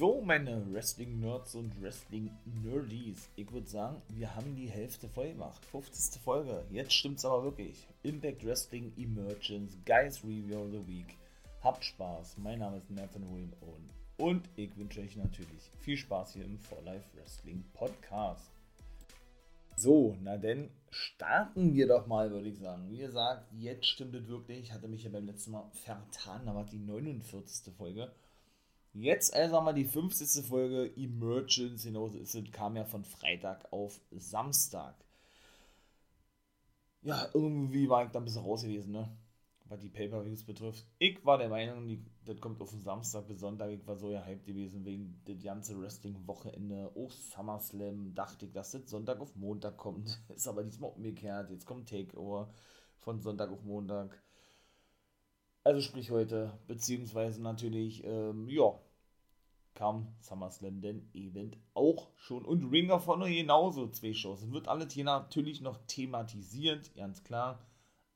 So, 0.00 0.22
meine 0.22 0.64
Wrestling-Nerds 0.72 1.56
und 1.56 1.78
Wrestling-Nerdies, 1.82 3.28
ich 3.36 3.52
würde 3.52 3.68
sagen, 3.68 4.00
wir 4.08 4.34
haben 4.34 4.56
die 4.56 4.70
Hälfte 4.70 5.10
voll 5.10 5.32
gemacht. 5.32 5.62
50. 5.66 6.22
Folge. 6.22 6.64
Jetzt 6.70 6.94
stimmt's 6.94 7.26
aber 7.26 7.44
wirklich. 7.44 7.86
Impact 8.02 8.46
Wrestling 8.46 8.94
Emergence, 8.96 9.76
Guys 9.84 10.24
Review 10.24 10.56
of 10.56 10.70
the 10.70 10.88
Week. 10.88 11.18
Habt 11.62 11.84
Spaß. 11.84 12.38
Mein 12.38 12.60
Name 12.60 12.78
ist 12.78 12.88
Nathan 12.88 13.30
William 13.30 13.52
Owen. 13.60 13.90
Und 14.16 14.48
ich 14.56 14.74
wünsche 14.78 15.02
euch 15.02 15.16
natürlich 15.16 15.70
viel 15.80 15.98
Spaß 15.98 16.32
hier 16.32 16.46
im 16.46 16.58
For 16.58 16.80
Life 16.80 17.14
Wrestling 17.18 17.62
Podcast. 17.74 18.50
So, 19.76 20.16
na 20.22 20.38
denn 20.38 20.70
starten 20.88 21.74
wir 21.74 21.86
doch 21.86 22.06
mal, 22.06 22.30
würde 22.30 22.48
ich 22.48 22.58
sagen. 22.58 22.88
Wie 22.88 23.00
gesagt, 23.00 23.52
jetzt 23.52 23.84
stimmt 23.84 24.14
es 24.14 24.26
wirklich. 24.28 24.60
Ich 24.60 24.72
hatte 24.72 24.88
mich 24.88 25.04
ja 25.04 25.10
beim 25.10 25.26
letzten 25.26 25.50
Mal 25.50 25.68
vertan, 25.72 26.46
da 26.46 26.54
war 26.54 26.64
die 26.64 26.78
49. 26.78 27.74
Folge. 27.74 28.10
Jetzt 28.92 29.32
also 29.34 29.60
mal 29.60 29.72
die 29.72 29.84
50. 29.84 30.44
Folge 30.44 30.92
Emergence, 30.96 31.84
ist 31.84 32.34
es, 32.34 32.52
kam 32.52 32.76
ja 32.76 32.84
von 32.84 33.04
Freitag 33.04 33.72
auf 33.72 34.00
Samstag. 34.10 34.94
Ja, 37.02 37.28
irgendwie 37.32 37.88
war 37.88 38.04
ich 38.04 38.10
da 38.10 38.18
ein 38.18 38.24
bisschen 38.24 38.42
raus 38.42 38.62
gewesen, 38.62 38.92
ne? 38.92 39.08
Was 39.66 39.80
die 39.80 39.88
Pay-Per-Views 39.88 40.44
betrifft. 40.44 40.84
Ich 40.98 41.24
war 41.24 41.38
der 41.38 41.48
Meinung, 41.48 41.86
die, 41.86 42.04
das 42.24 42.40
kommt 42.40 42.60
auf 42.60 42.70
den 42.70 42.82
Samstag 42.82 43.28
bis 43.28 43.38
Sonntag. 43.38 43.70
Ich 43.70 43.86
war 43.86 43.96
so 43.96 44.10
ja 44.10 44.24
hyped 44.24 44.44
gewesen 44.44 44.84
wegen 44.84 45.22
das 45.24 45.40
ganze 45.40 45.80
Wrestling-Wochenende. 45.80 46.90
Auch 46.96 47.12
SummerSlam 47.12 48.12
dachte 48.14 48.46
ich, 48.46 48.52
dass 48.52 48.72
das 48.72 48.90
Sonntag 48.90 49.20
auf 49.20 49.36
Montag 49.36 49.76
kommt. 49.76 50.20
Ist 50.34 50.48
aber 50.48 50.64
diesmal 50.64 50.90
umgekehrt. 50.90 51.50
Jetzt 51.50 51.66
kommt 51.66 51.88
Takeover 51.88 52.52
von 52.98 53.20
Sonntag 53.20 53.50
auf 53.50 53.62
Montag. 53.62 54.20
Also 55.62 55.82
sprich 55.82 56.10
heute, 56.10 56.58
beziehungsweise 56.66 57.42
natürlich, 57.42 58.02
ähm, 58.04 58.48
ja, 58.48 58.78
kam 59.74 60.08
SummerSlam 60.20 60.80
denn 60.80 61.08
eben 61.12 61.56
auch 61.74 62.08
schon. 62.16 62.44
Und 62.44 62.70
Ring 62.70 62.90
of 62.90 63.06
Honor 63.06 63.28
genauso, 63.28 63.88
zwei 63.88 64.14
Shows. 64.14 64.50
Wird 64.50 64.68
alles 64.68 64.92
hier 64.92 65.04
natürlich 65.04 65.60
noch 65.60 65.78
thematisiert, 65.86 66.94
ganz 66.94 67.22
klar. 67.24 67.66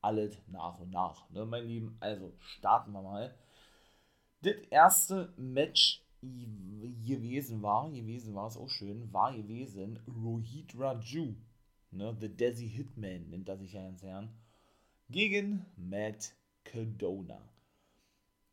Alles 0.00 0.36
nach 0.48 0.78
und 0.78 0.90
nach, 0.90 1.28
ne, 1.30 1.46
mein 1.46 1.66
Lieben. 1.66 1.96
Also 2.00 2.32
starten 2.38 2.92
wir 2.92 3.02
mal. 3.02 3.34
Das 4.42 4.56
erste 4.70 5.32
Match 5.38 6.02
gewesen 6.20 7.62
war, 7.62 7.90
gewesen 7.90 8.34
war 8.34 8.48
es 8.48 8.56
auch 8.56 8.68
schön, 8.68 9.12
war 9.12 9.34
gewesen 9.34 9.98
Rohit 10.06 10.78
Raju, 10.78 11.34
ne, 11.90 12.16
The 12.20 12.28
Desi 12.28 12.68
Hitman 12.68 13.30
nennt 13.30 13.48
er 13.48 13.56
sich 13.56 13.72
ja 13.72 13.82
ganz 13.82 14.00
gern, 14.02 14.28
gegen 15.08 15.64
Matt 15.76 16.34
Cadona, 16.64 17.40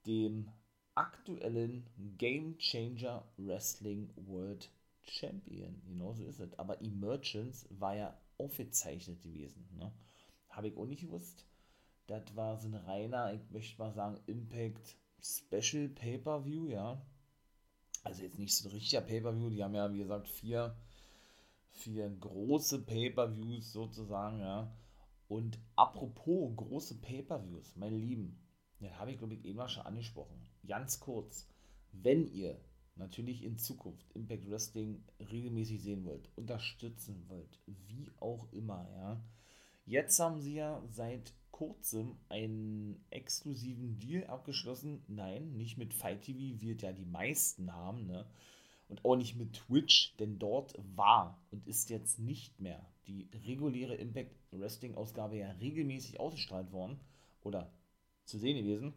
dem 0.06 0.52
aktuellen 0.96 1.86
Game 2.18 2.58
Changer 2.58 3.26
Wrestling 3.38 4.10
World 4.16 4.70
Champion. 5.04 5.82
Genauso 5.86 6.26
ist 6.26 6.40
es. 6.40 6.58
Aber 6.60 6.82
Emergence 6.82 7.68
war 7.70 7.96
ja 7.96 8.18
aufgezeichnet 8.38 9.22
gewesen. 9.22 9.68
Ne? 9.78 9.92
Habe 10.50 10.68
ich 10.68 10.78
auch 10.78 10.86
nicht 10.86 11.02
gewusst. 11.02 11.46
Das 12.08 12.36
war 12.36 12.58
so 12.58 12.68
ein 12.68 12.76
reiner, 12.76 13.34
ich 13.34 13.42
möchte 13.52 13.80
mal 13.80 13.94
sagen, 13.94 14.20
Impact 14.26 14.98
Special 15.22 15.88
Pay-Per-View, 15.88 16.68
ja. 16.68 17.02
Also 18.04 18.24
jetzt 18.24 18.40
nicht 18.40 18.56
so 18.56 18.68
ein 18.68 18.74
richtiger 18.74 19.02
Pay-Per-View. 19.02 19.50
Die 19.50 19.64
haben 19.64 19.76
ja, 19.76 19.92
wie 19.94 20.00
gesagt, 20.00 20.28
vier, 20.28 20.76
vier 21.72 22.10
große 22.10 22.82
Pay-Per-Views 22.82 23.72
sozusagen, 23.72 24.40
ja. 24.40 24.72
Und 25.32 25.60
apropos 25.78 26.54
große 26.58 26.96
Pay-Per-Views, 27.00 27.78
meine 27.78 27.96
Lieben, 27.96 28.38
den 28.82 29.00
habe 29.00 29.14
ich, 29.14 29.18
glaube 29.18 29.36
ich, 29.36 29.46
eben 29.46 29.60
mal 29.60 29.70
schon 29.70 29.86
angesprochen. 29.86 30.46
Ganz 30.68 31.00
kurz, 31.00 31.48
wenn 31.94 32.28
ihr 32.28 32.60
natürlich 32.98 33.42
in 33.42 33.58
Zukunft 33.58 34.12
Impact 34.14 34.50
Wrestling 34.50 35.06
regelmäßig 35.22 35.82
sehen 35.82 36.04
wollt, 36.04 36.30
unterstützen 36.36 37.24
wollt, 37.30 37.62
wie 37.66 38.12
auch 38.20 38.52
immer, 38.52 38.86
ja. 38.92 39.24
Jetzt 39.86 40.20
haben 40.20 40.42
sie 40.42 40.56
ja 40.56 40.84
seit 40.90 41.34
kurzem 41.52 42.18
einen 42.28 43.02
exklusiven 43.10 44.00
Deal 44.00 44.26
abgeschlossen. 44.26 45.02
Nein, 45.08 45.54
nicht 45.54 45.78
mit 45.78 45.94
Fight 45.94 46.24
TV, 46.24 46.62
es 46.76 46.82
ja 46.82 46.92
die 46.92 47.06
meisten 47.06 47.72
haben, 47.72 48.06
ne? 48.06 48.26
Und 48.92 49.06
auch 49.06 49.16
nicht 49.16 49.38
mit 49.38 49.54
Twitch, 49.54 50.18
denn 50.18 50.38
dort 50.38 50.74
war 50.98 51.42
und 51.50 51.66
ist 51.66 51.90
jetzt 51.90 52.20
nicht 52.20 52.60
mehr 52.60 52.86
die 53.08 53.30
reguläre 53.48 53.96
Impact 53.96 54.36
Wrestling 54.52 54.96
Ausgabe 54.96 55.38
ja 55.38 55.50
regelmäßig 55.54 56.20
ausgestrahlt 56.20 56.74
worden 56.74 57.00
oder 57.42 57.72
zu 58.26 58.38
sehen 58.38 58.58
gewesen, 58.58 58.94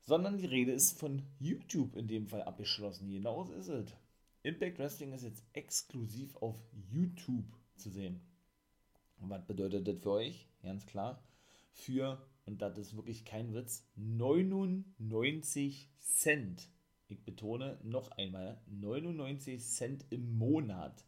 sondern 0.00 0.38
die 0.38 0.46
Rede 0.46 0.72
ist 0.72 0.98
von 0.98 1.22
YouTube 1.38 1.94
in 1.94 2.08
dem 2.08 2.26
Fall 2.26 2.42
abgeschlossen. 2.42 3.10
Genauso 3.10 3.52
ist 3.52 3.68
es. 3.68 3.92
Impact 4.44 4.78
Wrestling 4.78 5.12
ist 5.12 5.24
jetzt 5.24 5.44
exklusiv 5.52 6.34
auf 6.36 6.56
YouTube 6.90 7.44
zu 7.76 7.90
sehen. 7.90 8.22
Und 9.20 9.28
was 9.28 9.46
bedeutet 9.46 9.86
das 9.86 9.98
für 9.98 10.12
euch? 10.12 10.48
Ganz 10.62 10.86
klar. 10.86 11.22
Für, 11.72 12.26
und 12.46 12.62
das 12.62 12.78
ist 12.78 12.96
wirklich 12.96 13.26
kein 13.26 13.52
Witz, 13.52 13.86
99 13.96 15.90
Cent. 15.98 16.70
Ich 17.12 17.24
betone 17.26 17.78
noch 17.82 18.10
einmal, 18.12 18.58
99 18.68 19.62
Cent 19.62 20.06
im 20.08 20.38
Monat. 20.38 21.04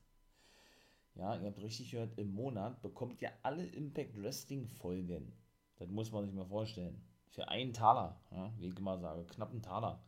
Ja, 1.15 1.35
ihr 1.37 1.47
habt 1.47 1.63
richtig 1.63 1.93
gehört, 1.93 2.19
im 2.19 2.35
Monat 2.35 2.83
bekommt 2.83 3.23
ihr 3.23 3.33
alle 3.43 3.65
Impact 3.65 4.23
Wrestling 4.23 4.69
Folgen. 4.69 5.33
Das 5.77 5.89
muss 5.89 6.13
man 6.13 6.27
sich 6.27 6.35
mal 6.35 6.45
vorstellen. 6.45 7.01
Für 7.31 7.49
einen 7.49 7.73
Taler, 7.73 8.21
ja, 8.33 8.53
wie 8.59 8.69
ich 8.69 8.77
immer 8.77 8.99
sage, 8.99 9.25
knappen 9.25 9.63
Taler. 9.63 10.05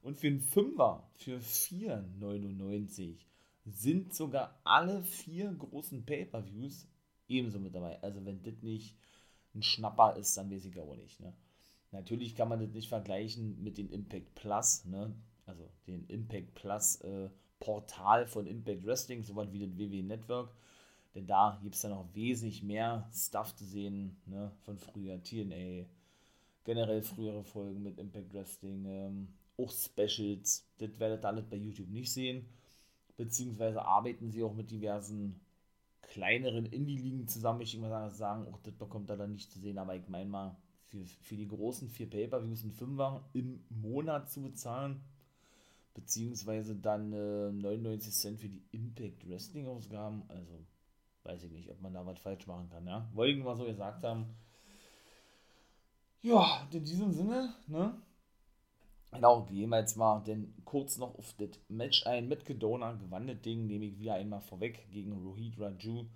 Und 0.00 0.16
für 0.16 0.28
einen 0.28 0.40
Fünfer, 0.40 1.10
für 1.12 1.36
4,99 1.36 3.18
sind 3.66 4.14
sogar 4.14 4.58
alle 4.64 5.02
vier 5.02 5.52
großen 5.52 6.06
Pay-Per-Views 6.06 6.88
ebenso 7.28 7.58
mit 7.58 7.74
dabei. 7.74 8.02
Also 8.02 8.24
wenn 8.24 8.42
das 8.42 8.62
nicht 8.62 8.96
ein 9.54 9.62
Schnapper 9.62 10.16
ist, 10.16 10.38
dann 10.38 10.50
weiß 10.50 10.64
ich 10.64 10.78
auch 10.78 10.96
nicht. 10.96 11.20
Ne? 11.20 11.34
Natürlich 11.90 12.34
kann 12.34 12.48
man 12.48 12.60
das 12.60 12.70
nicht 12.70 12.88
vergleichen 12.88 13.62
mit 13.62 13.76
den 13.76 13.90
Impact 13.90 14.34
Plus, 14.34 14.86
ne? 14.86 15.14
Also 15.46 15.68
den 15.86 16.04
Impact 16.06 16.54
Plus 16.54 17.00
äh, 17.02 17.28
Portal 17.60 18.26
von 18.26 18.46
Impact 18.46 18.84
Wrestling, 18.84 19.22
so 19.22 19.34
was 19.36 19.52
wie 19.52 19.66
das 19.66 19.78
WWE 19.78 20.02
Network. 20.02 20.54
Denn 21.14 21.26
da 21.26 21.58
gibt 21.62 21.76
es 21.76 21.82
dann 21.82 21.92
noch 21.92 22.12
wesentlich 22.14 22.62
mehr 22.62 23.08
Stuff 23.12 23.54
zu 23.54 23.64
sehen, 23.64 24.16
ne? 24.26 24.50
von 24.64 24.78
früher. 24.78 25.22
TNA, 25.22 25.86
generell 26.64 27.02
frühere 27.02 27.44
Folgen 27.44 27.82
mit 27.82 27.98
Impact 27.98 28.34
Wrestling, 28.34 28.84
ähm, 28.86 29.28
auch 29.56 29.70
Specials, 29.70 30.66
das 30.78 30.98
werdet 30.98 31.24
ihr 31.24 31.28
alles 31.28 31.44
bei 31.44 31.56
YouTube 31.56 31.88
nicht 31.88 32.12
sehen, 32.12 32.46
beziehungsweise 33.16 33.84
arbeiten 33.84 34.32
sie 34.32 34.42
auch 34.42 34.54
mit 34.54 34.70
diversen 34.72 35.40
kleineren 36.02 36.66
Indie-Ligen 36.66 37.28
zusammen, 37.28 37.60
ich 37.60 37.78
mal 37.78 38.10
sagen, 38.10 38.46
auch 38.52 38.58
das 38.62 38.74
bekommt 38.74 39.08
er 39.10 39.16
dann 39.16 39.32
nicht 39.32 39.52
zu 39.52 39.60
sehen, 39.60 39.78
aber 39.78 39.94
ich 39.94 40.08
meine 40.08 40.28
mal, 40.28 40.56
für, 40.86 41.04
für 41.22 41.36
die 41.36 41.48
großen 41.48 41.88
vier 41.88 42.10
Pay-Per-Views 42.10 42.62
einen 42.62 42.72
Fünfer 42.72 43.24
im 43.32 43.64
Monat 43.68 44.30
zu 44.30 44.42
bezahlen, 44.42 45.00
beziehungsweise 45.94 46.76
dann 46.76 47.12
äh, 47.12 47.52
99 47.52 48.12
Cent 48.12 48.40
für 48.40 48.48
die 48.48 48.62
Impact 48.72 49.28
Wrestling 49.28 49.66
Ausgaben, 49.66 50.24
also 50.28 50.58
weiß 51.22 51.44
ich 51.44 51.50
nicht, 51.52 51.70
ob 51.70 51.80
man 51.80 51.94
da 51.94 52.04
was 52.04 52.18
falsch 52.18 52.46
machen 52.46 52.68
kann, 52.68 52.86
ja. 52.86 53.08
Wollte 53.14 53.38
ich 53.38 53.44
mal 53.44 53.56
so 53.56 53.64
gesagt 53.64 54.04
haben, 54.04 54.26
ja, 56.20 56.66
in 56.72 56.84
diesem 56.84 57.12
Sinne, 57.12 57.54
ne? 57.66 57.94
Genau, 59.12 59.48
wir 59.48 59.68
jetzt 59.78 59.96
mal 59.96 60.20
denn 60.24 60.54
kurz 60.64 60.98
noch 60.98 61.16
auf 61.16 61.34
das 61.38 61.50
Match 61.68 62.04
ein 62.06 62.28
mit 62.28 62.44
Kedona. 62.44 62.94
Gewandet 62.94 63.44
Ding, 63.44 63.66
nehme 63.66 63.84
ich 63.84 64.00
wieder 64.00 64.14
einmal 64.14 64.40
vorweg 64.40 64.90
gegen 64.90 65.12
Rohit 65.12 65.60
Raju. 65.60 66.06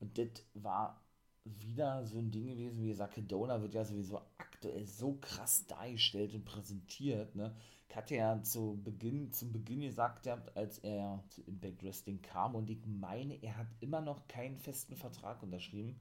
Und 0.00 0.18
das 0.18 0.28
war 0.54 1.00
wieder 1.44 2.04
so 2.04 2.18
ein 2.18 2.30
Ding 2.30 2.46
gewesen, 2.46 2.82
wie 2.82 2.88
gesagt, 2.88 3.14
Kedona 3.14 3.62
wird 3.62 3.74
ja 3.74 3.84
sowieso 3.84 4.20
aktuell 4.38 4.86
so 4.86 5.18
krass 5.20 5.66
dargestellt 5.66 6.34
und 6.34 6.44
präsentiert, 6.44 7.34
ne? 7.36 7.54
Ich 7.88 7.96
hatte 7.96 8.16
ja 8.16 8.42
zu 8.42 8.80
Beginn, 8.84 9.32
zum 9.32 9.50
Beginn 9.52 9.80
gesagt, 9.80 10.28
als 10.54 10.78
er 10.78 11.24
zu 11.30 11.42
Impact 11.42 11.82
Wrestling 11.82 12.20
kam 12.20 12.54
und 12.54 12.68
ich 12.68 12.86
meine, 12.86 13.42
er 13.42 13.56
hat 13.56 13.68
immer 13.80 14.00
noch 14.02 14.28
keinen 14.28 14.58
festen 14.58 14.94
Vertrag 14.94 15.42
unterschrieben. 15.42 15.98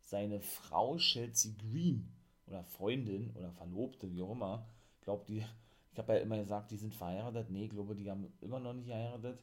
Seine 0.00 0.40
Frau 0.40 0.96
Chelsea 0.96 1.52
Green 1.56 2.12
oder 2.46 2.64
Freundin 2.64 3.30
oder 3.36 3.52
Verlobte, 3.52 4.10
wie 4.12 4.22
auch 4.22 4.32
immer. 4.32 4.66
Ich 4.98 5.04
glaube, 5.04 5.24
die, 5.26 5.44
ich 5.92 5.98
habe 5.98 6.14
ja 6.14 6.18
immer 6.20 6.36
gesagt, 6.38 6.72
die 6.72 6.76
sind 6.76 6.94
verheiratet. 6.94 7.48
Nee, 7.48 7.66
ich 7.66 7.70
glaube, 7.70 7.94
die 7.94 8.10
haben 8.10 8.32
immer 8.40 8.58
noch 8.58 8.72
nicht 8.72 8.88
geheiratet. 8.88 9.40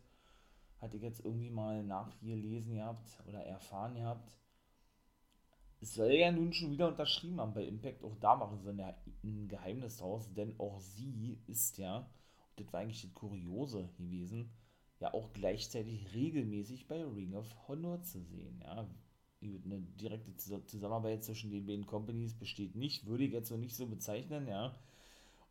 Hatte 0.79 0.97
ich 0.97 1.03
jetzt 1.03 1.23
irgendwie 1.23 1.49
mal 1.49 1.83
nachgelesen 1.83 2.75
gehabt 2.75 3.17
oder 3.27 3.43
erfahren 3.45 3.95
gehabt. 3.95 4.37
Es 5.79 5.93
soll 5.93 6.11
ja 6.13 6.31
nun 6.31 6.53
schon 6.53 6.71
wieder 6.71 6.87
unterschrieben 6.87 7.39
haben 7.39 7.53
bei 7.53 7.65
Impact. 7.65 8.03
Auch 8.03 8.15
da 8.19 8.35
machen 8.35 8.59
sie 8.59 8.69
ein 8.69 9.47
Geheimnis 9.47 9.97
draus, 9.97 10.31
denn 10.33 10.55
auch 10.59 10.79
sie 10.79 11.39
ist 11.47 11.77
ja, 11.77 11.97
und 11.97 12.65
das 12.65 12.73
war 12.73 12.81
eigentlich 12.81 13.01
das 13.01 13.13
Kuriose 13.13 13.89
gewesen, 13.97 14.49
ja 14.99 15.13
auch 15.13 15.31
gleichzeitig 15.33 16.13
regelmäßig 16.13 16.87
bei 16.87 17.03
Ring 17.03 17.35
of 17.35 17.45
Honor 17.67 18.01
zu 18.01 18.21
sehen. 18.23 18.59
Ja, 18.63 18.87
eine 19.41 19.81
direkte 20.01 20.35
Zusammenarbeit 20.65 21.23
zwischen 21.23 21.51
den 21.51 21.65
beiden 21.65 21.85
Companies 21.85 22.33
besteht 22.33 22.75
nicht, 22.75 23.05
würde 23.05 23.23
ich 23.25 23.31
jetzt 23.31 23.49
so 23.49 23.57
nicht 23.57 23.75
so 23.75 23.85
bezeichnen, 23.85 24.47
ja. 24.47 24.75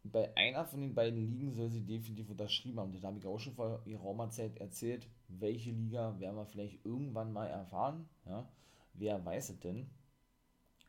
bei 0.02 0.36
einer 0.36 0.64
von 0.64 0.80
den 0.80 0.94
beiden 0.94 1.30
Ligen 1.30 1.54
soll 1.54 1.70
sie 1.70 1.82
definitiv 1.82 2.30
unterschrieben 2.30 2.80
haben. 2.80 2.92
Das 2.92 3.04
habe 3.04 3.18
ich 3.18 3.26
auch 3.26 3.38
schon 3.38 3.54
vor 3.54 3.82
ihrer 3.86 4.30
Zeit 4.30 4.58
erzählt. 4.58 5.08
Welche 5.28 5.70
Liga 5.70 6.18
werden 6.18 6.36
wir 6.36 6.46
vielleicht 6.46 6.84
irgendwann 6.84 7.32
mal 7.32 7.46
erfahren. 7.46 8.08
Ja? 8.26 8.48
Wer 8.94 9.24
weiß 9.24 9.50
es 9.50 9.60
denn? 9.60 9.88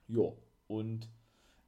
Jo, 0.07 0.37
und 0.67 1.09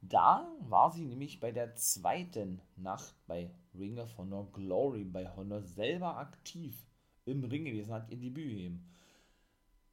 da 0.00 0.50
war 0.60 0.90
sie 0.92 1.04
nämlich 1.04 1.40
bei 1.40 1.52
der 1.52 1.74
zweiten 1.74 2.60
Nacht 2.76 3.14
bei 3.26 3.50
Ring 3.78 3.98
of 3.98 4.16
Honor 4.16 4.50
Glory 4.52 5.04
bei 5.04 5.28
Honor 5.36 5.62
selber 5.62 6.16
aktiv 6.16 6.86
im 7.26 7.44
Ring 7.44 7.66
gewesen, 7.66 7.92
hat 7.92 8.10
ihr 8.10 8.16
Debüt 8.16 8.48
gegeben. 8.48 8.88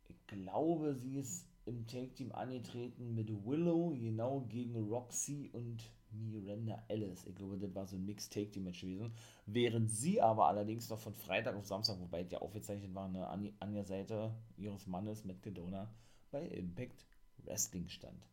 Ich 0.07 0.27
glaube, 0.27 0.95
sie 0.95 1.17
ist 1.17 1.45
im 1.65 1.85
Take 1.87 2.13
Team 2.13 2.31
angetreten 2.31 3.13
mit 3.15 3.29
Willow, 3.45 3.89
genau 3.99 4.41
gegen 4.47 4.75
Roxy 4.89 5.49
und 5.51 5.83
Miranda 6.11 6.81
Ellis. 6.87 7.25
Ich 7.25 7.35
glaube, 7.35 7.57
das 7.57 7.75
war 7.75 7.85
so 7.85 7.97
ein 7.97 8.05
Mixed 8.05 8.31
Take 8.31 8.51
Team 8.51 8.63
Match 8.63 8.79
gewesen. 8.79 9.11
Während 9.45 9.91
sie 9.91 10.21
aber 10.21 10.47
allerdings 10.47 10.89
noch 10.89 10.99
von 10.99 11.13
Freitag 11.13 11.55
auf 11.57 11.65
Samstag, 11.65 11.99
wobei 11.99 12.21
ja 12.21 12.39
aufgezeichnet 12.39 12.95
war, 12.95 13.09
ne, 13.09 13.27
an, 13.27 13.51
an 13.59 13.73
der 13.73 13.83
Seite 13.83 14.33
ihres 14.55 14.87
Mannes 14.87 15.25
Matt 15.25 15.43
Cadona 15.43 15.93
bei 16.31 16.47
Impact 16.47 17.05
Wrestling 17.43 17.89
stand. 17.89 18.25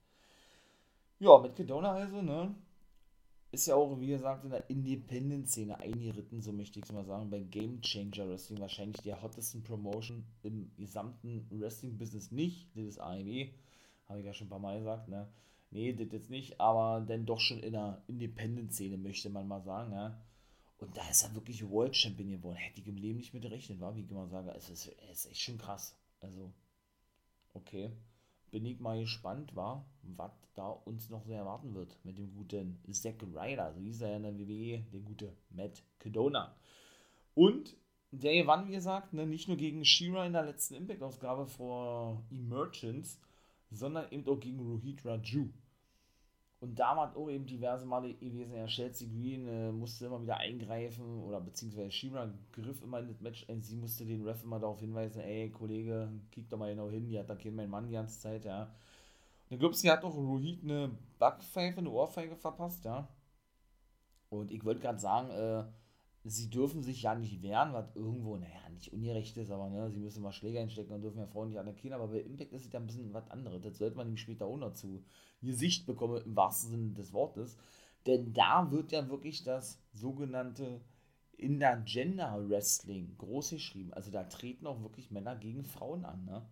Ja, 1.25 1.39
Matt 1.39 1.57
Cadona 1.57 1.93
also, 1.93 2.21
ne? 2.21 2.55
Ist 3.51 3.65
ja 3.65 3.77
auch, 3.77 3.99
wie 3.99 4.09
gesagt, 4.09 4.45
in 4.45 4.51
der 4.51 4.69
Independent-Szene 4.69 5.79
eingeritten, 5.81 6.43
so 6.43 6.53
möchte 6.53 6.79
ich 6.79 6.85
es 6.85 6.93
mal 6.93 7.07
sagen, 7.07 7.31
bei 7.31 7.41
Game 7.41 7.81
Changer 7.81 8.29
Wrestling 8.29 8.61
wahrscheinlich 8.61 9.01
der 9.01 9.23
hottesten 9.23 9.63
Promotion 9.63 10.27
im 10.43 10.71
gesamten 10.77 11.47
Wrestling-Business 11.49 12.31
nicht. 12.31 12.77
Das 12.77 12.85
ist 12.85 13.01
AEW, 13.01 13.49
habe 14.07 14.21
ich 14.21 14.27
ja 14.27 14.35
schon 14.35 14.49
ein 14.49 14.51
paar 14.51 14.59
Mal 14.59 14.81
gesagt, 14.81 15.09
ne? 15.09 15.27
Nee, 15.71 15.95
das 15.95 16.13
jetzt 16.13 16.29
nicht, 16.29 16.61
aber 16.61 17.01
dann 17.01 17.25
doch 17.25 17.41
schon 17.41 17.61
in 17.61 17.73
der 17.73 18.03
Independent-Szene, 18.07 18.99
möchte 18.99 19.31
man 19.31 19.49
mal 19.49 19.63
sagen, 19.63 19.93
ja. 19.93 20.21
Und 20.77 20.95
da 20.95 21.09
ist 21.09 21.23
er 21.23 21.35
wirklich 21.35 21.67
World 21.71 21.97
Champion 21.97 22.33
geworden. 22.33 22.57
Hätte 22.57 22.83
ich 22.83 22.87
im 22.87 22.99
Leben 22.99 23.17
nicht 23.17 23.33
mit 23.33 23.45
gerechnet, 23.45 23.81
war, 23.81 23.97
wie 23.97 24.03
ich 24.03 24.11
immer 24.11 24.29
sage. 24.29 24.53
Es 24.55 24.69
ist, 24.69 24.95
es 25.11 25.25
ist 25.25 25.31
echt 25.31 25.41
schon 25.41 25.57
krass. 25.57 25.97
Also, 26.21 26.53
okay. 27.55 27.93
Bin 28.55 28.67
ich 28.67 28.79
mal 28.79 29.01
gespannt, 29.01 29.57
war, 29.57 29.85
was 30.05 30.31
da 30.55 30.69
uns 30.69 31.11
noch 31.11 31.25
so 31.25 31.33
erwarten 31.33 31.75
wird 31.75 31.99
mit 32.05 32.17
dem 32.17 32.33
guten 32.37 32.79
Zack 32.93 33.21
Ryder. 33.21 33.73
So 33.73 33.81
hieß 33.81 34.03
er 34.03 34.11
ja 34.11 34.17
in 34.19 34.23
der 34.23 34.39
WWE, 34.39 34.85
der 34.93 35.01
gute 35.01 35.37
Matt 35.51 35.83
Cadona. 35.99 36.55
Und 37.35 37.77
der 38.13 38.33
gewann, 38.33 38.69
wie 38.69 38.75
gesagt, 38.75 39.13
ne, 39.13 39.27
nicht 39.27 39.49
nur 39.49 39.57
gegen 39.57 39.85
Shira 39.85 40.25
in 40.25 40.35
der 40.35 40.45
letzten 40.45 40.75
Impact-Ausgabe 40.75 41.49
vor 41.49 42.23
Emergence, 42.31 43.19
sondern 43.73 44.07
eben 44.13 44.25
auch 44.29 44.39
gegen 44.39 44.61
Rohit 44.61 45.05
Raju. 45.05 45.49
Und 46.65 46.79
da 46.79 46.97
war 46.97 47.15
auch 47.15 47.29
eben 47.29 47.45
diverse 47.45 47.85
Male 47.85 48.15
gewesen, 48.15 48.55
ja, 48.55 48.65
Chelsea 48.65 49.07
Green 49.07 49.47
äh, 49.47 49.71
musste 49.71 50.07
immer 50.07 50.23
wieder 50.23 50.39
eingreifen 50.39 51.23
oder 51.23 51.39
beziehungsweise 51.39 51.91
Shira 51.91 52.33
griff 52.53 52.83
immer 52.83 53.01
in 53.01 53.09
das 53.09 53.21
Match 53.21 53.45
ein. 53.51 53.61
Sie 53.61 53.77
musste 53.77 54.07
den 54.07 54.27
Ref 54.27 54.43
immer 54.43 54.59
darauf 54.59 54.81
hinweisen, 54.81 55.21
ey 55.21 55.51
Kollege, 55.51 56.09
kick 56.31 56.49
doch 56.49 56.57
mal 56.57 56.71
genau 56.71 56.89
hin, 56.89 57.07
die 57.07 57.19
hat 57.19 57.29
da 57.29 57.35
keinen 57.35 57.57
mein 57.57 57.69
Mann 57.69 57.87
die 57.87 57.93
ganze 57.93 58.19
Zeit, 58.19 58.47
ja. 58.47 58.63
Und 58.63 59.57
ich 59.57 59.59
glaube, 59.59 59.75
sie 59.75 59.91
hat 59.91 60.05
auch 60.05 60.17
Rohit 60.17 60.63
eine 60.63 60.91
Backpfeife, 61.19 61.81
eine 61.81 61.91
Ohrfeige 61.91 62.35
verpasst, 62.35 62.87
ja. 62.87 63.09
Und 64.31 64.51
ich 64.51 64.65
wollte 64.65 64.81
gerade 64.81 64.99
sagen, 64.99 65.29
äh, 65.33 65.65
sie 66.25 66.49
dürfen 66.49 66.83
sich 66.83 67.03
ja 67.03 67.15
nicht 67.15 67.43
wehren, 67.43 67.75
was 67.75 67.95
irgendwo, 67.95 68.37
naja, 68.37 68.69
nicht 68.73 68.93
ungerecht 68.93 69.37
ist, 69.37 69.51
aber 69.51 69.69
ne, 69.69 69.91
sie 69.91 70.01
müssen 70.01 70.23
mal 70.23 70.33
Schläger 70.33 70.61
einstecken 70.61 70.93
und 70.95 71.03
dürfen 71.03 71.19
ja 71.19 71.27
Frauen 71.27 71.49
nicht 71.49 71.59
attackieren, 71.59 71.95
aber 71.95 72.09
bei 72.09 72.21
Impact 72.21 72.53
ist 72.53 72.67
es 72.67 72.73
ja 72.73 72.81
ein 72.81 72.87
bisschen 72.87 73.13
was 73.13 73.31
anderes. 73.31 73.63
Das 73.63 73.77
sollte 73.79 73.97
man 73.97 74.09
ihm 74.09 74.17
später 74.17 74.47
auch 74.47 74.57
noch 74.57 74.73
zu 74.73 75.05
Gesicht 75.43 75.87
bekommen, 75.87 76.23
im 76.25 76.35
wahrsten 76.35 76.71
Sinne 76.71 76.93
des 76.95 77.13
Wortes. 77.13 77.59
Denn 78.07 78.33
da 78.33 78.71
wird 78.71 78.93
ja 78.93 79.09
wirklich 79.09 79.45
das 79.45 79.83
sogenannte 79.93 80.81
Intergender 81.37 82.49
Wrestling 82.49 83.17
groß 83.19 83.51
geschrieben. 83.51 83.93
Also 83.93 84.11
da 84.11 84.25
treten 84.25 84.67
auch 84.67 84.83
wirklich 84.83 85.11
Männer 85.11 85.37
gegen 85.37 85.65
Frauen 85.65 86.05
an, 86.05 86.25
ne? 86.25 86.47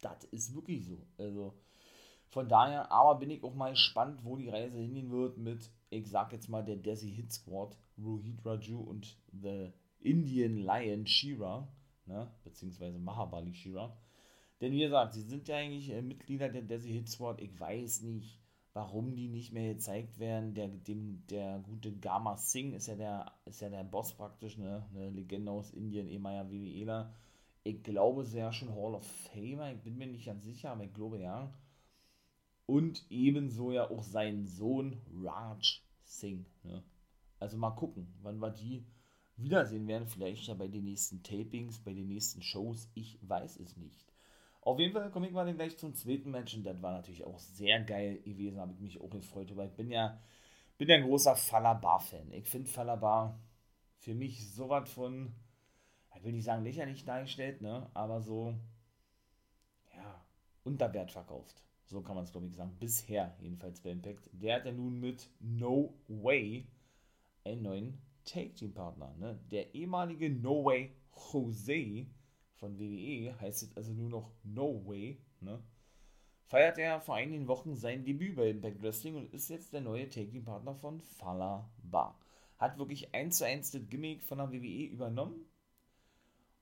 Das 0.00 0.24
ist 0.24 0.54
wirklich 0.54 0.84
so. 0.84 1.06
Also 1.16 1.54
von 2.28 2.48
daher, 2.48 2.90
aber 2.92 3.18
bin 3.18 3.30
ich 3.30 3.42
auch 3.42 3.54
mal 3.54 3.70
gespannt, 3.70 4.24
wo 4.24 4.36
die 4.36 4.50
Reise 4.50 4.78
hingehen 4.78 5.10
wird 5.10 5.38
mit, 5.38 5.70
ich 5.90 6.08
sag 6.08 6.32
jetzt 6.32 6.48
mal, 6.48 6.62
der 6.62 6.76
Desi 6.76 7.10
Hit 7.10 7.32
Squad, 7.32 7.76
Rohit 7.98 8.44
Raju 8.44 8.80
und 8.80 9.16
The 9.32 9.72
Indian 10.00 10.58
Lion 10.58 11.06
Shira, 11.06 11.68
ne, 12.06 12.30
beziehungsweise 12.44 12.98
Mahabali 12.98 13.54
Shira. 13.54 13.96
Denn 14.60 14.72
wie 14.72 14.80
gesagt, 14.80 15.14
sie 15.14 15.22
sind 15.22 15.48
ja 15.48 15.56
eigentlich 15.56 15.90
äh, 15.90 16.02
Mitglieder 16.02 16.48
der 16.48 16.62
Desi 16.62 16.92
Hit 16.92 17.08
Squad. 17.08 17.40
Ich 17.40 17.58
weiß 17.58 18.02
nicht, 18.02 18.40
warum 18.72 19.14
die 19.14 19.28
nicht 19.28 19.52
mehr 19.52 19.74
gezeigt 19.74 20.18
werden. 20.18 20.54
Der, 20.54 20.68
dem, 20.68 21.26
der 21.28 21.60
gute 21.60 21.92
Gama 21.92 22.36
Singh 22.36 22.76
ist 22.76 22.88
ja 22.88 22.94
der, 22.94 23.32
ist 23.44 23.60
ja 23.60 23.68
der 23.68 23.84
Boss 23.84 24.14
praktisch, 24.14 24.56
ne? 24.58 24.86
Eine 24.94 25.10
Legende 25.10 25.50
aus 25.50 25.70
Indien, 25.70 26.08
ehemaliger 26.08 26.50
WWEler. 26.50 27.14
Ich 27.64 27.82
glaube, 27.82 28.22
es 28.22 28.32
wäre 28.32 28.52
schon 28.52 28.74
Hall 28.74 28.94
of 28.94 29.06
Famer. 29.06 29.72
Ich 29.72 29.80
bin 29.80 29.98
mir 29.98 30.06
nicht 30.06 30.26
ganz 30.26 30.44
sicher, 30.44 30.70
aber 30.70 30.84
ich 30.84 30.94
glaube 30.94 31.20
ja. 31.20 31.52
Und 32.66 33.06
ebenso 33.10 33.72
ja 33.72 33.88
auch 33.90 34.02
sein 34.02 34.44
Sohn 34.44 35.00
Raj 35.22 35.80
Singh. 36.04 36.44
Ne? 36.64 36.82
Also 37.38 37.56
mal 37.56 37.70
gucken, 37.70 38.12
wann 38.22 38.38
wir 38.38 38.50
die 38.50 38.84
wiedersehen 39.36 39.86
werden. 39.86 40.08
Vielleicht 40.08 40.46
ja 40.46 40.54
bei 40.54 40.68
den 40.68 40.84
nächsten 40.84 41.22
Tapings, 41.22 41.78
bei 41.78 41.92
den 41.92 42.08
nächsten 42.08 42.42
Shows. 42.42 42.90
Ich 42.94 43.18
weiß 43.22 43.60
es 43.60 43.76
nicht. 43.76 44.12
Auf 44.62 44.80
jeden 44.80 44.92
Fall 44.92 45.10
komme 45.10 45.28
ich 45.28 45.32
mal 45.32 45.52
gleich 45.54 45.78
zum 45.78 45.94
zweiten 45.94 46.30
Match 46.30 46.56
und 46.56 46.64
das 46.64 46.82
war 46.82 46.92
natürlich 46.92 47.24
auch 47.24 47.38
sehr 47.38 47.80
geil 47.84 48.20
gewesen, 48.22 48.58
habe 48.58 48.72
ich 48.72 48.80
mich 48.80 49.00
auch 49.00 49.10
gefreut. 49.10 49.52
Aber 49.52 49.64
ich 49.64 49.72
bin 49.72 49.90
ja, 49.90 50.20
bin 50.76 50.88
ja 50.88 50.96
ein 50.96 51.04
großer 51.04 51.36
Falabar-Fan. 51.36 52.32
Ich 52.32 52.48
finde 52.48 52.68
Falabar 52.68 53.38
für 53.98 54.14
mich 54.14 54.52
so 54.52 54.68
was 54.68 54.90
von, 54.90 55.32
ich 56.16 56.24
will 56.24 56.32
nicht 56.32 56.44
sagen 56.44 56.64
lächerlich 56.64 57.04
dargestellt, 57.04 57.62
ne? 57.62 57.88
aber 57.94 58.20
so, 58.20 58.54
ja, 59.94 60.24
unter 60.64 60.92
Wert 60.92 61.12
verkauft. 61.12 61.62
So 61.86 62.02
kann 62.02 62.16
man 62.16 62.24
es, 62.24 62.32
glaube 62.32 62.46
ich, 62.46 62.54
sagen. 62.54 62.76
Bisher 62.80 63.36
jedenfalls 63.40 63.80
bei 63.80 63.90
Impact. 63.90 64.28
Der 64.32 64.56
hat 64.56 64.66
ja 64.66 64.72
nun 64.72 64.98
mit 64.98 65.30
No 65.40 65.94
Way 66.08 66.66
einen 67.44 67.62
neuen 67.62 67.98
Take-Team-Partner. 68.24 69.14
Ne? 69.18 69.38
Der 69.50 69.74
ehemalige 69.74 70.28
No 70.28 70.64
Way 70.64 70.90
Jose 71.32 72.06
von 72.54 72.78
WWE 72.78 73.38
heißt 73.40 73.62
jetzt 73.62 73.76
also 73.76 73.92
nur 73.92 74.10
noch 74.10 74.32
No 74.42 74.84
Way. 74.86 75.20
Ne? 75.40 75.62
Feiert 76.46 76.78
er 76.78 77.00
vor 77.00 77.14
einigen 77.14 77.46
Wochen 77.46 77.76
sein 77.76 78.04
Debüt 78.04 78.36
bei 78.36 78.50
Impact 78.50 78.82
Wrestling 78.82 79.16
und 79.16 79.32
ist 79.32 79.48
jetzt 79.48 79.72
der 79.72 79.80
neue 79.80 80.08
Take-Team-Partner 80.08 80.74
von 80.74 81.00
Fala 81.00 81.70
Bar. 81.78 82.18
Hat 82.58 82.78
wirklich 82.78 83.14
eins 83.14 83.38
zu 83.38 83.44
eins 83.44 83.70
das 83.70 83.88
Gimmick 83.88 84.24
von 84.24 84.38
der 84.38 84.50
WWE 84.50 84.86
übernommen 84.86 85.46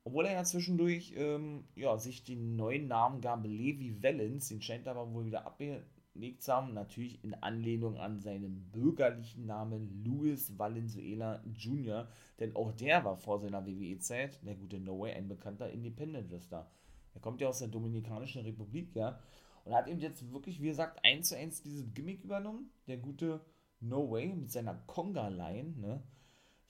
obwohl 0.04 0.26
er 0.26 0.34
ja 0.34 0.44
zwischendurch 0.44 1.14
ähm, 1.16 1.64
ja, 1.74 1.96
sich 1.98 2.24
den 2.24 2.56
neuen 2.56 2.88
Namen 2.88 3.20
gab, 3.22 3.44
Levi 3.44 4.02
Wellens, 4.02 4.48
den 4.48 4.60
scheint 4.60 4.86
er 4.86 4.92
aber 4.96 5.12
wohl 5.12 5.24
wieder 5.24 5.46
abgelegt 5.46 6.42
zu 6.42 6.52
haben, 6.52 6.74
natürlich 6.74 7.24
in 7.24 7.34
Anlehnung 7.34 7.96
an 7.96 8.20
seinen 8.20 8.70
bürgerlichen 8.70 9.46
Namen 9.46 10.04
Louis 10.04 10.58
Valenzuela 10.58 11.42
Jr., 11.54 12.06
denn 12.38 12.54
auch 12.54 12.72
der 12.72 13.04
war 13.04 13.16
vor 13.16 13.40
seiner 13.40 13.66
WWE-Zeit, 13.66 14.44
der 14.44 14.54
gute 14.54 14.78
No 14.78 15.00
Way, 15.00 15.14
ein 15.14 15.28
bekannter 15.28 15.70
Independent-Wrestler. 15.70 16.70
Er 17.14 17.20
kommt 17.20 17.40
ja 17.40 17.48
aus 17.48 17.60
der 17.60 17.68
Dominikanischen 17.68 18.42
Republik, 18.42 18.94
ja, 18.94 19.18
und 19.64 19.74
hat 19.74 19.88
eben 19.88 20.00
jetzt 20.00 20.30
wirklich, 20.32 20.60
wie 20.60 20.66
gesagt, 20.66 21.00
eins 21.02 21.30
zu 21.30 21.36
eins 21.36 21.62
dieses 21.62 21.94
Gimmick 21.94 22.22
übernommen, 22.22 22.70
der 22.86 22.98
gute 22.98 23.40
No 23.80 24.10
Way 24.10 24.34
mit 24.34 24.50
seiner 24.50 24.74
Conga-Line, 24.86 25.74
ne, 25.78 26.02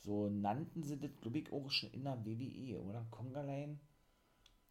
so 0.04 0.28
nannten 0.28 0.82
sie 0.82 0.98
das, 0.98 1.10
glaube 1.20 1.38
ich, 1.38 1.52
auch 1.52 1.70
schon 1.70 1.90
in 1.92 2.04
der 2.04 2.24
WWE, 2.24 2.80
oder? 2.82 3.06
Kongalein? 3.10 3.80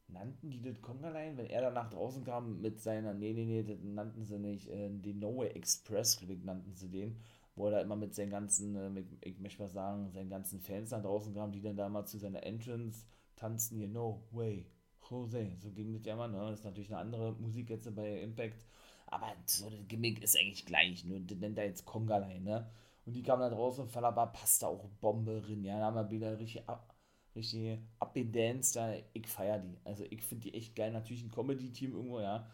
Nannten 0.07 0.49
die 0.51 0.61
das 0.61 0.81
Kongalein? 0.81 1.37
Wenn 1.37 1.47
er 1.47 1.61
dann 1.61 1.73
nach 1.73 1.89
draußen 1.89 2.23
kam 2.23 2.61
mit 2.61 2.79
seiner, 2.81 3.13
nee, 3.13 3.33
nee, 3.33 3.45
nee, 3.45 3.63
das 3.63 3.79
nannten 3.83 4.25
sie 4.25 4.37
nicht, 4.39 4.69
äh, 4.69 4.89
den 4.89 5.19
No 5.19 5.35
Way 5.37 5.49
Express, 5.49 6.17
glaube 6.17 6.33
ich, 6.33 6.43
nannten 6.43 6.73
sie 6.75 6.89
den, 6.89 7.17
wo 7.55 7.65
er 7.65 7.71
da 7.71 7.81
immer 7.81 7.95
mit 7.95 8.13
seinen 8.13 8.29
ganzen, 8.31 8.75
äh, 8.75 8.89
mit, 8.89 9.07
ich 9.21 9.39
möchte 9.39 9.61
mal 9.61 9.69
sagen, 9.69 10.11
seinen 10.11 10.29
ganzen 10.29 10.59
Fans 10.61 10.91
nach 10.91 11.01
draußen 11.01 11.33
kamen, 11.33 11.51
die 11.51 11.61
dann 11.61 11.75
da 11.77 11.89
mal 11.89 12.05
zu 12.05 12.17
seiner 12.19 12.43
Entrance 12.43 13.05
tanzten, 13.35 13.77
hier, 13.77 13.87
No 13.87 14.23
Way, 14.31 14.65
Jose, 15.09 15.51
so 15.59 15.71
ging 15.71 15.93
das 15.93 16.05
ja 16.05 16.13
immer, 16.13 16.27
ne? 16.27 16.37
Das 16.49 16.59
ist 16.59 16.65
natürlich 16.65 16.89
eine 16.91 16.99
andere 17.01 17.33
Musik 17.33 17.69
jetzt 17.69 17.93
bei 17.95 18.21
Impact, 18.21 18.65
aber 19.07 19.33
so 19.45 19.69
das 19.69 19.87
Gimmick 19.87 20.21
ist 20.23 20.37
eigentlich 20.37 20.65
gleich, 20.65 21.03
nur 21.05 21.19
das 21.19 21.37
nennt 21.39 21.57
er 21.57 21.65
jetzt 21.65 21.85
Kongalein, 21.85 22.43
ne? 22.43 22.69
Und 23.05 23.13
die 23.13 23.23
kamen 23.23 23.41
da 23.41 23.49
draußen 23.49 23.83
und 23.83 23.89
Falaba 23.89 24.27
passt 24.27 24.63
da 24.63 24.67
auch 24.67 24.87
Bombe 25.01 25.41
drin. 25.41 25.63
Ja, 25.63 25.79
da 25.79 25.85
haben 25.85 25.95
wir 25.95 26.09
wieder 26.09 26.39
richtig, 26.39 26.67
ab, 26.67 26.95
richtig 27.35 27.79
abgedanced. 27.99 28.75
Ja, 28.75 28.93
ich 29.13 29.27
feiere 29.27 29.59
die. 29.59 29.77
Also 29.83 30.05
ich 30.09 30.21
finde 30.21 30.43
die 30.43 30.53
echt 30.53 30.75
geil. 30.75 30.91
Natürlich 30.91 31.23
ein 31.23 31.31
Comedy-Team 31.31 31.93
irgendwo, 31.93 32.21
ja. 32.21 32.47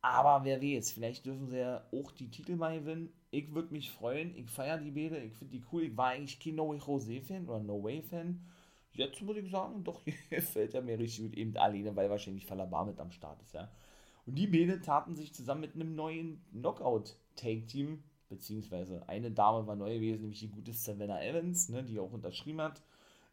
Aber 0.00 0.44
wer 0.44 0.62
weiß, 0.62 0.92
vielleicht 0.92 1.26
dürfen 1.26 1.48
sie 1.48 1.58
ja 1.58 1.84
auch 1.92 2.12
die 2.12 2.30
Titel 2.30 2.54
mal 2.54 2.78
gewinnen. 2.78 3.12
Ich 3.30 3.52
würde 3.52 3.72
mich 3.72 3.90
freuen. 3.90 4.36
Ich 4.36 4.48
feiere 4.48 4.78
die 4.78 4.92
Bäde. 4.92 5.18
Ich 5.18 5.34
finde 5.34 5.58
die 5.58 5.64
cool. 5.72 5.82
Ich 5.82 5.96
war 5.96 6.10
eigentlich 6.10 6.38
kein 6.38 6.54
No 6.54 6.68
Way 6.68 6.78
Jose-Fan 6.78 7.48
oder 7.48 7.60
No 7.60 7.82
Way-Fan. 7.82 8.40
Jetzt 8.92 9.20
muss 9.22 9.36
ich 9.36 9.50
sagen, 9.50 9.82
doch, 9.84 10.02
gefällt 10.30 10.74
er 10.74 10.82
mir 10.82 10.98
richtig 10.98 11.24
gut. 11.24 11.36
Eben 11.36 11.56
alleine, 11.56 11.94
weil 11.96 12.08
wahrscheinlich 12.08 12.46
Falaba 12.46 12.84
mit 12.84 13.00
am 13.00 13.10
Start 13.10 13.42
ist, 13.42 13.54
ja. 13.54 13.70
Und 14.26 14.36
die 14.36 14.46
Bäde 14.46 14.80
taten 14.80 15.16
sich 15.16 15.34
zusammen 15.34 15.62
mit 15.62 15.74
einem 15.74 15.94
neuen 15.94 16.44
Knockout-Take-Team 16.52 18.02
beziehungsweise 18.28 19.08
eine 19.08 19.30
Dame 19.30 19.66
war 19.66 19.76
neu 19.76 19.94
gewesen, 19.94 20.22
nämlich 20.22 20.40
die 20.40 20.50
gute 20.50 20.72
Savannah 20.72 21.22
Evans, 21.22 21.68
ne, 21.68 21.82
die 21.82 21.98
auch 21.98 22.12
unterschrieben 22.12 22.60
hat, 22.60 22.82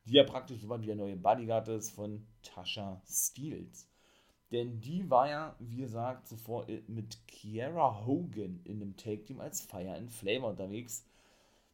die 0.06 0.14
ja 0.14 0.24
praktisch 0.24 0.62
so 0.62 0.70
war 0.70 0.82
wie 0.82 0.88
der 0.88 0.96
neue 0.96 1.18
Bodyguard 1.18 1.68
ist 1.70 1.92
von 1.92 2.26
Tasha 2.44 3.02
Steels. 3.08 3.88
Denn 4.52 4.80
die 4.80 5.10
war 5.10 5.30
ja, 5.30 5.56
wie 5.60 5.78
gesagt, 5.78 6.28
zuvor 6.28 6.68
mit 6.88 7.28
Kiera 7.28 8.06
Hogan 8.06 8.62
in 8.64 8.82
einem 8.82 8.96
Take-Team 8.96 9.40
als 9.40 9.62
Fire 9.62 9.96
and 9.96 10.12
Flavor 10.12 10.52
unterwegs. 10.52 11.06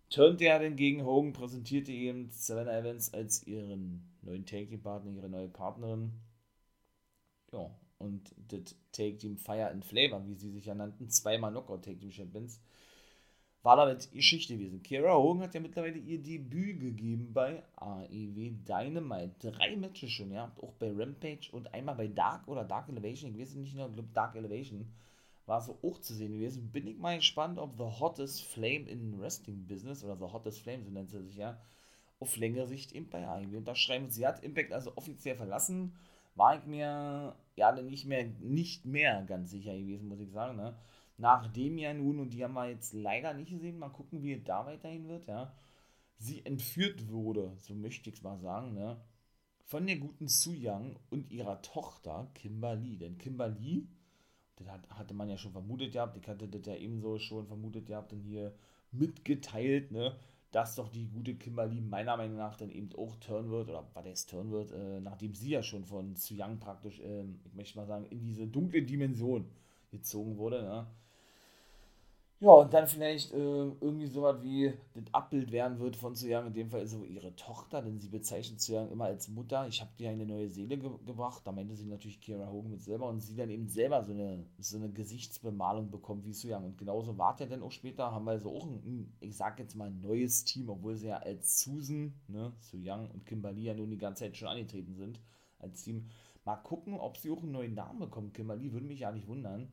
Turnte 0.09 0.45
er 0.45 0.59
dann 0.59 0.75
gegen 0.75 1.05
Hogan, 1.05 1.33
präsentierte 1.33 1.91
eben 1.91 2.29
Savannah 2.31 2.77
Evans 2.79 3.13
als 3.13 3.45
ihren 3.45 4.09
neuen 4.21 4.45
Take-Team-Partner, 4.45 5.11
ihre 5.11 5.29
neue 5.29 5.49
Partnerin. 5.49 6.11
Ja, 7.51 7.69
und 7.97 8.33
das 8.47 8.75
Take-Team 8.93 9.37
Fire 9.37 9.69
and 9.69 9.85
Flavor, 9.85 10.25
wie 10.25 10.35
sie 10.35 10.49
sich 10.49 10.65
ja 10.65 10.73
nannten, 10.73 11.09
zweimal 11.09 11.51
Knockout-Take-Team-Champions, 11.51 12.61
war 13.63 13.75
damit 13.75 14.11
Geschichte 14.11 14.57
gewesen. 14.57 14.81
Kira 14.81 15.13
Hogan 15.13 15.43
hat 15.43 15.53
ja 15.53 15.59
mittlerweile 15.59 15.97
ihr 15.97 16.21
Debüt 16.21 16.79
gegeben 16.79 17.31
bei 17.33 17.63
AEW 17.75 18.51
Dynamite. 18.67 19.51
Drei 19.51 19.75
Matches 19.75 20.11
schon, 20.11 20.31
ja. 20.31 20.51
Auch 20.61 20.73
bei 20.73 20.91
Rampage 20.91 21.49
und 21.51 21.73
einmal 21.73 21.95
bei 21.95 22.07
Dark 22.07 22.47
oder 22.47 22.63
Dark 22.63 22.89
Elevation. 22.89 23.33
Ich 23.35 23.41
weiß 23.41 23.55
nicht 23.55 23.75
mehr, 23.75 23.87
ich 23.87 23.93
glaube 23.93 24.09
Dark 24.13 24.35
Elevation 24.35 24.91
war 25.45 25.61
so 25.61 25.77
auch 25.83 25.99
zu 25.99 26.13
sehen 26.13 26.33
gewesen. 26.33 26.71
Bin 26.71 26.87
ich 26.87 26.97
mal 26.97 27.17
gespannt, 27.17 27.59
ob 27.59 27.77
The 27.77 27.99
Hottest 27.99 28.43
Flame 28.43 28.89
in 28.89 29.19
Wrestling 29.19 29.67
Business 29.67 30.03
oder 30.03 30.15
The 30.15 30.33
Hottest 30.33 30.61
Flame, 30.61 30.83
so 30.83 30.89
nennt 30.89 31.09
sie 31.09 31.21
sich 31.21 31.35
ja, 31.35 31.59
auf 32.19 32.37
längere 32.37 32.67
Sicht 32.67 32.93
eben 32.93 33.09
bei 33.09 33.27
AEW 33.27 33.57
unterschreiben. 33.57 34.09
Sie 34.09 34.25
hat 34.25 34.43
Impact 34.43 34.71
also 34.71 34.95
offiziell 34.95 35.35
verlassen. 35.35 35.93
War 36.35 36.57
ich 36.57 36.65
mir 36.65 37.35
ja 37.55 37.71
nicht 37.81 38.05
mehr, 38.05 38.25
nicht 38.39 38.85
mehr 38.85 39.23
ganz 39.23 39.51
sicher 39.51 39.77
gewesen, 39.77 40.07
muss 40.07 40.21
ich 40.21 40.31
sagen, 40.31 40.55
ne? 40.55 40.75
Nachdem 41.17 41.77
ja 41.77 41.93
nun, 41.93 42.19
und 42.19 42.31
die 42.31 42.43
haben 42.43 42.53
wir 42.53 42.69
jetzt 42.69 42.93
leider 42.93 43.33
nicht 43.33 43.51
gesehen, 43.51 43.79
mal 43.79 43.89
gucken, 43.89 44.23
wie 44.23 44.33
es 44.33 44.43
da 44.43 44.65
weiterhin 44.65 45.07
wird, 45.07 45.27
ja, 45.27 45.53
sie 46.17 46.45
entführt 46.45 47.09
wurde, 47.09 47.53
so 47.57 47.73
möchte 47.73 48.09
ich 48.09 48.17
es 48.17 48.23
mal 48.23 48.37
sagen, 48.39 48.73
ne, 48.73 48.97
von 49.65 49.87
der 49.87 49.97
guten 49.97 50.27
Su 50.27 50.51
Yang 50.53 50.97
und 51.09 51.31
ihrer 51.31 51.61
Tochter 51.61 52.29
Kimberly. 52.33 52.97
Denn 52.97 53.17
Kimberly, 53.17 53.87
das 54.57 54.67
hat, 54.67 54.89
hatte 54.89 55.13
man 55.13 55.29
ja 55.29 55.37
schon 55.37 55.53
vermutet 55.53 55.93
gehabt, 55.93 56.17
ich 56.17 56.27
hatte 56.27 56.47
das 56.47 56.65
ja 56.65 56.75
ebenso 56.75 57.17
schon 57.19 57.47
vermutet 57.47 57.85
gehabt 57.85 58.13
und 58.13 58.21
hier 58.21 58.53
mitgeteilt, 58.91 59.91
ne, 59.91 60.15
dass 60.51 60.75
doch 60.75 60.89
die 60.89 61.07
gute 61.07 61.35
Kimberly 61.35 61.79
meiner 61.81 62.17
Meinung 62.17 62.37
nach 62.37 62.57
dann 62.57 62.69
eben 62.69 62.89
auch 62.95 63.15
turn 63.15 63.49
wird, 63.49 63.69
oder 63.69 63.87
was 63.93 64.03
der 64.03 64.15
turn 64.29 64.51
wird, 64.51 64.71
äh, 64.71 64.99
nachdem 64.99 65.33
sie 65.33 65.51
ja 65.51 65.63
schon 65.63 65.85
von 65.85 66.15
Su 66.15 66.35
Yang 66.35 66.59
praktisch, 66.59 66.99
äh, 66.99 67.23
ich 67.45 67.53
möchte 67.53 67.77
mal 67.77 67.87
sagen, 67.87 68.05
in 68.09 68.19
diese 68.21 68.47
dunkle 68.47 68.83
Dimension 68.83 69.49
gezogen 69.91 70.37
wurde, 70.37 70.63
ne 70.63 70.87
ja, 72.41 72.49
und 72.49 72.73
dann 72.73 72.87
vielleicht 72.87 73.31
äh, 73.33 73.37
irgendwie 73.37 74.07
so 74.07 74.23
was 74.23 74.41
wie 74.41 74.73
das 74.95 75.03
Abbild 75.13 75.51
werden 75.51 75.77
wird 75.77 75.95
von 75.95 76.15
Young. 76.19 76.47
In 76.47 76.53
dem 76.53 76.69
Fall 76.71 76.81
ist 76.81 76.89
so 76.89 77.03
ihre 77.03 77.35
Tochter, 77.35 77.83
denn 77.83 77.99
sie 77.99 78.09
bezeichnet 78.09 78.67
Young 78.67 78.89
immer 78.91 79.05
als 79.05 79.27
Mutter. 79.27 79.67
Ich 79.67 79.79
habe 79.79 79.91
dir 79.99 80.09
eine 80.09 80.25
neue 80.25 80.49
Seele 80.49 80.79
ge 80.79 80.89
gebracht. 81.05 81.43
Da 81.45 81.51
meinte 81.51 81.75
sie 81.75 81.85
natürlich 81.85 82.19
Kira 82.19 82.49
Hogan 82.51 82.71
mit 82.71 82.81
selber 82.81 83.07
und 83.09 83.19
sie 83.19 83.35
dann 83.35 83.51
eben 83.51 83.67
selber 83.67 84.03
so 84.03 84.11
eine, 84.13 84.43
so 84.57 84.77
eine 84.77 84.89
Gesichtsbemalung 84.89 85.91
bekommt 85.91 86.25
wie 86.25 86.51
Young. 86.51 86.65
Und 86.65 86.79
genauso 86.79 87.15
war 87.15 87.39
ja 87.39 87.45
dann 87.45 87.61
auch 87.61 87.71
später, 87.71 88.11
haben 88.11 88.25
wir 88.25 88.39
so 88.39 88.57
auch 88.57 88.65
ein, 88.65 89.13
ich 89.19 89.37
sag 89.37 89.59
jetzt 89.59 89.75
mal, 89.75 89.89
ein 89.89 90.01
neues 90.01 90.43
Team, 90.43 90.67
obwohl 90.69 90.95
sie 90.95 91.09
ja 91.09 91.17
als 91.17 91.61
Susan, 91.61 92.11
ne, 92.27 92.53
Young 92.73 93.11
und 93.11 93.27
Kimberly 93.27 93.65
ja 93.65 93.75
nun 93.75 93.91
die 93.91 93.99
ganze 93.99 94.23
Zeit 94.23 94.35
schon 94.35 94.47
angetreten 94.47 94.95
sind 94.95 95.19
als 95.59 95.83
Team. 95.83 96.07
Mal 96.43 96.55
gucken, 96.55 96.95
ob 96.95 97.17
sie 97.17 97.29
auch 97.29 97.43
einen 97.43 97.51
neuen 97.51 97.75
Namen 97.75 97.99
bekommen. 97.99 98.33
Kimberly 98.33 98.73
würde 98.73 98.87
mich 98.87 99.01
ja 99.01 99.11
nicht 99.11 99.27
wundern. 99.27 99.71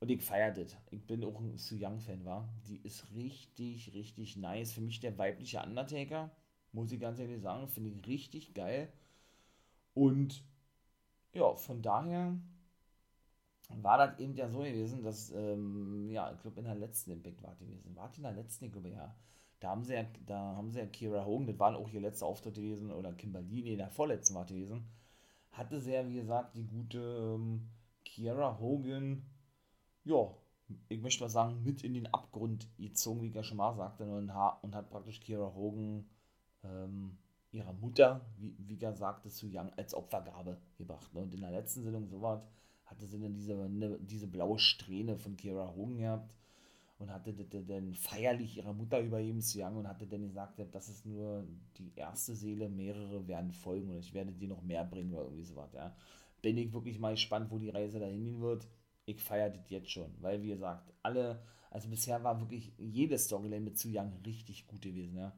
Und 0.00 0.10
ich 0.10 0.22
feiere 0.22 0.52
das. 0.52 0.76
Ich 0.90 1.06
bin 1.06 1.24
auch 1.24 1.40
ein 1.40 1.56
Su 1.56 1.76
Young-Fan, 1.78 2.24
war. 2.24 2.48
Die 2.66 2.78
ist 2.78 3.06
richtig, 3.14 3.92
richtig 3.94 4.36
nice. 4.36 4.72
Für 4.72 4.80
mich 4.80 5.00
der 5.00 5.16
weibliche 5.16 5.62
Undertaker, 5.62 6.30
muss 6.72 6.92
ich 6.92 7.00
ganz 7.00 7.18
ehrlich 7.18 7.40
sagen. 7.40 7.68
Finde 7.68 7.90
ich 7.90 8.06
richtig 8.06 8.54
geil. 8.54 8.92
Und 9.94 10.44
ja, 11.32 11.54
von 11.54 11.82
daher 11.82 12.36
war 13.70 13.98
das 13.98 14.18
eben 14.18 14.34
ja 14.34 14.48
so 14.48 14.58
gewesen, 14.58 15.02
dass, 15.02 15.30
ähm, 15.30 16.10
ja, 16.10 16.32
ich 16.32 16.40
glaube 16.40 16.60
in 16.60 16.66
der 16.66 16.74
letzten 16.74 17.12
Impact 17.12 17.42
war 17.42 17.54
die 17.56 17.66
gewesen. 17.66 17.96
War 17.96 18.10
die 18.10 18.18
in 18.18 18.24
der 18.24 18.32
letzten, 18.32 18.66
ich 18.66 18.72
glaube 18.72 18.90
ja. 18.90 19.14
Da 19.60 19.70
haben 19.70 19.84
sie 19.84 19.94
ja, 19.94 20.04
da 20.26 20.56
haben 20.56 20.70
sie 20.70 20.80
ja 20.80 20.86
Kira 20.86 21.24
Hogan, 21.24 21.46
das 21.46 21.58
war 21.58 21.76
auch 21.76 21.88
ihr 21.90 22.00
letzter 22.00 22.26
Auftritt 22.26 22.56
gewesen, 22.56 22.90
oder 22.90 23.12
Kimberly, 23.14 23.62
nee, 23.62 23.76
der 23.76 23.88
vorletzten 23.88 24.34
war 24.34 24.44
gewesen. 24.44 24.84
Hatte 25.52 25.80
sie 25.80 25.92
ja, 25.92 26.06
wie 26.06 26.16
gesagt, 26.16 26.56
die 26.56 26.66
gute 26.66 26.98
ähm, 26.98 27.68
Kira 28.04 28.58
Hogan 28.60 29.22
ja, 30.04 30.34
ich 30.88 31.00
möchte 31.00 31.22
mal 31.22 31.30
sagen, 31.30 31.62
mit 31.62 31.82
in 31.82 31.94
den 31.94 32.12
Abgrund 32.12 32.68
gezogen, 32.78 33.22
wie 33.22 33.54
mal 33.54 33.74
sagte, 33.74 34.04
und, 34.04 34.30
und 34.62 34.74
hat 34.74 34.90
praktisch 34.90 35.20
Kira 35.20 35.54
Hogan 35.54 36.06
ähm, 36.62 37.18
ihrer 37.52 37.72
Mutter, 37.72 38.24
wie, 38.38 38.54
wie 38.58 38.80
er 38.80 38.94
sagte, 38.94 39.28
zu 39.28 39.46
Young 39.46 39.70
als 39.76 39.94
Opfergabe 39.94 40.58
gebracht. 40.76 41.12
Ne? 41.14 41.20
Und 41.20 41.34
in 41.34 41.40
der 41.40 41.50
letzten 41.50 41.82
Sendung 41.82 42.06
so 42.06 42.20
was 42.20 42.42
hatte 42.86 43.06
sie 43.06 43.20
dann 43.20 43.32
diese, 43.32 43.54
ne, 43.54 43.98
diese 44.00 44.26
blaue 44.26 44.58
Strähne 44.58 45.16
von 45.16 45.36
Kira 45.36 45.74
Hogan 45.74 45.96
gehabt 45.96 46.34
und 46.98 47.10
hatte 47.10 47.32
dann 47.32 47.94
feierlich 47.94 48.58
ihrer 48.58 48.72
Mutter 48.72 49.00
übergeben 49.00 49.40
zu 49.40 49.62
Young 49.62 49.76
und 49.76 49.88
hatte 49.88 50.06
dann 50.06 50.26
gesagt, 50.26 50.60
das 50.72 50.88
ist 50.88 51.06
nur 51.06 51.46
die 51.76 51.92
erste 51.96 52.34
Seele, 52.34 52.68
mehrere 52.68 53.26
werden 53.26 53.52
folgen 53.52 53.90
und 53.90 53.98
ich 53.98 54.14
werde 54.14 54.32
dir 54.32 54.48
noch 54.48 54.62
mehr 54.62 54.84
bringen 54.84 55.12
oder 55.12 55.24
irgendwie 55.24 55.44
sowas. 55.44 55.72
Ja. 55.72 55.96
Bin 56.42 56.58
ich 56.58 56.72
wirklich 56.72 56.98
mal 56.98 57.12
gespannt, 57.12 57.50
wo 57.50 57.58
die 57.58 57.70
Reise 57.70 57.98
dahin 57.98 58.24
gehen 58.24 58.40
wird 58.40 58.66
ich 59.06 59.20
feiere 59.22 59.50
das 59.50 59.70
jetzt 59.70 59.90
schon, 59.90 60.14
weil 60.20 60.42
wie 60.42 60.48
gesagt, 60.48 60.92
alle, 61.02 61.42
also 61.70 61.88
bisher 61.88 62.22
war 62.24 62.40
wirklich 62.40 62.72
jede 62.78 63.18
Storyline 63.18 63.60
mit 63.64 63.78
Zu 63.78 63.88
Young 63.90 64.12
richtig 64.24 64.66
gut 64.66 64.82
gewesen, 64.82 65.16
ja. 65.16 65.32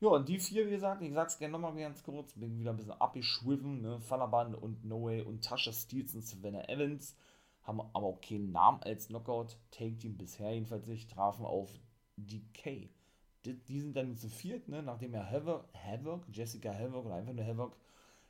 Ja, 0.00 0.08
und 0.10 0.28
die 0.28 0.38
vier, 0.38 0.66
wie 0.66 0.70
gesagt, 0.70 1.02
ich 1.02 1.12
sag's 1.12 1.38
gerne 1.38 1.52
nochmal 1.52 1.74
ganz 1.76 2.02
kurz, 2.02 2.34
bin 2.34 2.58
wieder 2.58 2.70
ein 2.72 2.76
bisschen 2.76 2.92
abgeschwiffen, 2.92 3.80
ne, 3.82 4.00
Falaban 4.00 4.54
und 4.54 4.84
No 4.84 5.04
Way 5.04 5.22
und 5.22 5.44
Tasha 5.44 5.72
Steels 5.72 6.14
und 6.14 6.26
Savannah 6.26 6.68
Evans 6.68 7.16
haben 7.62 7.80
aber 7.80 8.06
auch 8.06 8.20
keinen 8.20 8.52
Namen 8.52 8.82
als 8.82 9.08
Knockout, 9.08 9.56
Take 9.70 9.96
Team 9.96 10.16
bisher 10.16 10.52
jedenfalls 10.52 10.86
nicht, 10.86 11.10
trafen 11.10 11.46
auf 11.46 11.70
DK. 12.16 12.90
Die, 13.44 13.54
die 13.54 13.80
sind 13.80 13.96
dann 13.96 14.16
zu 14.16 14.28
viert, 14.28 14.68
ne, 14.68 14.82
nachdem 14.82 15.14
er 15.14 15.30
Havoc, 15.30 15.68
Havoc, 15.74 16.26
Jessica 16.30 16.72
Havoc 16.72 17.06
oder 17.06 17.16
einfach 17.16 17.32
nur 17.32 17.46
Havoc 17.46 17.76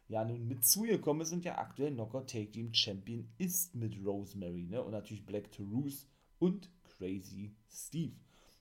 ja 0.08 0.24
nun 0.24 0.46
mit 0.46 0.64
zugekommen 0.64 1.22
ist 1.22 1.32
und 1.32 1.44
ja 1.44 1.58
aktuell 1.58 1.92
Knockout 1.92 2.30
Take 2.30 2.50
Team 2.50 2.72
Champion 2.72 3.28
ist 3.38 3.74
mit 3.74 3.96
Rosemary, 4.04 4.66
ne? 4.66 4.82
Und 4.82 4.92
natürlich 4.92 5.24
Black 5.24 5.50
Toulouse 5.52 6.06
und 6.38 6.68
Crazy 6.84 7.54
Steve. 7.68 8.14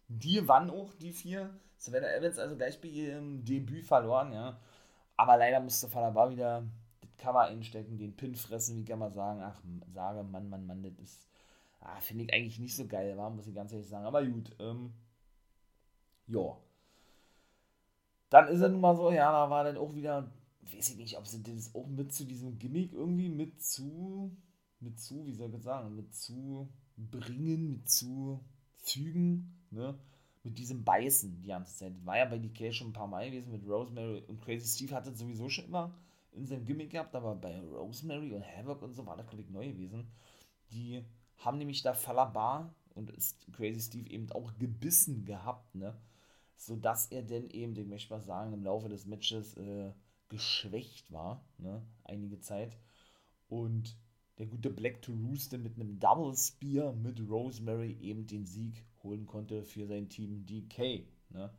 Die 0.08 0.48
waren 0.48 0.70
auch 0.70 0.94
die 0.94 1.12
vier. 1.12 1.50
Savannah 1.78 2.14
Evans 2.16 2.40
also 2.40 2.56
gleich 2.56 2.80
bei 2.80 2.88
ihrem 2.88 3.44
Debüt 3.44 3.86
verloren, 3.86 4.32
ja. 4.32 4.60
Aber 5.18 5.38
leider 5.38 5.60
musste 5.60 5.88
Falaba 5.90 6.30
wieder 6.30 6.64
das 7.02 7.16
Cover 7.18 7.42
einstecken, 7.42 7.98
den 7.98 8.16
Pin 8.16 8.36
fressen, 8.36 8.78
wie 8.78 8.86
kann 8.86 9.00
man 9.00 9.12
sagen. 9.12 9.42
Ach, 9.42 9.62
sage, 9.94 10.24
Mann, 10.24 10.50
Mann, 10.50 10.66
Mann, 10.66 10.82
das 10.84 10.98
ist, 11.00 11.30
ah, 11.82 12.00
finde 12.00 12.24
ich 12.24 12.34
eigentlich 12.34 12.60
nicht 12.60 12.76
so 12.76 12.88
geil, 12.88 13.18
war, 13.18 13.30
muss 13.30 13.48
ich 13.48 13.54
ganz 13.54 13.72
ehrlich 13.74 13.88
sagen. 13.88 14.06
Aber 14.06 14.26
gut, 14.26 14.56
ähm, 14.60 14.94
ja. 16.28 16.58
Dann 18.30 18.48
ist 18.48 18.62
es 18.62 18.72
nun 18.72 18.82
mal 18.82 18.96
so, 18.96 19.12
ja, 19.12 19.32
da 19.32 19.50
war 19.50 19.64
dann 19.64 19.78
auch 19.78 19.94
wieder 19.94 20.32
weiß 20.72 20.90
ich 20.90 20.98
nicht, 20.98 21.18
ob 21.18 21.28
sie 21.28 21.44
das 21.44 21.74
auch 21.76 21.88
mit 21.88 22.14
zu 22.14 22.26
diesem 22.26 22.58
Gimmick 22.60 22.94
irgendwie 22.94 23.30
mit 23.30 23.62
zu, 23.62 24.36
mit 24.80 25.00
zu, 25.00 25.26
wie 25.26 25.34
soll 25.34 25.54
ich 25.54 25.64
sagen, 25.64 25.96
mit 25.96 26.14
zu 26.14 26.70
bringen, 26.98 27.70
mit 27.70 27.90
zu 27.90 28.40
fügen, 28.78 29.56
ne? 29.72 29.98
Mit 30.46 30.58
diesem 30.58 30.84
Beißen 30.84 31.42
die 31.42 31.48
ganze 31.48 31.78
Zeit. 31.78 32.06
War 32.06 32.18
ja 32.18 32.26
bei 32.26 32.38
DK 32.38 32.74
schon 32.74 32.90
ein 32.90 32.94
paar 32.94 33.08
Mal 33.08 33.30
gewesen 33.30 33.54
mit 33.54 33.66
Rosemary 33.66 34.24
und 34.28 34.42
Crazy 34.42 34.68
Steve 34.68 34.94
hatte 34.94 35.16
sowieso 35.16 35.48
schon 35.48 35.66
immer 35.66 35.96
in 36.34 36.46
seinem 36.46 36.66
Gimmick 36.66 36.90
gehabt, 36.90 37.16
aber 37.16 37.36
bei 37.36 37.62
Rosemary 37.62 38.34
und 38.34 38.44
Havoc 38.46 38.82
und 38.82 38.94
so 38.94 39.06
war 39.06 39.16
das, 39.16 39.28
glaube 39.28 39.44
ich, 39.44 39.50
neu 39.50 39.70
gewesen. 39.70 40.06
Die 40.72 41.02
haben 41.38 41.60
nämlich 41.60 41.82
da 41.82 41.94
Falabar 41.94 42.74
und 42.94 43.14
Crazy 43.54 43.80
Steve 43.80 44.10
eben 44.10 44.32
auch 44.32 44.52
gebissen 44.58 45.24
gehabt, 45.24 45.76
ne? 45.76 45.98
Sodass 46.58 47.08
er 47.08 47.24
denn 47.24 47.50
eben, 47.50 47.76
ich 47.78 47.88
möchte 47.88 48.14
mal 48.14 48.22
sagen, 48.22 48.54
im 48.54 48.64
Laufe 48.64 48.90
des 48.90 49.06
Matches 49.06 49.56
äh, 49.56 49.92
geschwächt 50.30 51.12
war, 51.12 51.46
ne, 51.58 51.86
einige 52.04 52.40
Zeit. 52.40 52.78
Und 53.48 53.98
der 54.38 54.48
gute 54.48 54.70
Black 54.70 55.02
to 55.02 55.12
Rooster 55.12 55.58
mit 55.58 55.76
einem 55.76 56.00
Double 56.00 56.36
Spear 56.36 56.94
mit 56.94 57.20
Rosemary 57.30 57.98
eben 58.02 58.26
den 58.26 58.46
Sieg 58.46 58.84
holen 59.04 59.26
konnte 59.26 59.64
für 59.64 59.86
sein 59.86 60.10
Team 60.10 60.46
DK. 60.46 61.06
Ne. 61.30 61.54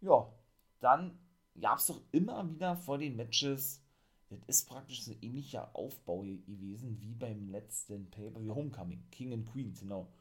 Ja, 0.00 0.32
dann 0.80 1.18
gab 1.60 1.78
es 1.78 1.86
doch 1.86 2.00
immer 2.12 2.48
wieder 2.48 2.76
vor 2.76 2.98
den 2.98 3.16
Matches, 3.16 3.82
das 4.28 4.38
ist 4.46 4.68
praktisch 4.68 5.04
so 5.04 5.12
ein 5.12 5.22
ähnlicher 5.22 5.74
Aufbau 5.74 6.20
gewesen 6.20 7.00
wie 7.00 7.14
beim 7.14 7.48
letzten 7.48 8.10
Paper, 8.10 8.42
wie 8.42 8.50
Homecoming, 8.50 9.02
King 9.10 9.32
and 9.32 9.50
Queens, 9.50 9.80
genau. 9.80 10.12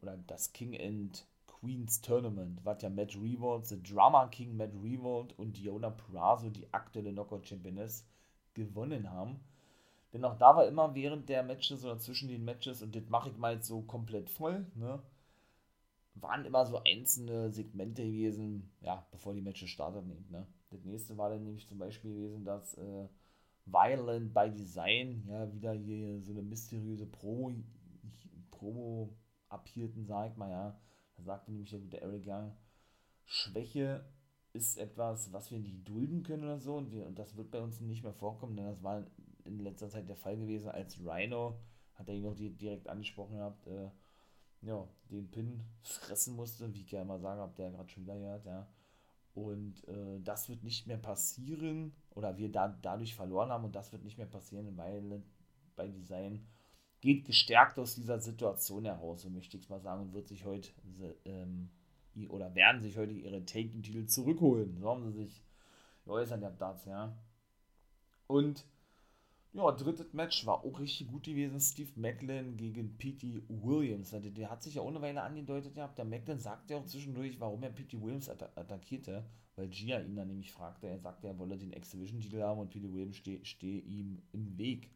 Oder 0.00 0.16
das 0.16 0.52
King 0.52 0.80
and 0.80 1.26
Queen's 1.50 2.00
Tournament, 2.00 2.64
was 2.64 2.82
ja 2.82 2.88
Matt 2.88 3.14
Revolt, 3.16 3.66
The 3.66 3.82
Drama 3.82 4.28
King 4.28 4.56
Matt 4.56 4.72
Revolt 4.82 5.38
und 5.38 5.56
Diona 5.56 5.90
Purrazzo, 5.90 6.48
die 6.48 6.72
aktuelle 6.72 7.12
Knockout 7.12 7.46
Championess, 7.46 8.06
gewonnen 8.54 9.10
haben. 9.10 9.40
Denn 10.12 10.24
auch 10.24 10.36
da 10.38 10.56
war 10.56 10.66
immer 10.66 10.94
während 10.94 11.28
der 11.28 11.42
Matches 11.42 11.84
oder 11.84 11.98
zwischen 11.98 12.28
den 12.28 12.44
Matches, 12.44 12.82
und 12.82 12.96
das 12.96 13.08
mache 13.08 13.30
ich 13.30 13.36
mal 13.36 13.54
jetzt 13.54 13.66
so 13.66 13.82
komplett 13.82 14.30
voll, 14.30 14.66
ne, 14.74 15.02
waren 16.14 16.44
immer 16.44 16.66
so 16.66 16.82
einzelne 16.84 17.50
Segmente 17.50 18.02
gewesen, 18.04 18.70
ja, 18.80 19.06
bevor 19.10 19.34
die 19.34 19.40
Matches 19.40 19.70
starteten. 19.70 20.26
Ne? 20.30 20.46
Das 20.70 20.84
nächste 20.84 21.16
war 21.16 21.30
dann 21.30 21.44
nämlich 21.44 21.68
zum 21.68 21.78
Beispiel 21.78 22.12
gewesen, 22.12 22.44
dass 22.44 22.74
äh, 22.74 23.08
Violent 23.66 24.34
by 24.34 24.50
Design, 24.50 25.24
ja, 25.28 25.52
wieder 25.52 25.72
hier 25.72 26.20
so 26.20 26.32
eine 26.32 26.42
mysteriöse 26.42 27.06
Promo, 27.06 27.52
Promo 28.50 29.10
abhielten, 29.48 30.06
sag 30.06 30.30
ich 30.30 30.36
mal, 30.36 30.50
ja. 30.50 30.78
Da 31.20 31.24
sagte 31.24 31.52
nämlich 31.52 31.70
der 31.70 31.80
gute 31.80 32.00
Eric 32.00 32.26
Young, 32.26 32.52
Schwäche 33.24 34.04
ist 34.52 34.78
etwas, 34.78 35.32
was 35.32 35.50
wir 35.50 35.58
nicht 35.58 35.86
dulden 35.86 36.22
können 36.22 36.44
oder 36.44 36.58
so 36.58 36.76
und, 36.76 36.90
wir, 36.90 37.06
und 37.06 37.18
das 37.18 37.36
wird 37.36 37.50
bei 37.50 37.60
uns 37.60 37.80
nicht 37.80 38.02
mehr 38.02 38.14
vorkommen, 38.14 38.56
denn 38.56 38.64
das 38.64 38.82
war 38.82 39.06
in 39.44 39.60
letzter 39.60 39.88
Zeit 39.88 40.08
der 40.08 40.16
Fall 40.16 40.36
gewesen, 40.36 40.70
als 40.70 40.98
Rhino, 40.98 41.58
hat 41.94 42.08
er 42.08 42.14
ihn 42.14 42.22
noch 42.22 42.34
direkt 42.34 42.88
angesprochen 42.88 43.36
gehabt, 43.36 43.66
äh, 43.66 43.90
ja, 44.62 44.88
den 45.10 45.30
Pin 45.30 45.62
fressen 45.82 46.36
musste, 46.36 46.72
wie 46.74 46.80
ich 46.80 46.90
ja 46.90 47.02
immer 47.02 47.18
sage, 47.18 47.52
ihr 47.58 47.64
ja 47.64 47.70
gerade 47.70 47.88
schon 47.88 48.02
wieder 48.02 48.18
gehört, 48.18 48.46
ja. 48.46 48.66
Und 49.34 49.86
äh, 49.88 50.20
das 50.20 50.48
wird 50.48 50.64
nicht 50.64 50.86
mehr 50.86 50.98
passieren, 50.98 51.92
oder 52.10 52.36
wir 52.36 52.50
da, 52.50 52.68
dadurch 52.68 53.14
verloren 53.14 53.50
haben 53.50 53.64
und 53.64 53.76
das 53.76 53.92
wird 53.92 54.02
nicht 54.02 54.18
mehr 54.18 54.26
passieren, 54.26 54.76
weil 54.76 55.22
bei 55.76 55.88
Design 55.88 56.46
geht 57.00 57.24
gestärkt 57.24 57.78
aus 57.78 57.94
dieser 57.94 58.20
Situation 58.20 58.84
heraus, 58.84 59.22
so 59.22 59.30
möchte 59.30 59.56
ich 59.56 59.64
es 59.64 59.68
mal 59.68 59.80
sagen, 59.80 60.02
und 60.02 60.12
wird 60.12 60.28
sich 60.28 60.44
heute 60.44 60.70
ähm, 61.24 61.70
oder 62.28 62.54
werden 62.54 62.82
sich 62.82 62.98
heute 62.98 63.12
ihre 63.12 63.44
Taking-Titel 63.44 64.06
zurückholen. 64.06 64.78
So 64.78 64.90
haben 64.90 65.04
sie 65.04 65.24
sich 65.24 65.42
geäußert, 66.04 66.42
ja, 66.42 66.50
dazu, 66.50 66.90
ja. 66.90 67.16
Und 68.26 68.64
ja, 69.52 69.72
drittes 69.72 70.12
Match 70.12 70.46
war 70.46 70.64
auch 70.64 70.78
richtig 70.78 71.08
gut 71.08 71.24
gewesen. 71.24 71.58
Steve 71.58 71.90
Macklin 71.96 72.56
gegen 72.56 72.96
P.T. 72.96 73.42
Williams. 73.48 74.10
Der, 74.10 74.20
der 74.20 74.50
hat 74.50 74.62
sich 74.62 74.74
ja 74.74 74.82
ohne 74.82 75.00
Weile 75.00 75.22
angedeutet 75.22 75.74
gehabt. 75.74 75.98
Der 75.98 76.04
Macklin 76.04 76.38
sagte 76.38 76.74
ja 76.74 76.80
auch 76.80 76.86
zwischendurch, 76.86 77.40
warum 77.40 77.62
er 77.64 77.70
P.T. 77.70 78.00
Williams 78.00 78.28
atta 78.28 78.48
attackierte, 78.54 79.24
weil 79.56 79.68
Gia 79.68 79.98
ihn 80.00 80.14
dann 80.14 80.28
nämlich 80.28 80.52
fragte. 80.52 80.86
Er 80.86 81.00
sagte, 81.00 81.26
er 81.26 81.38
wolle 81.38 81.58
den 81.58 81.72
X-Division-Titel 81.72 82.42
haben 82.42 82.60
und 82.60 82.70
P.T. 82.70 82.92
Williams 82.92 83.16
stehe 83.16 83.44
steh 83.44 83.78
ihm 83.80 84.22
im 84.32 84.56
Weg. 84.56 84.90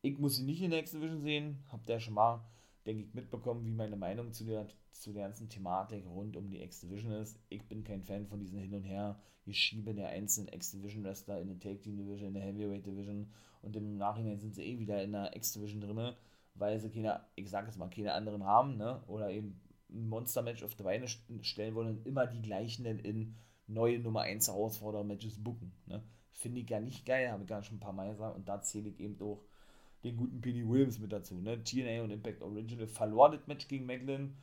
Ich 0.00 0.18
muss 0.18 0.38
ihn 0.38 0.46
nicht 0.46 0.62
in 0.62 0.70
der 0.70 0.80
X-Division 0.80 1.20
sehen. 1.20 1.64
Habt 1.72 1.88
ihr 1.88 1.98
schon 1.98 2.14
mal, 2.14 2.44
denke 2.86 3.02
ich, 3.02 3.14
mitbekommen, 3.14 3.64
wie 3.64 3.72
meine 3.72 3.96
Meinung 3.96 4.32
zu 4.32 4.44
der, 4.44 4.68
zu 4.92 5.12
der 5.12 5.24
ganzen 5.24 5.48
Thematik 5.48 6.06
rund 6.06 6.36
um 6.36 6.48
die 6.48 6.62
X-Division 6.62 7.12
ist. 7.12 7.40
Ich 7.48 7.66
bin 7.66 7.82
kein 7.82 8.04
Fan 8.04 8.26
von 8.26 8.38
diesen 8.38 8.58
Hin 8.58 8.74
und 8.74 8.84
Her 8.84 9.20
Geschiebe 9.44 9.94
der 9.94 10.10
einzelnen 10.10 10.52
X-Division-Wrestler 10.52 11.40
in 11.40 11.48
der 11.48 11.58
Take 11.58 11.80
Team 11.80 11.96
Division, 11.96 12.28
in 12.28 12.34
der 12.34 12.42
Heavyweight 12.44 12.86
Division 12.86 13.32
und 13.62 13.74
im 13.74 13.96
Nachhinein 13.96 14.38
sind 14.38 14.54
sie 14.54 14.62
eh 14.62 14.78
wieder 14.78 15.02
in 15.02 15.12
der 15.12 15.34
X-Division 15.34 15.80
drin, 15.80 16.14
weil 16.54 16.78
sie 16.78 16.90
keine, 16.90 17.24
ich 17.34 17.50
sag 17.50 17.66
jetzt 17.66 17.78
mal, 17.78 17.88
keine 17.88 18.12
anderen 18.12 18.44
haben, 18.44 18.76
ne? 18.76 19.02
Oder 19.06 19.30
eben 19.30 19.60
ein 19.90 20.08
Monster-Match 20.08 20.62
auf 20.62 20.74
die 20.74 20.82
Beine 20.82 21.08
stellen 21.08 21.74
wollen 21.74 21.88
und 21.88 22.06
immer 22.06 22.26
die 22.26 22.42
gleichen 22.42 22.84
dann 22.84 22.98
in 22.98 23.34
neue 23.66 23.98
Nummer 23.98 24.22
1 24.22 24.48
Herausforderer-Matches 24.48 25.42
booken. 25.42 25.72
Ne? 25.86 26.02
Finde 26.32 26.60
ich 26.60 26.66
gar 26.66 26.80
nicht 26.80 27.06
geil, 27.06 27.30
habe 27.30 27.42
ich 27.42 27.48
gar 27.48 27.62
schon 27.62 27.78
ein 27.78 27.80
paar 27.80 27.92
Mal 27.92 28.10
gesagt 28.10 28.36
und 28.36 28.48
da 28.48 28.60
zähle 28.60 28.90
ich 28.90 29.00
eben 29.00 29.20
auch 29.20 29.42
den 30.04 30.16
guten 30.16 30.40
P.D. 30.40 30.68
Williams 30.68 30.98
mit 30.98 31.12
dazu. 31.12 31.40
Ne? 31.40 31.62
TNA 31.62 32.02
und 32.02 32.10
Impact 32.10 32.42
Original 32.42 32.86
verlor 32.86 33.30
das 33.30 33.46
Match 33.46 33.68
gegen 33.68 33.86
Macklin. 33.86 34.36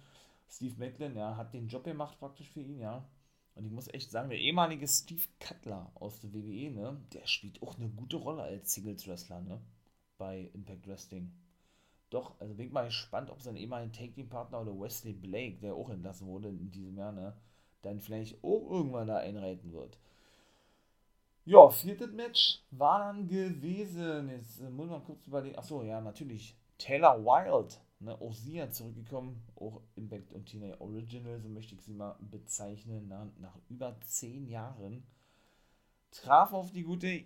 Steve 0.49 0.75
Macklin, 0.77 1.15
ja, 1.15 1.35
hat 1.37 1.53
den 1.53 1.67
Job 1.67 1.83
gemacht 1.83 2.19
praktisch 2.19 2.49
für 2.49 2.61
ihn, 2.61 2.79
ja. 2.79 3.07
Und 3.55 3.65
ich 3.65 3.71
muss 3.71 3.87
echt 3.93 4.11
sagen, 4.11 4.29
der 4.29 4.39
ehemalige 4.39 4.87
Steve 4.87 5.23
Cutler 5.39 5.89
aus 5.95 6.19
der 6.19 6.33
WWE, 6.33 6.71
ne, 6.71 7.01
der 7.13 7.25
spielt 7.25 7.61
auch 7.63 7.77
eine 7.77 7.89
gute 7.89 8.17
Rolle 8.17 8.43
als 8.43 8.73
Singles 8.73 9.07
Wrestler, 9.07 9.41
ne, 9.41 9.61
bei 10.17 10.49
Impact 10.53 10.87
Wrestling. 10.87 11.31
Doch, 12.09 12.39
also 12.39 12.53
bin 12.53 12.67
ich 12.67 12.71
mal 12.73 12.85
gespannt, 12.85 13.29
ob 13.29 13.41
sein 13.41 13.55
ehemaliger 13.55 13.93
Take-Team-Partner 13.93 14.61
oder 14.61 14.77
Wesley 14.79 15.13
Blake, 15.13 15.57
der 15.61 15.73
auch 15.73 15.89
entlassen 15.89 16.27
wurde 16.27 16.49
in 16.49 16.69
diesem 16.69 16.97
Jahr, 16.97 17.13
ne, 17.13 17.33
dann 17.81 17.99
vielleicht 18.01 18.43
auch 18.43 18.69
irgendwann 18.69 19.07
da 19.07 19.17
einreiten 19.17 19.71
wird. 19.71 19.97
Ja, 21.45 21.69
viertes 21.69 22.11
Match 22.11 22.63
war 22.71 22.99
dann 22.99 23.27
gewesen. 23.27 24.29
Jetzt 24.29 24.61
muss 24.69 24.89
man 24.89 25.03
kurz 25.03 25.27
überlegen. 25.27 25.57
Achso, 25.57 25.83
ja, 25.83 26.01
natürlich. 26.01 26.57
Taylor 26.77 27.23
Wilde 27.23 27.75
Ne, 27.99 28.19
auch 28.19 28.33
sie 28.33 28.61
hat 28.61 28.75
zurückgekommen, 28.75 29.41
auch 29.55 29.81
Impact 29.95 30.31
und 30.33 30.49
TNA 30.49 30.79
Original, 30.81 31.39
so 31.39 31.47
möchte 31.47 31.75
ich 31.75 31.81
sie 31.81 31.93
mal 31.93 32.17
bezeichnen, 32.19 33.07
nach, 33.07 33.27
nach 33.39 33.57
über 33.69 33.97
zehn 34.01 34.47
Jahren. 34.47 35.03
Traf 36.11 36.51
auf 36.51 36.71
die 36.71 36.83
gute 36.83 37.23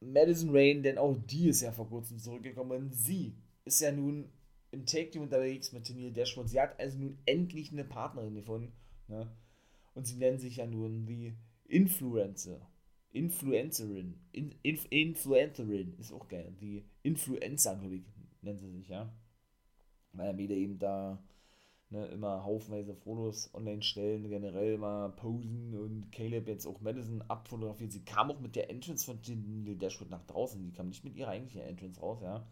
Madison 0.00 0.50
Rain, 0.50 0.82
denn 0.82 0.98
auch 0.98 1.14
die 1.26 1.48
ist 1.48 1.60
ja 1.60 1.70
vor 1.70 1.88
kurzem 1.88 2.18
zurückgekommen. 2.18 2.90
Sie 2.90 3.36
ist 3.64 3.80
ja 3.80 3.92
nun 3.92 4.30
im 4.70 4.86
Take-Team 4.86 5.22
unterwegs 5.22 5.72
mit 5.72 5.84
Tennille 5.84 6.12
Dashwood. 6.12 6.48
Sie 6.48 6.60
hat 6.60 6.78
also 6.80 6.98
nun 6.98 7.18
endlich 7.26 7.70
eine 7.70 7.84
Partnerin 7.84 8.34
gefunden. 8.34 8.72
Ne? 9.08 9.30
Und 9.94 10.06
sie 10.06 10.16
nennen 10.16 10.38
sich 10.38 10.56
ja 10.56 10.66
nun 10.66 11.06
die 11.06 11.36
Influencer. 11.64 12.60
Influencerin. 13.16 14.14
In, 14.32 14.54
Inf, 14.62 14.86
Influencerin 14.90 15.94
ist 15.98 16.12
auch 16.12 16.28
geil. 16.28 16.54
Die 16.60 16.84
Influencer, 17.02 17.76
glaube 17.76 18.02
nennen 18.42 18.58
sie 18.60 18.70
sich, 18.70 18.88
ja 18.88 19.12
weil 20.16 20.36
wieder 20.38 20.54
eben 20.54 20.78
da 20.78 21.22
ne, 21.90 22.06
immer 22.06 22.44
haufenweise 22.44 22.94
Fotos 22.94 23.52
online 23.54 23.82
stellen, 23.82 24.28
generell 24.28 24.78
mal 24.78 25.10
posen 25.10 25.78
und 25.78 26.10
Caleb 26.12 26.48
jetzt 26.48 26.66
auch 26.66 26.80
Madison 26.80 27.22
abfotografiert. 27.22 27.92
Sie 27.92 28.04
kam 28.04 28.30
auch 28.30 28.40
mit 28.40 28.56
der 28.56 28.70
Entrance 28.70 29.04
von 29.04 29.20
Lil 29.22 29.76
Dashwood 29.76 30.10
nach 30.10 30.24
draußen, 30.24 30.62
die 30.62 30.72
kam 30.72 30.88
nicht 30.88 31.04
mit 31.04 31.16
ihrer 31.16 31.30
eigentlichen 31.30 31.62
Entrance 31.62 32.00
raus, 32.00 32.20
ja. 32.22 32.46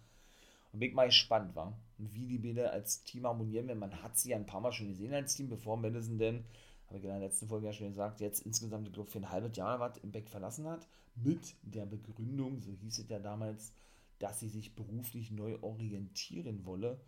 Und 0.72 0.80
bin 0.80 0.88
ich 0.88 0.94
mal 0.94 1.06
gespannt, 1.06 1.54
war, 1.54 1.78
wie 1.98 2.26
die 2.26 2.38
beide 2.38 2.70
als 2.70 3.04
Team 3.04 3.26
harmonieren, 3.26 3.68
wenn 3.68 3.78
man 3.78 4.02
hat 4.02 4.18
sie 4.18 4.30
ja 4.30 4.36
ein 4.36 4.46
paar 4.46 4.60
Mal 4.60 4.72
schon 4.72 4.88
gesehen 4.88 5.14
als 5.14 5.36
Team, 5.36 5.48
bevor 5.48 5.76
Madison 5.76 6.18
denn, 6.18 6.44
habe 6.86 6.98
ich 6.98 7.04
in 7.04 7.10
der 7.10 7.20
letzten 7.20 7.48
Folge 7.48 7.66
ja 7.66 7.72
schon 7.72 7.88
gesagt, 7.88 8.20
jetzt 8.20 8.40
insgesamt, 8.40 8.86
ich 8.88 8.94
glaube, 8.94 9.10
für 9.10 9.18
ein 9.18 9.30
halbes 9.30 9.56
Jahr 9.56 9.80
was 9.80 9.98
Impact 9.98 10.30
verlassen 10.30 10.66
hat, 10.66 10.86
mit 11.14 11.54
der 11.62 11.86
Begründung, 11.86 12.60
so 12.60 12.72
hieß 12.72 12.98
es 12.98 13.08
ja 13.08 13.18
damals, 13.18 13.72
dass 14.18 14.40
sie 14.40 14.48
sich 14.48 14.74
beruflich 14.74 15.30
neu 15.30 15.58
orientieren 15.60 16.64
wolle 16.64 17.00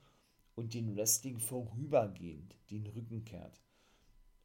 und 0.54 0.74
den 0.74 0.96
Wrestling 0.96 1.38
vorübergehend 1.38 2.56
den 2.70 2.86
Rücken 2.86 3.24
kehrt. 3.24 3.60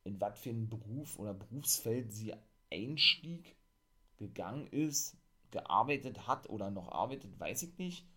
In 0.04 0.20
was 0.20 0.39
für 0.39 0.50
einen 0.50 0.70
Beruf 0.70 1.20
oder 1.20 1.34
Berufsfeld 1.34 2.12
sie 2.12 2.34
einstieg, 2.72 3.56
gegangen 4.17 4.67
ist, 4.67 5.17
gearbeitet 5.52 6.28
hat 6.28 6.50
oder 6.50 6.72
noch 6.72 6.91
arbeitet, 6.91 7.39
weiß 7.39 7.63
ich 7.63 7.78
nicht. 7.78 8.08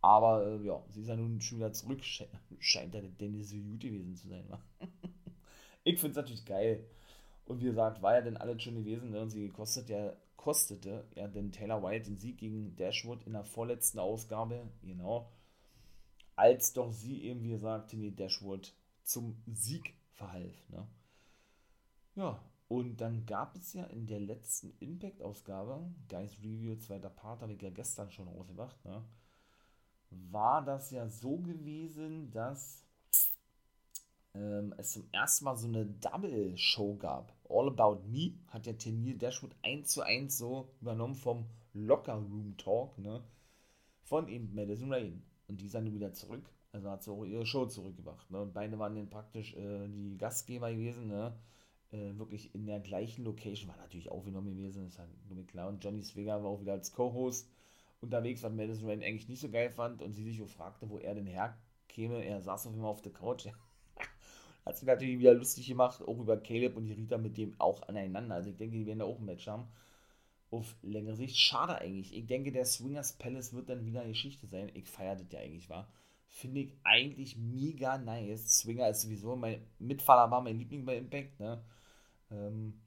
Aber 0.00 0.46
äh, 0.46 0.66
ja, 0.66 0.84
sie 0.90 1.02
ist 1.02 1.08
ja 1.08 1.16
nun 1.16 1.40
schon 1.40 1.58
wieder 1.58 1.72
zurück. 1.72 2.02
Scheint 2.58 2.94
ja 2.94 3.00
Dennis 3.00 3.50
so 3.50 3.56
gut 3.56 3.80
gewesen 3.80 4.16
zu 4.16 4.28
sein. 4.28 4.46
ich 5.84 5.98
finde 6.00 6.10
es 6.10 6.16
natürlich 6.16 6.44
geil. 6.44 6.84
Und 7.46 7.60
wie 7.60 7.66
gesagt, 7.66 8.02
war 8.02 8.14
ja 8.14 8.22
dann 8.22 8.36
alles 8.36 8.62
schon 8.62 8.76
gewesen. 8.76 9.10
Ne? 9.10 9.20
Und 9.20 9.30
sie 9.30 9.48
kostet 9.50 9.88
ja, 9.90 10.14
kostete 10.36 11.04
ja 11.14 11.28
den 11.28 11.52
Taylor 11.52 11.82
White 11.82 12.10
den 12.10 12.18
Sieg 12.18 12.38
gegen 12.38 12.74
Dashwood 12.76 13.24
in 13.26 13.34
der 13.34 13.44
vorletzten 13.44 13.98
Ausgabe. 13.98 14.68
Genau 14.82 15.30
als 16.36 16.72
doch 16.72 16.92
sie 16.92 17.22
eben, 17.24 17.42
wie 17.42 17.50
gesagt, 17.50 17.90
Timmy 17.90 18.14
Dashwood 18.14 18.72
zum 19.02 19.42
Sieg 19.46 19.94
verhalf. 20.12 20.68
Ne? 20.68 20.86
Ja, 22.16 22.40
und 22.68 23.00
dann 23.00 23.26
gab 23.26 23.56
es 23.56 23.72
ja 23.72 23.84
in 23.84 24.06
der 24.06 24.20
letzten 24.20 24.72
Impact-Ausgabe, 24.80 25.92
Guys 26.08 26.38
Review, 26.38 26.76
zweiter 26.76 27.10
Part, 27.10 27.42
habe 27.42 27.52
ich 27.52 27.62
ja 27.62 27.70
gestern 27.70 28.10
schon 28.10 28.28
rausgebracht, 28.28 28.84
ne? 28.84 29.04
war 30.10 30.64
das 30.64 30.92
ja 30.92 31.08
so 31.08 31.38
gewesen, 31.38 32.30
dass 32.30 32.83
ähm, 34.34 34.74
es 34.78 34.92
zum 34.92 35.08
ersten 35.12 35.44
Mal 35.44 35.56
so 35.56 35.68
eine 35.68 35.86
Double-Show 35.86 36.96
gab. 36.96 37.32
All 37.48 37.68
About 37.68 38.06
Me 38.08 38.32
hat 38.48 38.66
der 38.66 38.78
Tenil 38.78 39.18
Dashwood 39.18 39.54
1 39.62 39.88
zu 39.88 40.02
1 40.02 40.36
so 40.36 40.68
übernommen 40.80 41.14
vom 41.14 41.46
Locker 41.72 42.14
Room 42.14 42.56
Talk, 42.56 42.98
ne? 42.98 43.22
Von 44.02 44.28
eben 44.28 44.54
Madison 44.54 44.92
Rain. 44.92 45.22
Und 45.48 45.60
die 45.60 45.68
sind 45.68 45.92
wieder 45.92 46.12
zurück. 46.12 46.50
Also 46.72 46.90
hat 46.90 47.02
sie 47.02 47.10
auch 47.10 47.24
ihre 47.24 47.46
Show 47.46 47.66
zurückgebracht. 47.66 48.30
Ne? 48.30 48.40
Und 48.40 48.52
beide 48.52 48.78
waren 48.78 48.96
dann 48.96 49.08
praktisch 49.08 49.54
äh, 49.54 49.88
die 49.88 50.16
Gastgeber 50.18 50.72
gewesen, 50.72 51.06
ne? 51.06 51.36
Äh, 51.92 52.18
wirklich 52.18 52.52
in 52.54 52.66
der 52.66 52.80
gleichen 52.80 53.24
Location, 53.24 53.68
war 53.68 53.76
natürlich 53.76 54.10
aufgenommen 54.10 54.56
gewesen, 54.56 54.86
ist 54.86 54.98
halt 54.98 55.10
nur 55.30 55.46
klar. 55.46 55.68
Und 55.68 55.84
Johnny 55.84 56.02
Swigger 56.02 56.42
war 56.42 56.50
auch 56.50 56.60
wieder 56.60 56.72
als 56.72 56.92
Co-Host 56.92 57.48
unterwegs, 58.00 58.42
was 58.42 58.52
Madison 58.52 58.88
Rain 58.88 59.02
eigentlich 59.02 59.28
nicht 59.28 59.40
so 59.40 59.48
geil 59.48 59.70
fand 59.70 60.02
und 60.02 60.12
sie 60.12 60.24
sich 60.24 60.42
auch 60.42 60.48
fragte, 60.48 60.90
wo 60.90 60.98
er 60.98 61.14
denn 61.14 61.26
herkäme. 61.26 62.24
Er 62.24 62.40
saß 62.40 62.66
auf 62.66 62.74
immer 62.74 62.88
auf 62.88 63.02
der 63.02 63.12
Couch. 63.12 63.46
Hat 64.64 64.76
sich 64.76 64.86
natürlich 64.86 65.18
wieder 65.18 65.34
lustig 65.34 65.66
gemacht, 65.66 66.02
auch 66.02 66.18
über 66.18 66.36
Caleb 66.38 66.76
und 66.76 66.86
die 66.86 66.92
Rita 66.92 67.18
mit 67.18 67.36
dem 67.36 67.58
auch 67.60 67.82
aneinander. 67.82 68.36
Also 68.36 68.50
ich 68.50 68.56
denke, 68.56 68.76
die 68.78 68.86
werden 68.86 69.00
da 69.00 69.04
auch 69.04 69.18
ein 69.18 69.26
Match 69.26 69.46
haben 69.46 69.68
auf 70.54 70.76
längere 70.82 71.16
Sicht. 71.16 71.36
Schade 71.36 71.78
eigentlich. 71.78 72.14
Ich 72.14 72.26
denke, 72.26 72.52
der 72.52 72.64
Swingers 72.64 73.14
Palace 73.14 73.52
wird 73.52 73.68
dann 73.68 73.84
wieder 73.84 74.06
Geschichte 74.06 74.46
sein. 74.46 74.70
Ich 74.74 74.88
feiere 74.88 75.16
das 75.16 75.30
ja 75.30 75.40
eigentlich, 75.40 75.68
war. 75.68 75.88
Finde 76.28 76.60
ich 76.60 76.72
eigentlich 76.82 77.36
mega 77.36 77.98
nice. 77.98 78.58
Swinger 78.58 78.88
ist 78.88 79.02
sowieso 79.02 79.36
mein 79.36 79.64
Mitfahrer, 79.78 80.30
war 80.30 80.40
mein 80.40 80.58
Liebling 80.58 80.84
bei 80.84 80.96
Impact, 80.96 81.38
ne? 81.38 81.62
Ähm, 82.30 82.80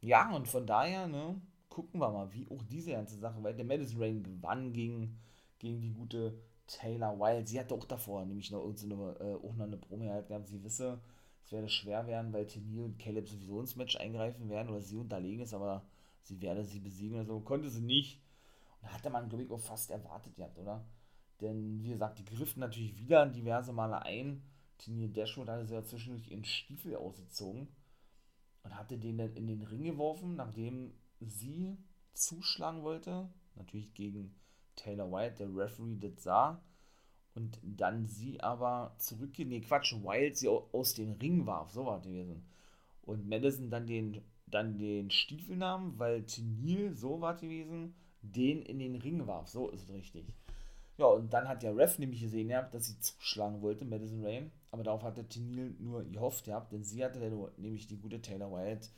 ja, 0.00 0.34
und 0.34 0.46
von 0.46 0.66
daher, 0.66 1.06
ne, 1.08 1.40
gucken 1.68 2.00
wir 2.00 2.10
mal, 2.10 2.32
wie 2.32 2.46
auch 2.48 2.62
diese 2.64 2.92
ganze 2.92 3.18
Sache, 3.18 3.42
weil 3.42 3.54
der 3.54 3.64
Madison 3.64 4.00
Rain 4.00 4.22
gewann 4.22 4.72
gegen, 4.72 5.18
gegen 5.58 5.80
die 5.80 5.92
gute 5.92 6.38
Taylor 6.66 7.18
Wilde. 7.18 7.46
Sie 7.46 7.58
hatte 7.58 7.74
auch 7.74 7.84
davor 7.84 8.24
nämlich 8.24 8.50
noch, 8.50 8.64
irgendeine, 8.64 9.16
äh, 9.18 9.34
auch 9.34 9.54
noch 9.54 9.66
eine 9.66 10.12
halt 10.12 10.28
gehabt. 10.28 10.46
Sie 10.46 10.62
wisse, 10.62 11.00
es 11.44 11.52
werde 11.52 11.68
schwer 11.68 12.06
werden, 12.06 12.32
weil 12.32 12.46
Tenil 12.46 12.84
und 12.84 12.98
Caleb 12.98 13.28
sowieso 13.28 13.60
ins 13.60 13.76
Match 13.76 13.96
eingreifen 13.96 14.48
werden 14.48 14.68
oder 14.68 14.80
sie 14.80 14.96
unterlegen 14.96 15.42
ist, 15.42 15.54
aber 15.54 15.84
sie 16.22 16.40
werde 16.40 16.64
sie 16.64 16.80
besiegen 16.80 17.16
oder 17.16 17.26
so. 17.26 17.40
Konnte 17.40 17.70
sie 17.70 17.82
nicht. 17.82 18.20
Und 18.80 18.92
hatte 18.92 19.10
man, 19.10 19.28
glaube 19.28 19.44
ich, 19.44 19.50
auch 19.50 19.60
fast 19.60 19.90
erwartet 19.90 20.34
gehabt, 20.34 20.58
oder? 20.58 20.84
Denn, 21.40 21.82
wie 21.82 21.90
gesagt, 21.90 22.18
die 22.18 22.24
griffen 22.24 22.60
natürlich 22.60 22.98
wieder 22.98 23.26
diverse 23.26 23.72
Male 23.72 24.02
ein. 24.02 24.42
Tenil 24.78 25.08
Dashwood 25.10 25.48
hatte 25.48 25.66
sie 25.66 25.74
ja 25.74 25.84
zwischendurch 25.84 26.30
ihren 26.30 26.44
Stiefel 26.44 26.96
ausgezogen 26.96 27.68
und 28.62 28.76
hatte 28.76 28.98
den 28.98 29.18
dann 29.18 29.34
in 29.34 29.46
den 29.46 29.62
Ring 29.62 29.84
geworfen, 29.84 30.36
nachdem 30.36 30.94
sie 31.20 31.76
zuschlagen 32.12 32.82
wollte. 32.82 33.28
Natürlich 33.54 33.94
gegen 33.94 34.34
Taylor 34.76 35.10
White, 35.10 35.36
der 35.36 35.54
Referee 35.54 35.96
das 35.96 36.22
sah. 36.22 36.64
Und 37.34 37.58
dann 37.62 38.06
sie 38.06 38.40
aber 38.40 38.94
zurückgehen, 38.98 39.48
nee, 39.48 39.60
Quatsch, 39.60 39.94
Wild 39.94 40.36
sie 40.36 40.48
aus 40.48 40.94
dem 40.94 41.12
Ring 41.12 41.46
warf, 41.46 41.70
so 41.70 41.86
war 41.86 41.98
es 41.98 42.04
gewesen. 42.04 42.44
Und 43.02 43.26
Madison 43.28 43.70
dann 43.70 43.86
den, 43.86 44.20
dann 44.46 44.78
den 44.78 45.10
Stiefel 45.10 45.56
nahm, 45.56 45.98
weil 45.98 46.24
Tenil, 46.24 46.94
so 46.94 47.20
war 47.20 47.34
es 47.34 47.40
gewesen, 47.40 47.94
den 48.20 48.62
in 48.62 48.78
den 48.78 48.96
Ring 48.96 49.26
warf, 49.26 49.48
so 49.48 49.70
ist 49.70 49.84
es 49.84 49.94
richtig. 49.94 50.26
Ja, 50.98 51.06
und 51.06 51.32
dann 51.32 51.48
hat 51.48 51.62
der 51.62 51.76
Ref 51.76 51.98
nämlich 51.98 52.20
gesehen, 52.20 52.50
ja, 52.50 52.62
dass 52.62 52.86
sie 52.86 52.98
zuschlagen 53.00 53.62
wollte, 53.62 53.84
Madison 53.84 54.24
Rain. 54.24 54.52
Aber 54.70 54.82
darauf 54.82 55.02
hatte 55.02 55.26
Tenil 55.26 55.74
nur 55.78 56.04
gehofft, 56.04 56.46
ja, 56.46 56.60
denn 56.70 56.84
sie 56.84 57.04
hatte 57.04 57.18
dann 57.18 57.48
nämlich 57.56 57.86
die 57.86 57.96
gute 57.96 58.20
Taylor 58.20 58.52
White, 58.52 58.88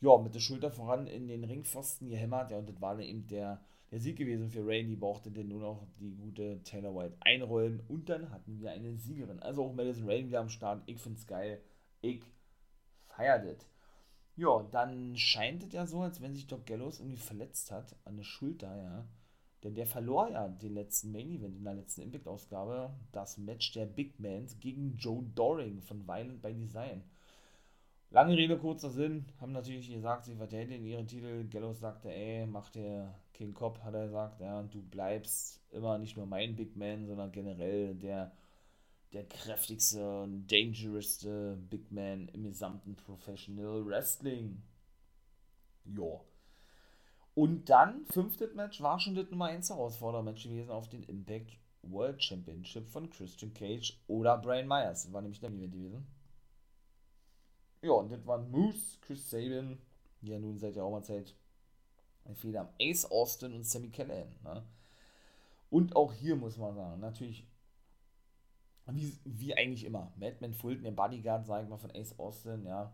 ja, 0.00 0.18
mit 0.18 0.34
der 0.34 0.40
Schulter 0.40 0.70
voran 0.70 1.06
in 1.06 1.28
den 1.28 1.44
Ringpfosten 1.44 2.08
gehämmert, 2.08 2.50
ja, 2.50 2.58
und 2.58 2.68
das 2.68 2.80
war 2.80 2.94
dann 2.94 3.04
eben 3.04 3.26
der 3.28 3.60
der 3.96 4.02
Sieg 4.02 4.18
gewesen 4.18 4.50
für 4.50 4.66
Rain. 4.66 4.88
Die 4.88 4.96
brauchte 4.96 5.30
dann 5.30 5.48
nur 5.48 5.60
noch 5.60 5.86
die 5.98 6.14
gute 6.14 6.62
Taylor 6.64 6.94
White 6.94 7.16
einrollen 7.20 7.80
und 7.88 8.10
dann 8.10 8.30
hatten 8.30 8.60
wir 8.60 8.70
eine 8.70 8.94
Siegerin. 8.98 9.40
Also 9.40 9.64
auch 9.64 9.72
Madison 9.72 10.06
Rain 10.06 10.26
wieder 10.26 10.40
am 10.40 10.50
Start. 10.50 10.82
Ich 10.84 11.00
finde 11.00 11.18
es 11.18 11.26
geil. 11.26 11.62
Ich 12.02 12.22
feiert 13.06 13.46
es. 13.46 13.66
Ja, 14.36 14.62
dann 14.70 15.16
scheint 15.16 15.64
es 15.64 15.72
ja 15.72 15.86
so, 15.86 16.02
als 16.02 16.20
wenn 16.20 16.34
sich 16.34 16.46
Doc 16.46 16.66
Gallows 16.66 17.00
irgendwie 17.00 17.16
verletzt 17.16 17.70
hat 17.70 17.96
an 18.04 18.18
der 18.18 18.24
Schulter, 18.24 18.76
ja. 18.76 19.08
Denn 19.64 19.74
der 19.74 19.86
verlor 19.86 20.28
ja 20.28 20.46
den 20.46 20.74
letzten 20.74 21.10
Main 21.10 21.30
Event 21.30 21.56
in 21.56 21.64
der 21.64 21.72
letzten 21.72 22.02
Impact-Ausgabe. 22.02 22.94
Das 23.12 23.38
Match 23.38 23.72
der 23.72 23.86
Big 23.86 24.20
Mans 24.20 24.60
gegen 24.60 24.98
Joe 24.98 25.24
Doring 25.34 25.80
von 25.80 26.06
Violent 26.06 26.42
by 26.42 26.52
Design. 26.52 27.02
Lange 28.10 28.36
Rede, 28.36 28.56
kurzer 28.56 28.90
Sinn. 28.90 29.26
Haben 29.40 29.52
natürlich 29.52 29.90
gesagt, 29.90 30.26
sie 30.26 30.36
verteidigen 30.36 30.84
ihren 30.86 31.08
Titel. 31.08 31.48
Gallows 31.48 31.80
sagte, 31.80 32.10
ey, 32.10 32.46
mach 32.46 32.70
dir 32.70 33.14
King 33.32 33.52
Cobb, 33.52 33.80
hat 33.82 33.94
er 33.94 34.06
gesagt, 34.06 34.40
ja, 34.40 34.62
du 34.62 34.80
bleibst 34.80 35.60
immer 35.72 35.98
nicht 35.98 36.16
nur 36.16 36.26
mein 36.26 36.54
Big 36.54 36.76
Man, 36.76 37.06
sondern 37.06 37.32
generell 37.32 37.94
der, 37.96 38.32
der 39.12 39.24
kräftigste 39.24 40.22
und 40.22 40.46
dangerousste 40.46 41.58
Big 41.68 41.90
Man 41.90 42.28
im 42.28 42.44
gesamten 42.44 42.94
Professional 42.94 43.84
Wrestling. 43.84 44.62
Ja. 45.84 46.20
Und 47.34 47.68
dann, 47.68 48.06
fünftes 48.06 48.54
Match, 48.54 48.80
war 48.80 48.98
schon 48.98 49.14
das 49.14 49.30
Nummer 49.30 49.46
1 49.46 49.68
Herausfordermatch 49.68 50.44
gewesen 50.44 50.70
auf 50.70 50.88
den 50.88 51.02
Impact 51.02 51.58
World 51.82 52.22
Championship 52.22 52.88
von 52.88 53.10
Christian 53.10 53.52
Cage 53.52 54.00
oder 54.06 54.38
Brian 54.38 54.66
Myers. 54.68 55.12
War 55.12 55.20
nämlich 55.20 55.40
der 55.40 55.50
Event 55.50 55.72
gewesen. 55.72 56.06
Ja, 57.82 57.92
und 57.92 58.10
das 58.10 58.26
waren 58.26 58.50
Moose, 58.50 58.98
Chris 59.00 59.30
Sabin, 59.30 59.78
ja 60.22 60.38
nun 60.38 60.58
seit 60.58 60.76
der 60.76 60.84
auch 60.84 60.90
mal 60.90 61.02
Zeit 61.02 61.34
Fehler 62.34 62.62
am 62.62 62.68
Ace 62.80 63.04
Austin 63.10 63.52
und 63.52 63.64
Sammy 63.64 63.90
Callahan. 63.90 64.34
Ne? 64.42 64.64
Und 65.70 65.94
auch 65.96 66.12
hier 66.12 66.36
muss 66.36 66.56
man 66.56 66.74
sagen, 66.74 67.00
natürlich, 67.00 67.46
wie, 68.86 69.18
wie 69.24 69.56
eigentlich 69.56 69.84
immer, 69.84 70.12
Madman 70.16 70.54
Fulton, 70.54 70.84
der 70.84 70.90
Bodyguard, 70.92 71.46
sag 71.46 71.64
ich 71.64 71.68
mal, 71.68 71.76
von 71.76 71.94
Ace 71.94 72.18
Austin, 72.18 72.64
ja, 72.64 72.92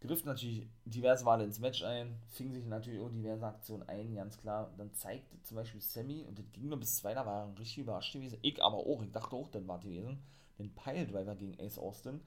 griff 0.00 0.24
natürlich 0.24 0.68
diverse 0.84 1.24
Male 1.24 1.44
ins 1.44 1.58
Match 1.58 1.82
ein, 1.82 2.20
fing 2.28 2.52
sich 2.52 2.64
natürlich 2.66 3.00
auch 3.00 3.10
diverse 3.10 3.46
Aktionen 3.46 3.88
ein, 3.88 4.14
ganz 4.14 4.38
klar. 4.38 4.72
Dann 4.76 4.92
zeigte 4.94 5.40
zum 5.42 5.56
Beispiel 5.56 5.80
Sammy, 5.80 6.24
und 6.24 6.38
das 6.38 6.50
ging 6.52 6.68
nur 6.68 6.78
bis 6.78 6.96
zwei, 6.96 7.14
da 7.14 7.26
war 7.26 7.48
er 7.48 7.58
richtig 7.58 7.78
überrascht 7.78 8.12
gewesen. 8.12 8.38
Ich 8.42 8.62
aber 8.62 8.76
auch, 8.76 9.02
ich 9.02 9.10
dachte 9.10 9.34
auch, 9.34 9.48
dann 9.48 9.66
war 9.66 9.80
gewesen, 9.80 10.22
den 10.58 10.74
Piledriver 10.74 11.34
gegen 11.34 11.58
Ace 11.60 11.78
Austin, 11.78 12.20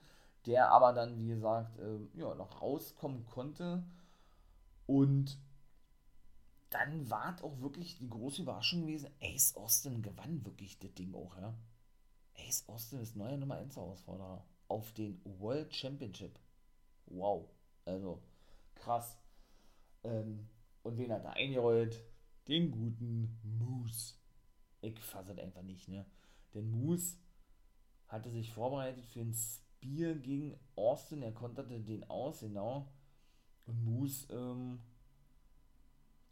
der 0.46 0.70
aber 0.70 0.92
dann, 0.92 1.18
wie 1.18 1.28
gesagt, 1.28 1.78
äh, 1.78 1.98
ja, 2.14 2.34
noch 2.34 2.60
rauskommen 2.60 3.24
konnte 3.26 3.84
und 4.86 5.38
dann 6.70 7.10
war 7.10 7.34
es 7.34 7.42
auch 7.42 7.60
wirklich 7.60 7.98
die 7.98 8.08
große 8.08 8.42
Überraschung 8.42 8.82
gewesen. 8.82 9.10
Ace 9.20 9.54
Austin 9.56 10.02
gewann 10.02 10.44
wirklich 10.44 10.78
das 10.78 10.94
Ding 10.94 11.14
auch, 11.14 11.36
ja. 11.36 11.54
Ace 12.38 12.64
Austin 12.66 13.00
ist 13.00 13.14
neuer 13.14 13.36
Nummer 13.36 13.56
1 13.56 13.76
Herausforderer 13.76 14.44
auf 14.68 14.92
den 14.92 15.20
World 15.38 15.74
Championship. 15.74 16.38
Wow. 17.06 17.46
Also, 17.84 18.22
krass. 18.74 19.18
Ähm, 20.02 20.48
und 20.82 20.96
wen 20.96 21.12
hat 21.12 21.24
er 21.24 21.34
eingerollt? 21.34 22.02
Den 22.48 22.70
guten 22.70 23.38
Moose. 23.42 24.14
Ich 24.80 24.98
fasse 24.98 25.34
das 25.34 25.44
einfach 25.44 25.62
nicht, 25.62 25.88
ne? 25.88 26.06
Denn 26.54 26.70
Moose 26.70 27.16
hatte 28.08 28.30
sich 28.30 28.50
vorbereitet 28.50 29.04
für 29.06 29.20
ein 29.20 29.36
Spear 29.82 30.14
gegen 30.14 30.56
Austin. 30.76 31.22
Er 31.22 31.32
konterte 31.32 31.80
den 31.80 32.08
aus, 32.08 32.40
genau. 32.40 32.88
Und 33.66 33.84
Moose 33.84 34.32
ähm, 34.32 34.80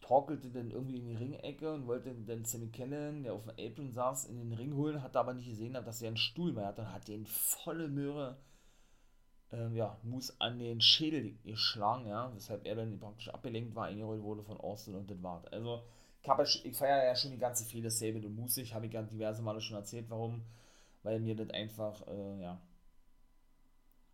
torkelte 0.01 0.51
dann 0.51 0.71
irgendwie 0.71 0.99
in 0.99 1.07
die 1.07 1.15
Ringecke 1.15 1.73
und 1.73 1.87
wollte 1.87 2.15
dann 2.15 2.45
Sammy 2.45 2.69
Cannon, 2.69 3.23
der 3.23 3.35
auf 3.35 3.45
dem 3.45 3.55
Apron 3.59 3.93
saß, 3.93 4.27
in 4.27 4.39
den 4.39 4.53
Ring 4.53 4.75
holen, 4.75 5.03
hat 5.03 5.17
aber 5.17 5.35
nicht 5.35 5.49
gesehen, 5.49 5.75
dass 5.75 6.03
er 6.03 6.09
einen 6.09 6.17
Stuhl 6.17 6.53
mehr 6.53 6.67
hat 6.67 6.79
und 6.79 6.93
hat 6.93 7.09
den 7.09 7.27
volle 7.27 7.89
Möhre 7.89 8.39
ähm, 9.53 9.75
ja, 9.77 9.99
Moose 10.03 10.35
an 10.39 10.59
den 10.59 10.81
Schädel 10.81 11.37
geschlagen, 11.45 12.07
ja, 12.07 12.33
weshalb 12.35 12.67
er 12.67 12.77
dann 12.77 12.99
praktisch 12.99 13.29
abgelenkt 13.29 13.75
war, 13.75 13.87
eingerollt 13.87 14.23
wurde 14.23 14.43
von 14.43 14.59
Austin 14.59 14.95
und 14.95 15.11
das 15.11 15.23
war's. 15.23 15.45
Also, 15.47 15.83
ich, 16.23 16.65
ich 16.65 16.77
feiere 16.77 17.05
ja 17.05 17.17
schon 17.17 17.33
die 17.33 17.39
ganze 17.39 17.65
Fehde 17.65 17.91
Sable 17.91 18.27
und 18.27 18.35
Moose, 18.37 18.63
ich 18.63 18.75
habe 18.75 18.87
ja 18.87 19.03
diverse 19.03 19.43
Male 19.43 19.61
schon 19.61 19.77
erzählt, 19.77 20.07
warum, 20.09 20.43
weil 21.03 21.21
mir 21.21 21.35
das 21.35 21.51
einfach, 21.51 22.07
äh, 22.07 22.43
ja, 22.43 22.61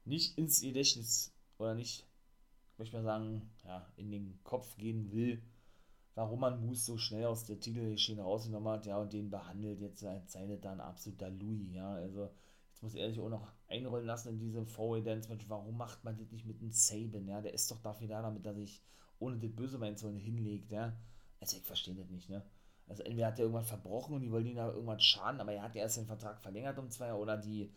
nicht 0.07 0.39
ins 0.39 0.61
Gedächtnis 0.61 1.33
oder 1.59 1.75
nicht, 1.75 2.07
möchte 2.79 2.97
mal 2.97 3.03
sagen, 3.03 3.51
ja, 3.65 3.87
in 3.97 4.11
den 4.11 4.39
Kopf 4.45 4.77
gehen 4.77 5.11
will, 5.13 5.43
warum 6.15 6.41
man 6.41 6.65
Moose 6.65 6.85
so 6.85 6.99
schnell 6.99 7.27
aus 7.27 7.45
der 7.45 7.61
Titelschiene 7.61 8.23
rausgenommen 8.23 8.69
hat, 8.73 8.87
ja, 8.87 8.99
und 8.99 9.13
den 9.13 9.31
behandelt 9.31 9.81
jetzt 9.81 10.05
als 10.05 10.33
seine 10.33 10.59
dann 10.59 10.81
absoluter 10.81 11.31
Louis, 11.31 11.73
ja, 11.73 11.95
also 11.95 12.31
jetzt 12.71 12.83
muss 12.83 12.95
er 12.95 13.11
sich 13.11 13.21
auch 13.21 13.29
noch 13.29 13.53
einrollen 13.69 14.07
lassen 14.07 14.31
in 14.31 14.39
diese 14.39 14.65
VW 14.65 15.03
Dance 15.03 15.29
Match, 15.29 15.47
warum 15.49 15.77
macht 15.77 16.05
man 16.05 16.17
das 16.17 16.31
nicht 16.31 16.47
mit 16.47 16.61
einem 16.61 16.73
Saban, 16.73 17.27
ja, 17.27 17.41
der 17.41 17.55
ist 17.55 17.71
doch 17.71 17.81
dafür 17.81 18.09
da, 18.09 18.23
damit 18.23 18.47
er 18.47 18.55
sich 18.55 18.83
ohne 19.19 19.39
das 19.39 19.51
Böse 19.51 19.79
meinen 19.79 19.97
sollen 19.97 20.19
hinlegt, 20.19 20.71
ja, 20.71 20.93
also 21.41 21.57
ich 21.57 21.65
verstehe 21.65 21.95
das 21.95 22.11
nicht, 22.11 22.29
ne, 22.29 22.43
also 22.89 23.03
entweder 23.03 23.27
hat 23.27 23.39
er 23.39 23.47
irgendwas 23.47 23.69
verbrochen 23.69 24.15
und 24.15 24.21
die 24.21 24.31
wollen 24.31 24.47
ihn 24.47 24.57
da 24.57 24.71
irgendwas 24.71 25.03
schaden, 25.03 25.41
aber 25.41 25.53
er 25.53 25.63
hat 25.63 25.75
ja 25.75 25.83
erst 25.83 25.97
den 25.97 26.07
Vertrag 26.07 26.41
verlängert 26.41 26.79
um 26.79 26.91
zwei 26.91 27.09
Jahre, 27.09 27.21
oder 27.21 27.37
die, 27.37 27.73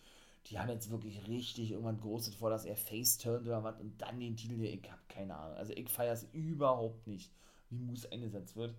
die 0.47 0.57
haben 0.57 0.69
jetzt 0.69 0.89
wirklich 0.89 1.27
richtig 1.27 1.71
irgendwann 1.71 1.99
großes 1.99 2.35
vor, 2.35 2.49
dass 2.49 2.65
er 2.65 2.75
face 2.75 3.17
turnt 3.17 3.47
oder 3.47 3.63
was 3.63 3.79
und 3.79 4.01
dann 4.01 4.19
den 4.19 4.35
Titel, 4.35 4.63
ich 4.63 4.89
habe 4.89 5.01
keine 5.07 5.37
Ahnung, 5.37 5.57
also 5.57 5.73
ich 5.73 5.89
feiere 5.89 6.13
es 6.13 6.27
überhaupt 6.33 7.07
nicht 7.07 7.31
wie 7.69 7.77
Moose 7.77 8.11
eingesetzt 8.11 8.55
wird. 8.55 8.75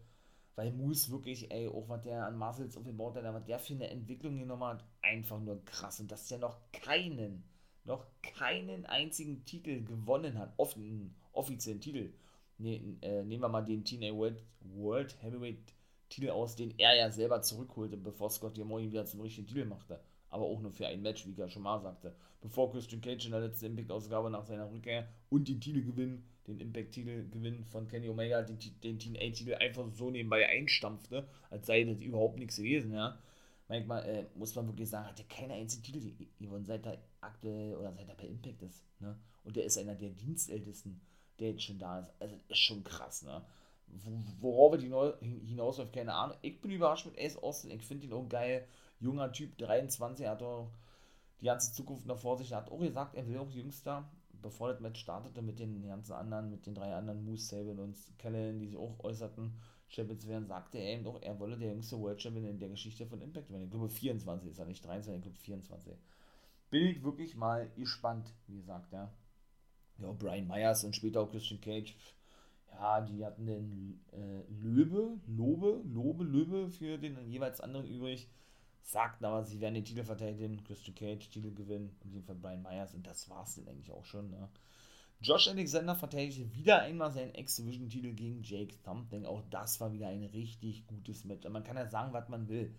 Weil 0.57 0.73
Moose 0.73 1.11
wirklich, 1.11 1.51
ey, 1.51 1.68
auch 1.68 1.88
was 1.88 2.03
der 2.03 2.27
an 2.27 2.37
Muscles 2.37 2.77
aufgebaut 2.77 3.16
hat, 3.16 3.25
was 3.25 3.44
der 3.44 3.59
für 3.59 3.75
eine 3.75 3.88
Entwicklung 3.88 4.38
genommen 4.38 4.64
hat, 4.64 4.85
einfach 5.01 5.40
nur 5.40 5.64
krass. 5.64 6.01
Und 6.01 6.11
dass 6.11 6.29
der 6.29 6.38
noch 6.38 6.59
keinen, 6.73 7.44
noch 7.85 8.05
keinen 8.20 8.85
einzigen 8.87 9.44
Titel 9.44 9.83
gewonnen 9.85 10.38
hat, 10.38 10.53
offen, 10.57 11.14
offiziellen 11.33 11.81
Titel. 11.81 12.12
Ne, 12.59 12.99
äh, 13.01 13.23
nehmen 13.25 13.42
wir 13.42 13.49
mal 13.49 13.62
den 13.62 13.85
TNA 13.85 14.14
World, 14.14 14.44
World 14.61 15.16
Heavyweight 15.23 15.75
Titel 16.11 16.29
aus, 16.29 16.57
den 16.57 16.77
er 16.79 16.94
ja 16.94 17.11
selber 17.11 17.40
zurückholte, 17.40 17.96
bevor 17.96 18.29
Scott 18.29 18.59
ihn 18.59 18.68
wieder 18.68 19.07
zum 19.07 19.20
richtigen 19.20 19.46
Titel 19.46 19.64
machte. 19.64 20.01
Aber 20.31 20.45
auch 20.45 20.61
nur 20.61 20.73
für 20.73 20.87
ein 20.87 21.03
Match, 21.03 21.27
wie 21.27 21.33
ich 21.33 21.38
ja 21.38 21.49
schon 21.49 21.62
mal 21.62 21.81
sagte. 21.81 22.14
Bevor 22.40 22.71
Christian 22.73 23.01
Cage 23.01 23.27
in 23.27 23.33
der 23.33 23.40
letzten 23.40 23.66
Impact-Ausgabe 23.66 24.31
nach 24.31 24.47
seiner 24.47 24.71
Rückkehr 24.71 25.09
und 25.29 25.49
den 25.49 25.61
Titel 25.61 25.83
gewinnen 25.83 26.25
den 26.51 26.61
Impact-Titel 26.61 27.29
gewinnen 27.31 27.64
von 27.64 27.88
Kenny 27.88 28.09
Omega, 28.09 28.43
den, 28.43 28.59
den 28.83 28.99
TNA-Titel 28.99 29.55
einfach 29.55 29.88
so 29.93 30.11
nebenbei 30.11 30.49
einstampfte, 30.49 31.27
als 31.51 31.66
sei 31.66 31.85
das 31.85 32.01
überhaupt 32.01 32.38
nichts 32.38 32.57
gewesen, 32.57 32.93
ja. 32.93 33.19
Manchmal 33.69 34.05
äh, 34.05 34.27
muss 34.35 34.55
man 34.57 34.66
wirklich 34.66 34.88
sagen, 34.88 35.07
hat 35.07 35.21
er 35.21 35.27
keine 35.27 35.55
einzige 35.55 35.83
Titel 35.83 36.12
gewonnen, 36.40 36.64
seit 36.64 36.85
er 36.87 36.99
aktuell 37.21 37.77
oder 37.77 37.93
seit 37.93 38.09
er 38.09 38.16
bei 38.16 38.27
Impact 38.27 38.62
ist, 38.62 38.85
ne. 39.01 39.16
Und 39.45 39.57
der 39.57 39.64
ist 39.64 39.79
einer 39.79 39.95
der 39.95 40.11
Dienstältesten, 40.11 41.01
der 41.38 41.51
jetzt 41.51 41.62
schon 41.62 41.79
da 41.79 42.01
ist. 42.01 42.12
Also 42.19 42.37
ist 42.49 42.59
schon 42.59 42.85
krass, 42.85 43.23
ne. 43.23 43.43
Worauf 44.40 44.75
er 44.75 45.19
hinausläuft, 45.21 45.93
keine 45.93 46.14
Ahnung. 46.14 46.37
Ich 46.43 46.61
bin 46.61 46.71
überrascht 46.71 47.07
mit 47.07 47.19
Ace 47.19 47.37
Austin. 47.37 47.73
Ich 47.73 47.83
finde 47.83 48.07
ihn 48.07 48.12
auch 48.12 48.29
geil. 48.29 48.64
Junger 49.00 49.32
Typ, 49.32 49.56
23, 49.58 50.26
hat 50.26 50.42
auch 50.42 50.70
die 51.40 51.46
ganze 51.46 51.72
Zukunft 51.72 52.06
noch 52.06 52.18
vor 52.18 52.38
sich. 52.38 52.52
Er 52.52 52.58
hat 52.58 52.70
auch 52.70 52.80
gesagt, 52.80 53.14
er 53.14 53.26
will 53.26 53.38
auch 53.38 53.50
jüngster 53.50 54.08
bevor 54.42 54.68
das 54.68 54.80
Match 54.80 55.00
startete 55.00 55.42
mit 55.42 55.58
den 55.58 55.86
ganzen 55.86 56.12
anderen, 56.12 56.50
mit 56.50 56.66
den 56.66 56.74
drei 56.74 56.94
anderen 56.94 57.24
Moose, 57.24 57.46
Sable 57.46 57.82
und 57.82 57.96
Kellen, 58.18 58.58
die 58.58 58.68
sich 58.68 58.76
auch 58.76 58.98
äußerten, 59.00 59.54
Champions 59.88 60.28
werden, 60.28 60.46
sagte 60.46 60.78
er 60.78 60.94
eben 60.94 61.04
doch, 61.04 61.20
er 61.20 61.38
wolle 61.40 61.58
der 61.58 61.72
jüngste 61.72 61.98
World 61.98 62.22
Champion 62.22 62.44
in 62.46 62.60
der 62.60 62.68
Geschichte 62.68 63.06
von 63.06 63.20
Impact 63.20 63.50
werden. 63.50 63.64
Ich 63.64 63.70
glaube 63.70 63.88
24 63.88 64.48
ist 64.48 64.58
er 64.58 64.66
nicht 64.66 64.84
23, 64.84 65.16
ich 65.16 65.22
glaube 65.22 65.38
24. 65.38 65.92
bin 66.70 66.86
ich 66.86 67.02
wirklich 67.02 67.34
mal 67.36 67.68
gespannt, 67.76 68.32
wie 68.46 68.56
gesagt, 68.56 68.92
ja. 68.92 69.12
Ja, 69.98 70.12
Brian 70.12 70.46
Myers 70.46 70.84
und 70.84 70.94
später 70.94 71.20
auch 71.20 71.30
Christian 71.30 71.60
Cage, 71.60 71.96
ja, 72.70 73.00
die 73.00 73.24
hatten 73.24 73.46
den 73.46 74.00
äh, 74.12 74.42
Löwe, 74.62 75.18
Lobe, 75.26 75.82
Lobe, 75.84 76.24
Löwe 76.24 76.70
für 76.70 76.96
den 76.96 77.28
jeweils 77.28 77.60
anderen 77.60 77.86
übrig, 77.86 78.28
sagten 78.83 79.25
aber, 79.25 79.45
sie 79.45 79.61
werden 79.61 79.75
den 79.75 79.85
Titel 79.85 80.05
verteidigen, 80.05 80.62
Christian 80.64 80.95
Cage 80.95 81.29
Titel 81.29 81.53
gewinnen, 81.55 81.97
in 82.05 82.12
dem 82.12 82.25
Fall 82.25 82.37
Brian 82.37 82.62
Myers 82.62 82.95
und 82.95 83.07
das 83.07 83.29
war 83.31 83.45
es 83.45 83.55
dann 83.55 83.69
eigentlich 83.69 83.90
auch 83.90 84.05
schon, 84.05 84.31
ne. 84.31 84.49
Josh 85.23 85.49
Alexander 85.49 85.95
verteidigte 85.95 86.55
wieder 86.55 86.81
einmal 86.81 87.12
seinen 87.12 87.35
X-Division-Titel 87.35 88.14
gegen 88.14 88.43
Jake 88.43 88.75
Thumping. 88.83 89.27
Auch 89.27 89.43
das 89.51 89.79
war 89.79 89.93
wieder 89.93 90.09
ein 90.09 90.25
richtig 90.25 90.87
gutes 90.87 91.25
Match. 91.27 91.47
Man 91.47 91.62
kann 91.62 91.77
ja 91.77 91.87
sagen, 91.87 92.14
was 92.14 92.31
man 92.31 92.49
will. 92.49 92.75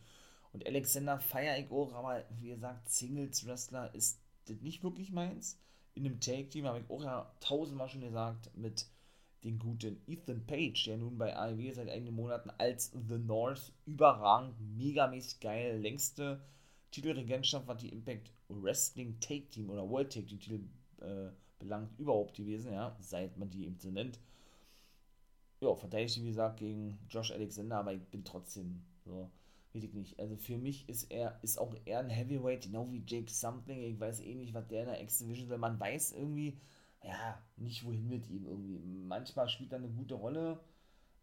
Und 0.52 0.66
Alexander 0.66 1.20
feiere 1.20 1.60
ich 1.60 1.70
auch, 1.70 1.94
aber 1.94 2.24
wie 2.40 2.50
gesagt, 2.50 2.90
Singles-Wrestler 2.90 3.94
ist 3.94 4.20
das 4.46 4.60
nicht 4.62 4.84
wirklich 4.84 5.12
meins. 5.12 5.60
In 5.94 6.06
einem 6.06 6.20
Take-Team 6.20 6.66
habe 6.66 6.80
ich 6.80 6.90
auch 6.90 7.04
ja 7.04 7.32
tausendmal 7.42 7.90
schon 7.90 8.02
gesagt, 8.02 8.50
mit 8.58 8.88
den 9.44 9.58
guten 9.58 10.02
Ethan 10.08 10.46
Page, 10.46 10.86
der 10.86 10.98
nun 10.98 11.18
bei 11.18 11.36
AEW 11.36 11.74
seit 11.74 11.90
einigen 11.90 12.16
Monaten 12.16 12.52
als 12.58 12.92
The 13.08 13.18
North 13.18 13.74
überragend, 13.86 14.56
megamäßig 14.78 15.40
geil, 15.40 15.80
längste 15.80 16.42
Titelregentschaft, 16.92 17.68
was 17.68 17.82
die 17.82 17.90
Impact 17.90 18.32
Wrestling 18.50 19.20
Take 19.20 19.50
Team 19.50 19.70
oder 19.70 19.90
World 19.90 20.12
Take 20.12 20.28
Team 20.28 20.40
Titel 20.40 20.60
äh, 21.02 21.32
belangt, 21.60 21.98
überhaupt 21.98 22.36
gewesen, 22.36 22.74
ja, 22.74 22.96
seit 23.00 23.38
man 23.38 23.50
die 23.50 23.66
eben 23.66 23.80
so 23.80 23.90
nennt. 23.90 24.20
Ja, 25.62 25.76
verteidigt, 25.76 26.22
wie 26.22 26.28
gesagt, 26.28 26.58
gegen 26.58 26.98
Josh 27.10 27.32
Alexander, 27.32 27.78
aber 27.78 27.94
ich 27.94 28.04
bin 28.08 28.24
trotzdem 28.24 28.82
so, 29.06 29.30
weiß 29.74 29.84
ich 29.84 29.94
nicht. 29.94 30.20
Also 30.20 30.36
für 30.36 30.58
mich 30.58 30.90
ist 30.90 31.12
er, 31.12 31.40
ist 31.44 31.60
auch 31.60 31.76
eher 31.86 32.00
ein 32.00 32.10
Heavyweight, 32.10 32.64
genau 32.64 32.92
wie 32.92 33.04
Jake 33.06 33.32
Something. 33.32 33.82
Ich 33.82 34.00
weiß 34.00 34.22
eh 34.22 34.36
nicht, 34.36 34.54
was 34.54 34.68
der 34.68 34.82
in 34.82 34.88
der 34.88 35.02
X-Division 35.02 35.50
will. 35.50 35.58
Man 35.60 35.80
weiß 35.80 36.14
irgendwie, 36.14 36.58
ja, 37.04 37.42
nicht 37.58 37.86
wohin 37.86 38.08
mit 38.08 38.30
ihm 38.30 38.46
irgendwie. 38.46 38.80
Manchmal 38.80 39.50
spielt 39.50 39.72
er 39.72 39.80
eine 39.80 39.90
gute 39.90 40.16
Rolle, 40.16 40.60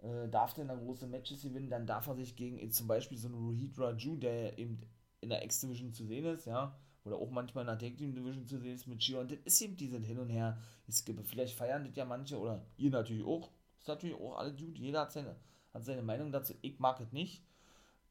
äh, 0.03 0.29
darf 0.29 0.55
dann 0.55 0.69
große 0.69 1.07
Matches 1.07 1.43
gewinnen, 1.43 1.71
dann 1.71 1.87
darf 1.87 2.07
er 2.07 2.17
sich 2.17 2.37
gegen 2.37 2.71
zum 2.71 2.87
Beispiel 2.87 3.19
so 3.19 3.29
einen 3.29 3.37
Rohit 3.37 3.79
Raju, 3.79 4.17
der 4.17 4.59
eben 4.59 4.81
in 5.21 5.31
der 5.31 5.45
X-Division 5.45 5.93
zu 5.93 6.07
sehen 6.07 6.25
ist, 6.27 6.47
ja, 6.47 6.77
oder 7.05 7.17
auch 7.17 7.31
manchmal 7.31 7.63
in 7.63 7.79
der 7.79 7.79
Tag 7.79 7.97
Team 7.97 8.15
Division 8.15 8.47
zu 8.47 8.59
sehen 8.59 8.75
ist 8.75 8.87
mit 8.87 9.03
Shio. 9.03 9.21
Und 9.21 9.31
das 9.31 9.39
ist 9.45 9.61
eben 9.61 9.77
diese 9.77 9.99
Hin 9.99 10.19
und 10.19 10.31
Her. 10.31 10.59
Es 10.87 11.05
gibt, 11.05 11.25
vielleicht 11.27 11.57
feiern 11.57 11.85
das 11.85 11.97
ja 11.97 12.05
manche 12.05 12.39
oder 12.39 12.65
ihr 12.77 12.91
natürlich 12.91 13.25
auch. 13.25 13.51
Ist 13.79 13.89
natürlich 13.89 14.17
auch 14.17 14.37
alle 14.37 14.55
gut. 14.55 14.79
Jeder 14.79 15.01
hat 15.03 15.13
seine, 15.13 15.37
hat 15.73 15.85
seine 15.85 16.03
Meinung 16.03 16.33
dazu. 16.33 16.55
Ich 16.61 16.79
mag 16.79 17.01
es 17.01 17.13
nicht. 17.13 17.43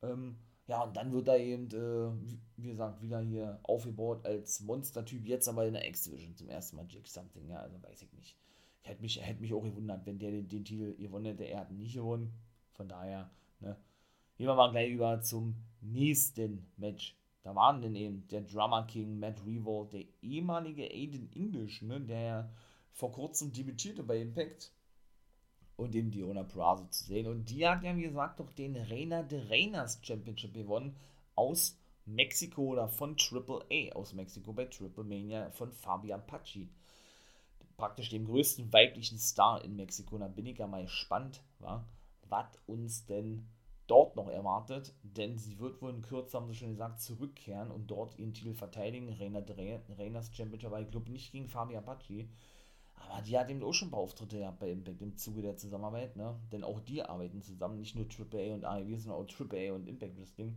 Ähm, 0.01 0.37
ja, 0.67 0.83
und 0.83 0.97
dann 0.97 1.13
wird 1.13 1.29
er 1.29 1.39
eben, 1.39 1.67
äh, 1.67 2.11
wie 2.57 2.67
gesagt, 2.69 3.01
wieder 3.01 3.21
hier 3.21 3.59
aufgebaut 3.63 4.25
als 4.25 4.59
Monster-Typ. 4.59 5.25
Jetzt 5.25 5.47
aber 5.47 5.65
in 5.65 5.73
der 5.73 5.87
X-Division 5.87 6.35
zum 6.35 6.49
ersten 6.49 6.75
Mal 6.75 6.85
Jake 6.89 7.09
Something. 7.09 7.47
Ja, 7.49 7.61
also 7.61 7.81
weiß 7.81 8.01
ich 8.01 8.11
nicht. 8.13 8.37
Ich 8.83 8.89
hätte 8.89 9.01
mich, 9.01 9.25
hätte 9.25 9.41
mich 9.41 9.53
auch 9.53 9.63
gewundert, 9.63 10.05
wenn 10.05 10.19
der 10.19 10.31
den, 10.31 10.47
den 10.47 10.65
Titel 10.65 10.95
gewonnen 10.97 11.25
hätte. 11.25 11.45
Er 11.45 11.61
hat 11.61 11.71
nicht 11.71 11.95
gewonnen. 11.95 12.33
Von 12.73 12.89
daher, 12.89 13.29
ne. 13.59 13.77
Gehen 14.35 14.47
wir 14.47 14.55
mal 14.55 14.69
gleich 14.69 14.91
über 14.91 15.21
zum 15.21 15.55
nächsten 15.81 16.69
Match. 16.75 17.17
Da 17.43 17.55
waren 17.55 17.81
denn 17.81 17.95
eben 17.95 18.27
der 18.27 18.41
Drummer 18.41 18.85
King, 18.85 19.19
Matt 19.19 19.43
Revolt, 19.45 19.93
der 19.93 20.03
ehemalige 20.21 20.83
Aiden 20.83 21.31
English, 21.33 21.81
ne, 21.81 22.01
der 22.01 22.51
vor 22.91 23.13
kurzem 23.13 23.53
debütierte 23.53 24.03
bei 24.03 24.19
Impact 24.19 24.73
und 25.77 25.95
eben 25.95 26.11
Diona 26.11 26.43
Prazo 26.43 26.85
zu 26.89 27.05
sehen. 27.05 27.27
Und 27.27 27.49
die 27.49 27.65
hat 27.65 27.83
ja, 27.83 27.95
wie 27.95 28.01
gesagt, 28.01 28.39
doch 28.39 28.51
den 28.51 28.75
Reina 28.75 29.23
de 29.23 29.47
Reinas 29.47 29.99
Championship 30.03 30.53
gewonnen 30.53 30.95
aus 31.35 31.77
Mexiko 32.05 32.63
oder 32.63 32.87
von 32.87 33.15
Triple 33.15 33.65
A 33.71 33.95
aus 33.95 34.13
Mexiko 34.13 34.53
bei 34.53 34.65
Triple 34.65 35.03
Mania 35.03 35.49
von 35.51 35.71
Fabian 35.71 36.25
Pachi. 36.25 36.69
Praktisch 37.77 38.09
dem 38.09 38.25
größten 38.25 38.73
weiblichen 38.73 39.19
Star 39.19 39.63
in 39.63 39.75
Mexiko. 39.75 40.17
Da 40.17 40.27
bin 40.27 40.47
ich 40.47 40.57
ja 40.57 40.67
mal 40.67 40.83
gespannt, 40.83 41.41
was 41.59 42.47
uns 42.65 43.05
denn 43.05 43.45
dort 43.85 44.15
noch 44.15 44.29
erwartet, 44.29 44.93
denn 45.03 45.37
sie 45.37 45.59
wird 45.59 45.81
wohl 45.81 45.91
in 45.91 46.01
Kürze, 46.01 46.37
haben 46.37 46.47
sie 46.47 46.55
schon 46.55 46.71
gesagt, 46.71 47.01
zurückkehren 47.01 47.71
und 47.71 47.91
dort 47.91 48.17
ihren 48.17 48.33
Titel 48.33 48.53
verteidigen. 48.53 49.13
Reina 49.13 49.43
Reinas 49.97 50.35
Championship, 50.35 50.69
aber 50.69 50.81
ich 50.81 50.89
glaube 50.89 51.11
nicht 51.11 51.31
gegen 51.31 51.47
Fabi 51.47 51.77
Apache. 51.77 52.27
Aber 52.97 53.21
die 53.21 53.37
hat 53.37 53.49
eben 53.49 53.63
auch 53.63 53.73
schon 53.73 53.87
ein 53.87 53.91
paar 53.91 54.01
Auftritte 54.01 54.39
gehabt 54.39 54.59
bei 54.59 54.71
Impact 54.71 55.01
im 55.01 55.15
Zuge 55.15 55.41
der 55.41 55.55
Zusammenarbeit, 55.55 56.15
ne? 56.15 56.39
Denn 56.51 56.63
auch 56.63 56.79
die 56.79 57.01
arbeiten 57.03 57.41
zusammen, 57.41 57.79
nicht 57.79 57.95
nur 57.95 58.05
AAA 58.05 58.55
und 58.55 58.65
AEW, 58.65 58.97
sondern 58.97 59.21
auch 59.21 59.29
AAA 59.29 59.73
und 59.73 59.87
Impact 59.87 60.17
Wrestling. 60.19 60.55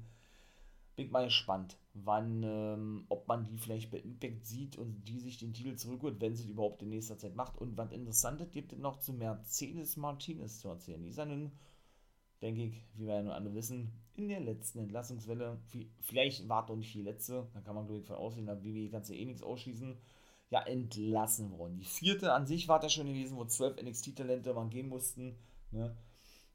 Bin 0.97 1.07
ich 1.07 1.13
mal 1.13 1.25
gespannt, 1.25 1.79
wann, 1.95 2.43
ähm, 2.43 3.05
ob 3.09 3.29
man 3.29 3.45
die 3.45 3.59
vielleicht 3.59 3.91
bei 3.91 3.99
Impact 3.99 4.45
sieht 4.45 4.77
und 4.77 5.05
die 5.05 5.21
sich 5.21 5.39
den 5.39 5.55
Titel 5.55 5.77
zurückholt, 5.77 6.21
wenn 6.21 6.35
sie 6.35 6.45
die 6.45 6.53
überhaupt 6.53 6.83
in 6.83 6.89
nächster 6.89 7.19
Zeit 7.19 7.37
macht. 7.37 7.57
Und 7.59 7.77
was 7.77 7.93
Interessantes 7.93 8.51
gibt 8.51 8.73
es 8.73 8.79
noch 8.79 8.99
zu 8.99 9.13
Mercedes 9.13 9.97
Martinez 9.97 10.61
zu 10.61 10.69
erzählen. 10.69 11.03
Die 11.03 11.11
ist 11.11 11.19
ja 11.19 11.27
nun 11.27 11.53
denke 12.43 12.63
ich, 12.63 12.83
wie 12.95 13.07
wir 13.07 13.17
ja 13.17 13.23
nur 13.23 13.35
alle 13.35 13.55
wissen, 13.55 13.93
in 14.15 14.29
der 14.29 14.41
letzten 14.41 14.79
Entlassungswelle, 14.81 15.59
vielleicht 16.01 16.49
war 16.49 16.67
doch 16.67 16.77
nicht 16.77 16.95
die 16.95 17.03
letzte, 17.03 17.47
da 17.55 17.61
kann 17.61 17.75
man 17.75 17.87
glaube 17.87 18.01
ich 18.01 18.07
von 18.07 18.17
aussehen, 18.17 18.47
da 18.47 18.63
WWE 18.63 18.91
kannst 18.91 19.11
du 19.11 19.15
eh 19.15 19.25
nichts 19.25 19.43
ausschließen, 19.43 19.97
ja, 20.51 20.63
entlassen 20.63 21.57
worden. 21.57 21.79
Die 21.79 21.85
vierte 21.85 22.33
an 22.33 22.47
sich 22.47 22.69
war 22.69 22.81
da 22.81 22.89
schon 22.89 23.07
gewesen, 23.07 23.37
wo 23.37 23.45
zwölf 23.45 23.81
NXT-Talente 23.81 24.53
mal 24.53 24.69
gehen 24.69 24.89
mussten, 24.89 25.37
ne? 25.71 25.97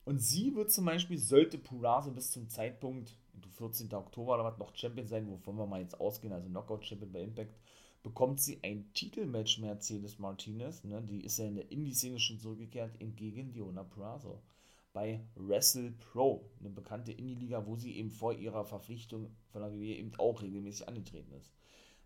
Und 0.03 0.19
sie 0.19 0.53
wird 0.53 0.71
zum 0.71 0.85
Beispiel, 0.85 1.17
sollte 1.17 1.57
Purazo 1.57 2.11
bis 2.11 2.29
zum 2.29 2.47
Zeitpunkt, 2.47 3.17
14. 3.57 3.91
Oktober 3.93 4.35
oder 4.35 4.43
was, 4.43 4.57
noch 4.59 4.75
Champion 4.75 5.07
sein, 5.07 5.27
wovon 5.27 5.57
wir 5.57 5.65
mal 5.65 5.81
jetzt 5.81 5.99
ausgehen, 5.99 6.31
also 6.31 6.47
Knockout-Champion 6.47 7.11
bei 7.11 7.21
Impact, 7.21 7.55
bekommt 8.03 8.39
sie 8.39 8.59
ein 8.63 8.93
Titelmatch 8.93 9.57
Mercedes 9.59 10.19
Martinez, 10.19 10.83
ne? 10.83 11.01
Die 11.01 11.23
ist 11.23 11.37
ja 11.37 11.45
in 11.45 11.55
der 11.55 11.71
Indie-Szene 11.71 12.19
schon 12.19 12.39
zurückgekehrt, 12.39 13.01
entgegen 13.01 13.51
Diona 13.51 13.83
Purazo 13.83 14.43
bei 14.95 15.19
Wrestle 15.35 15.91
Pro, 15.91 16.49
eine 16.59 16.69
bekannte 16.69 17.11
Indie-Liga, 17.11 17.65
wo 17.65 17.75
sie 17.75 17.97
eben 17.97 18.11
vor 18.11 18.33
ihrer 18.33 18.63
Verpflichtung 18.63 19.35
von 19.51 19.61
der 19.61 19.73
WWE 19.73 19.97
eben 19.97 20.13
auch 20.17 20.41
regelmäßig 20.41 20.87
angetreten 20.87 21.33
ist. 21.33 21.51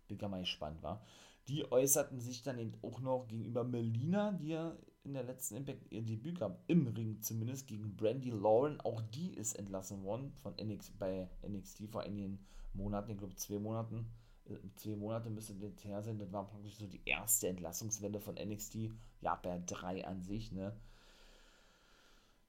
Bin 0.08 0.18
gar 0.18 0.28
mal 0.28 0.40
gespannt, 0.40 0.82
war. 0.82 1.06
Die 1.48 1.70
äußerten 1.70 2.20
sich 2.20 2.42
dann 2.42 2.58
eben 2.58 2.74
auch 2.82 3.00
noch 3.00 3.26
gegenüber 3.26 3.64
Melina, 3.64 4.32
die 4.32 4.48
ja 4.48 4.76
in 5.02 5.14
der 5.14 5.24
letzten 5.24 5.56
Impact 5.56 5.90
ihr 5.90 6.02
Debüt 6.02 6.38
gab, 6.38 6.62
im 6.66 6.86
Ring 6.86 7.20
zumindest, 7.22 7.66
gegen 7.66 7.96
Brandy 7.96 8.30
Lauren. 8.30 8.80
Auch 8.80 9.00
die 9.00 9.32
ist 9.34 9.54
entlassen 9.54 10.04
worden 10.04 10.32
von 10.42 10.54
NXT, 10.54 10.98
bei 10.98 11.28
NXT 11.46 11.88
vor 11.88 12.02
einigen 12.02 12.38
Monaten, 12.74 13.12
ich 13.12 13.18
glaube 13.18 13.34
zwei 13.36 13.58
Monaten. 13.58 14.06
Äh, 14.44 14.56
zwei 14.76 14.96
Monate 14.96 15.30
müsste 15.30 15.54
das 15.54 15.84
her 15.84 16.02
sein. 16.02 16.18
Das 16.18 16.32
war 16.32 16.46
praktisch 16.46 16.76
so 16.76 16.86
die 16.86 17.02
erste 17.04 17.48
Entlassungswelle 17.48 18.20
von 18.20 18.34
NXT. 18.34 18.90
Ja, 19.22 19.34
bei 19.36 19.60
drei 19.66 20.06
an 20.06 20.22
sich, 20.22 20.52
ne? 20.52 20.76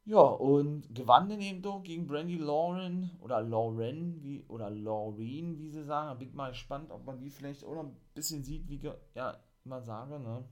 Ja, 0.06 0.20
und 0.22 0.94
gewann 0.96 1.30
dann 1.30 1.42
eben 1.42 1.62
doch 1.62 1.84
gegen 1.84 2.08
Brandy 2.08 2.38
Lauren 2.38 3.12
oder 3.20 3.42
Lauren, 3.42 4.22
wie, 4.24 4.44
oder 4.48 4.70
Laureen, 4.70 5.60
wie 5.60 5.70
sie 5.70 5.84
sagen. 5.84 6.08
Da 6.08 6.14
bin 6.16 6.30
ich 6.30 6.34
mal 6.34 6.50
gespannt, 6.50 6.92
ob 6.92 7.06
man 7.06 7.20
die 7.20 7.30
vielleicht 7.30 7.64
auch 7.64 7.76
noch 7.76 7.84
ein 7.84 7.96
bisschen 8.16 8.44
sieht, 8.44 8.68
wie 8.68 8.82
ja 9.14 9.38
immer 9.64 9.82
sage, 9.82 10.20
ne? 10.20 10.44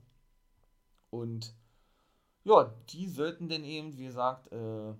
Und 1.10 1.54
ja, 2.44 2.72
die 2.90 3.08
sollten 3.08 3.48
dann 3.48 3.64
eben, 3.64 3.96
wie 3.98 4.04
gesagt, 4.04 4.52
äh, 4.52 4.94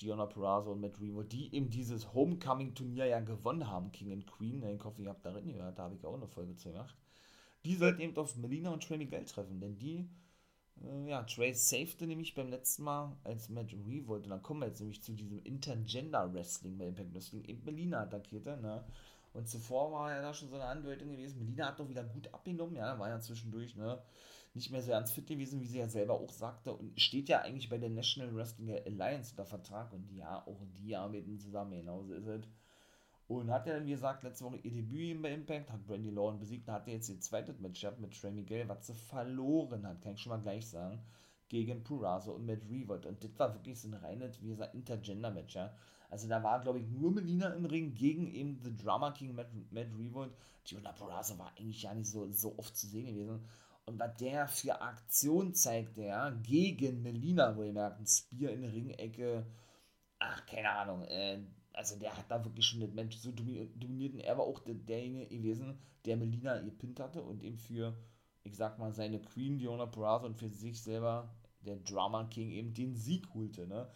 Diona 0.00 0.26
Peraza 0.26 0.70
und 0.70 0.80
Matt 0.80 1.00
Remo, 1.00 1.22
die 1.22 1.54
eben 1.54 1.70
dieses 1.70 2.12
Homecoming-Turnier 2.14 3.06
ja 3.06 3.20
gewonnen 3.20 3.68
haben, 3.68 3.92
King 3.92 4.12
and 4.12 4.26
Queen. 4.26 4.62
Ich 4.62 4.84
hoffe, 4.84 5.02
ihr 5.02 5.08
habt 5.08 5.24
da 5.24 5.32
drin 5.32 5.52
gehört, 5.52 5.78
da 5.78 5.84
habe 5.84 5.96
ich 5.96 6.04
auch 6.06 6.14
eine 6.14 6.28
Folge 6.28 6.54
zu 6.54 6.70
gemacht. 6.70 6.96
Die 7.64 7.74
sollten 7.74 8.00
eben 8.00 8.16
auf 8.16 8.36
Melina 8.36 8.70
und 8.70 8.82
Trini 8.84 9.06
Geld 9.06 9.28
treffen, 9.28 9.60
denn 9.60 9.78
die 9.78 10.08
ja, 11.06 11.22
Trace 11.22 11.68
safete 11.68 12.06
nämlich 12.06 12.34
beim 12.34 12.48
letzten 12.48 12.84
Mal 12.84 13.16
als 13.24 13.48
Matt 13.48 13.72
Revolt. 13.86 14.24
Und 14.24 14.30
dann 14.30 14.42
kommen 14.42 14.60
wir 14.60 14.68
jetzt 14.68 14.80
nämlich 14.80 15.02
zu 15.02 15.12
diesem 15.12 15.38
Intergender 15.42 16.32
Wrestling 16.32 16.78
bei 16.78 16.86
Impact 16.86 17.14
Wrestling. 17.14 17.44
Eben 17.44 17.64
Melina 17.64 18.02
attackierte, 18.02 18.56
ne? 18.58 18.84
Und 19.32 19.48
zuvor 19.48 19.92
war 19.92 20.10
ja 20.12 20.22
da 20.22 20.32
schon 20.32 20.48
so 20.48 20.54
eine 20.54 20.64
Andeutung 20.64 21.10
gewesen. 21.10 21.38
Melina 21.38 21.66
hat 21.66 21.78
doch 21.78 21.88
wieder 21.88 22.04
gut 22.04 22.32
abgenommen, 22.32 22.74
ja, 22.76 22.98
war 22.98 23.08
ja 23.08 23.20
zwischendurch, 23.20 23.76
ne? 23.76 24.02
Nicht 24.54 24.70
mehr 24.70 24.82
so 24.82 24.90
ganz 24.90 25.12
fit 25.12 25.26
gewesen, 25.26 25.60
wie 25.60 25.66
sie 25.66 25.78
ja 25.78 25.88
selber 25.88 26.14
auch 26.14 26.32
sagte. 26.32 26.72
Und 26.72 26.98
steht 26.98 27.28
ja 27.28 27.42
eigentlich 27.42 27.68
bei 27.68 27.76
der 27.76 27.90
National 27.90 28.34
Wrestling 28.34 28.70
Alliance 28.86 29.32
unter 29.32 29.44
Vertrag. 29.44 29.92
Und 29.92 30.10
ja, 30.12 30.46
auch 30.46 30.60
die 30.78 30.96
arbeiten 30.96 31.38
zusammen, 31.38 31.72
genauso 31.72 32.14
ist 32.14 32.26
es. 32.26 32.48
Und 33.28 33.50
hat 33.50 33.66
ja, 33.66 33.84
wie 33.84 33.90
gesagt, 33.90 34.22
letzte 34.22 34.44
Woche 34.44 34.58
ihr 34.58 34.70
Debüt 34.70 35.20
bei 35.20 35.32
Impact, 35.32 35.70
hat 35.70 35.84
Brandy 35.86 36.10
Lauren 36.10 36.38
besiegt 36.38 36.68
und 36.68 36.74
hatte 36.74 36.92
jetzt 36.92 37.08
ihr 37.08 37.20
zweites 37.20 37.58
Match 37.58 37.80
gehabt 37.80 37.98
mit 37.98 38.18
Trey 38.18 38.30
Miguel, 38.30 38.68
was 38.68 38.86
sie 38.86 38.94
verloren 38.94 39.86
hat, 39.86 40.00
kann 40.00 40.14
ich 40.14 40.20
schon 40.20 40.30
mal 40.30 40.40
gleich 40.40 40.68
sagen, 40.68 41.02
gegen 41.48 41.82
Purazo 41.82 42.32
und 42.32 42.46
Matt 42.46 42.62
Revolt. 42.70 43.04
Und 43.04 43.22
das 43.24 43.36
war 43.38 43.52
wirklich 43.52 43.80
so 43.80 43.88
ein 43.88 43.94
reines, 43.94 44.40
wie 44.42 44.50
gesagt, 44.50 44.74
Intergender-Match, 44.74 45.56
ja. 45.56 45.74
Also 46.08 46.28
da 46.28 46.40
war, 46.40 46.60
glaube 46.60 46.78
ich, 46.78 46.86
nur 46.86 47.10
Melina 47.10 47.48
im 47.48 47.64
Ring 47.64 47.94
gegen 47.94 48.28
eben 48.28 48.60
The 48.62 48.76
Drama 48.76 49.10
King 49.10 49.34
Matt, 49.34 49.48
Matt 49.72 49.88
Revolt. 49.98 50.32
Giovanna 50.62 50.92
Purazo 50.92 51.36
war 51.36 51.52
eigentlich 51.58 51.82
ja 51.82 51.94
nicht 51.94 52.08
so, 52.08 52.30
so 52.30 52.56
oft 52.58 52.76
zu 52.76 52.86
sehen 52.86 53.06
gewesen. 53.06 53.44
Und 53.86 53.98
was 53.98 54.16
der 54.16 54.46
für 54.46 54.80
Aktion 54.80 55.52
zeigte, 55.54 56.02
ja, 56.02 56.30
gegen 56.30 57.02
Melina, 57.02 57.56
wo 57.56 57.64
ihr 57.64 57.72
merkt, 57.72 58.00
ein 58.00 58.06
Spear 58.06 58.52
in 58.52 58.62
der 58.62 58.72
Ringecke, 58.72 59.46
ach, 60.18 60.46
keine 60.46 60.70
Ahnung, 60.70 61.02
äh, 61.02 61.40
also 61.76 61.96
der 61.96 62.16
hat 62.16 62.24
da 62.30 62.42
wirklich 62.42 62.66
schon 62.66 62.80
das 62.80 62.92
Mensch 62.94 63.16
so 63.16 63.30
dominiert 63.30 64.14
und 64.14 64.20
er 64.20 64.38
war 64.38 64.46
auch 64.46 64.60
der, 64.60 64.74
derjenige 64.74 65.36
gewesen, 65.36 65.78
der 66.06 66.16
Melina 66.16 66.58
gepinnt 66.60 66.98
hatte 66.98 67.22
und 67.22 67.42
eben 67.44 67.58
für, 67.58 67.94
ich 68.44 68.56
sag 68.56 68.78
mal, 68.78 68.92
seine 68.92 69.20
Queen, 69.20 69.58
Diona 69.58 69.84
Peraza 69.84 70.24
und 70.26 70.38
für 70.38 70.48
sich 70.48 70.82
selber, 70.82 71.28
der 71.60 71.76
Drama 71.76 72.24
King, 72.24 72.50
eben 72.50 72.72
den 72.72 72.96
Sieg 72.96 73.26
holte, 73.34 73.66
ne? 73.66 73.88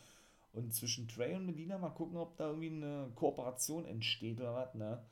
Und 0.53 0.75
zwischen 0.75 1.09
Trey 1.09 1.35
und 1.37 1.47
Melina 1.47 1.79
mal 1.79 1.91
gucken, 1.91 2.19
ob 2.19 2.37
da 2.37 2.49
irgendwie 2.49 2.69
eine 2.69 3.13
Kooperation 3.15 3.87
entsteht 3.87 4.41
oder 4.41 4.55
was, 4.55 4.75
ne? 4.75 5.03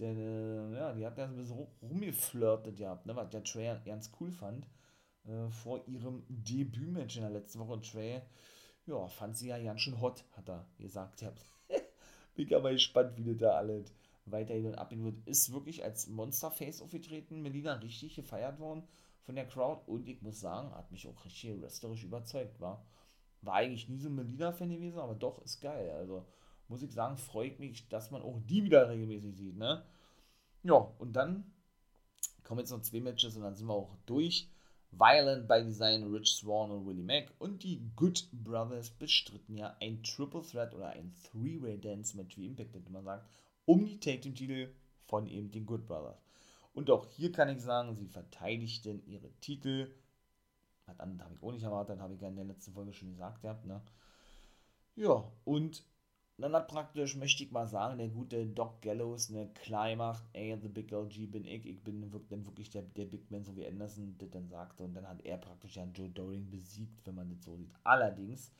Denn, 0.00 0.18
äh, 0.18 0.78
ja, 0.78 0.92
die 0.94 1.06
hat 1.06 1.18
ja 1.18 1.28
so 1.28 1.34
ein 1.34 1.36
bisschen 1.36 1.66
rumgeflirtet 1.82 2.76
gehabt, 2.76 3.06
ne? 3.06 3.14
Was 3.14 3.30
der 3.30 3.44
Trey 3.44 3.72
ganz 3.84 4.10
cool 4.18 4.32
fand, 4.32 4.66
äh, 5.26 5.48
vor 5.50 5.86
ihrem 5.86 6.24
Debütmatch 6.28 7.16
in 7.16 7.22
der 7.22 7.30
letzten 7.30 7.60
Woche. 7.60 7.74
Und 7.74 7.88
Trey, 7.88 8.20
ja, 8.86 9.06
fand 9.06 9.36
sie 9.36 9.48
ja 9.48 9.62
ganz 9.62 9.82
schön 9.82 10.00
hot, 10.00 10.24
hat 10.36 10.48
er 10.48 10.66
gesagt. 10.78 11.20
Ja. 11.20 11.32
Bin 12.36 12.54
aber 12.54 12.72
gespannt, 12.72 13.16
wie 13.16 13.24
das 13.24 13.38
da 13.38 13.50
alles 13.56 13.92
weiterhin 14.26 14.66
und 14.66 14.74
abgehen 14.74 15.04
wird. 15.04 15.26
Ist 15.26 15.52
wirklich 15.52 15.82
als 15.82 16.06
Monsterface 16.08 16.82
aufgetreten, 16.82 17.42
Melina 17.42 17.74
richtig 17.74 18.14
gefeiert 18.14 18.58
worden 18.58 18.82
von 19.22 19.34
der 19.34 19.46
Crowd 19.46 19.82
und 19.86 20.08
ich 20.08 20.22
muss 20.22 20.40
sagen, 20.40 20.70
hat 20.74 20.92
mich 20.92 21.08
auch 21.08 21.24
richtig 21.24 21.60
wrestlerisch 21.60 22.04
überzeugt, 22.04 22.60
war. 22.60 22.84
War 23.42 23.54
eigentlich 23.54 23.88
nie 23.88 23.98
so 23.98 24.08
ein 24.08 24.14
Melina-Fan 24.14 24.70
gewesen, 24.70 24.98
aber 24.98 25.14
doch, 25.14 25.42
ist 25.42 25.60
geil. 25.60 25.90
Also 25.90 26.24
muss 26.68 26.82
ich 26.82 26.92
sagen, 26.92 27.16
freut 27.16 27.58
mich, 27.58 27.88
dass 27.88 28.10
man 28.10 28.22
auch 28.22 28.40
die 28.46 28.64
wieder 28.64 28.88
regelmäßig 28.88 29.36
sieht, 29.36 29.56
ne? 29.56 29.84
Ja, 30.62 30.74
und 30.74 31.14
dann 31.14 31.52
kommen 32.42 32.60
jetzt 32.60 32.70
noch 32.70 32.82
zwei 32.82 33.00
Matches 33.00 33.36
und 33.36 33.42
dann 33.42 33.54
sind 33.54 33.66
wir 33.66 33.74
auch 33.74 33.96
durch. 34.06 34.48
Violent 34.98 35.46
by 35.46 35.62
Design, 35.62 36.04
Rich 36.04 36.36
Swan 36.36 36.70
und 36.70 36.86
Willie 36.86 37.02
Mack 37.02 37.32
und 37.38 37.62
die 37.62 37.82
Good 37.96 38.28
Brothers 38.32 38.90
bestritten 38.90 39.56
ja 39.56 39.76
ein 39.80 40.02
Triple 40.02 40.42
Threat 40.42 40.74
oder 40.74 40.88
ein 40.88 41.14
Three-Way 41.30 41.78
Dance 41.78 42.16
Match, 42.16 42.38
wie 42.38 42.46
Impact 42.46 42.74
immer 42.86 43.02
sagt, 43.02 43.28
um 43.66 43.84
die 43.84 44.00
Take 44.00 44.20
Team 44.20 44.34
Titel 44.34 44.72
von 45.04 45.26
eben 45.26 45.50
den 45.50 45.66
Good 45.66 45.86
Brothers. 45.86 46.22
Und 46.72 46.90
auch 46.90 47.06
hier 47.06 47.32
kann 47.32 47.48
ich 47.48 47.60
sagen, 47.62 47.94
sie 47.96 48.06
verteidigten 48.06 49.02
ihre 49.06 49.30
Titel. 49.40 49.94
Hat 50.86 51.00
andere 51.00 51.26
habe 51.26 51.34
ich 51.34 51.42
auch 51.42 51.52
nicht 51.52 51.64
erwartet, 51.64 52.00
habe 52.00 52.14
ich 52.14 52.20
ja 52.20 52.28
in 52.28 52.36
der 52.36 52.44
letzten 52.44 52.72
Folge 52.72 52.92
schon 52.92 53.10
gesagt 53.10 53.42
gehabt, 53.42 53.66
ne? 53.66 53.82
Ja, 54.94 55.30
und 55.44 55.84
dann 56.38 56.54
hat 56.54 56.68
praktisch, 56.68 57.16
möchte 57.16 57.44
ich 57.44 57.50
mal 57.50 57.66
sagen, 57.66 57.98
der 57.98 58.08
gute 58.08 58.46
Doc 58.46 58.82
Gallows 58.82 59.30
eine 59.30 59.48
Klein 59.54 59.98
macht, 59.98 60.22
ey, 60.34 60.58
the 60.60 60.68
Big 60.68 60.92
LG 60.92 61.30
bin 61.30 61.46
ich, 61.46 61.64
ich 61.64 61.82
bin 61.82 62.10
dann 62.28 62.46
wirklich 62.46 62.68
der, 62.68 62.82
der 62.82 63.06
Big 63.06 63.30
Man, 63.30 63.44
so 63.44 63.56
wie 63.56 63.66
Anderson 63.66 64.16
das 64.18 64.30
dann 64.30 64.48
sagte. 64.48 64.84
Und 64.84 64.94
dann 64.94 65.08
hat 65.08 65.24
er 65.24 65.38
praktisch 65.38 65.76
ja 65.76 65.84
Joe 65.84 66.10
Doring 66.10 66.50
besiegt, 66.50 67.06
wenn 67.06 67.14
man 67.14 67.30
das 67.30 67.42
so 67.42 67.56
sieht. 67.56 67.72
Allerdings 67.84 68.52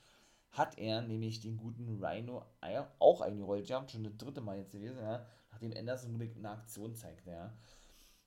hat 0.53 0.79
er 0.79 1.03
nämlich 1.03 1.41
den 1.41 1.59
guten 1.59 2.03
Rhino 2.03 2.47
auch 2.99 3.21
eingerollt, 3.21 3.69
ja, 3.69 3.87
schon 3.89 4.05
das 4.05 4.17
dritte 4.17 4.41
Mal 4.41 4.57
jetzt 4.57 4.73
gewesen, 4.73 4.99
ja, 4.99 5.27
nachdem 5.51 5.77
Anderson 5.77 6.19
eine 6.19 6.51
Aktion 6.51 6.95
zeigte, 6.95 7.31
ja. 7.31 7.53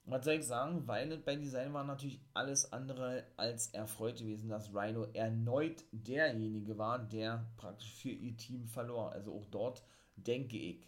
Was 0.09 0.25
soll 0.25 0.35
ich 0.35 0.45
sagen? 0.45 0.87
Weil 0.87 1.17
bei 1.19 1.35
Design 1.35 1.71
war 1.73 1.83
natürlich 1.83 2.19
alles 2.33 2.73
andere 2.73 3.25
als 3.37 3.67
erfreut 3.73 4.17
gewesen, 4.17 4.49
dass 4.49 4.73
Rhino 4.73 5.03
erneut 5.13 5.83
derjenige 5.91 6.79
war, 6.79 6.97
der 6.97 7.45
praktisch 7.57 7.93
für 7.93 8.09
ihr 8.09 8.35
Team 8.35 8.67
verlor. 8.67 9.11
Also 9.11 9.33
auch 9.33 9.45
dort 9.51 9.83
denke 10.15 10.57
ich, 10.57 10.83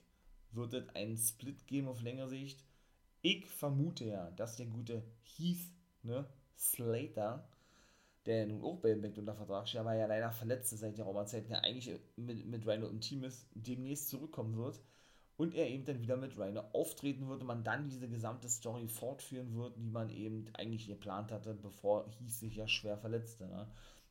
wird 0.52 0.74
es 0.74 0.90
einen 0.96 1.18
Split 1.18 1.68
geben 1.68 1.88
auf 1.88 2.02
längere 2.02 2.30
Sicht. 2.30 2.66
Ich 3.22 3.46
vermute 3.46 4.06
ja, 4.06 4.32
dass 4.32 4.56
der 4.56 4.66
gute 4.66 5.04
Heath, 5.22 5.72
ne, 6.02 6.26
Slater, 6.58 7.48
der 8.26 8.48
nun 8.48 8.64
auch 8.64 8.78
bei 8.78 8.90
Impact 8.90 9.20
unter 9.20 9.36
Vertrag 9.36 9.68
steht, 9.68 9.82
aber 9.82 9.94
ja 9.94 10.08
leider 10.08 10.32
verletzt 10.32 10.76
seit 10.76 10.98
der 10.98 11.06
Raumerzeit, 11.06 11.48
der 11.48 11.64
eigentlich 11.64 12.00
mit, 12.16 12.46
mit 12.48 12.68
Rhino 12.68 12.88
im 12.88 13.02
Team 13.02 13.24
ist, 13.24 13.48
demnächst 13.54 14.10
zurückkommen 14.10 14.58
wird 14.58 14.80
und 15.42 15.56
er 15.56 15.68
eben 15.68 15.86
dann 15.86 16.00
wieder 16.00 16.18
mit 16.18 16.38
Rainer 16.38 16.70
auftreten 16.72 17.28
würde, 17.28 17.44
man 17.44 17.64
dann 17.64 17.90
diese 17.90 18.08
gesamte 18.08 18.48
Story 18.48 18.88
fortführen 18.88 19.56
würde, 19.56 19.80
die 19.80 19.90
man 19.90 20.12
eben 20.12 20.46
eigentlich 20.54 20.86
geplant 20.86 21.32
hatte, 21.32 21.56
bevor 21.56 22.08
Hieß 22.12 22.42
sich 22.42 22.58
ja 22.58 22.68
schwer 22.68 22.96
verletzte. 22.96 23.48
Ne? 23.48 23.68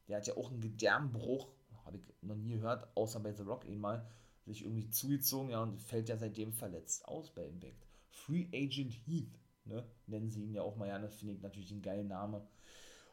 Der 0.08 0.16
hat 0.16 0.26
ja 0.26 0.36
auch 0.36 0.50
einen 0.50 0.60
Gedärmbruch, 0.60 1.46
habe 1.84 1.98
ich 1.98 2.02
noch 2.20 2.34
nie 2.34 2.54
gehört, 2.54 2.88
außer 2.96 3.20
bei 3.20 3.32
The 3.32 3.44
Rock 3.44 3.64
eben 3.64 3.78
mal, 3.78 4.04
sich 4.44 4.64
irgendwie 4.64 4.90
zugezogen, 4.90 5.50
ja, 5.50 5.62
und 5.62 5.80
fällt 5.80 6.08
ja 6.08 6.16
seitdem 6.16 6.52
verletzt 6.52 7.06
aus 7.06 7.30
bei 7.30 7.46
Impact. 7.46 7.86
Free 8.08 8.48
Agent 8.52 8.92
Heath, 9.06 9.38
ne, 9.66 9.86
nennen 10.08 10.30
sie 10.30 10.42
ihn 10.42 10.54
ja 10.54 10.62
auch 10.62 10.74
mal, 10.74 10.88
ja, 10.88 10.98
das 10.98 11.14
finde 11.14 11.34
ich 11.34 11.42
natürlich 11.42 11.70
ein 11.70 11.82
geiler 11.82 12.02
Name. 12.02 12.44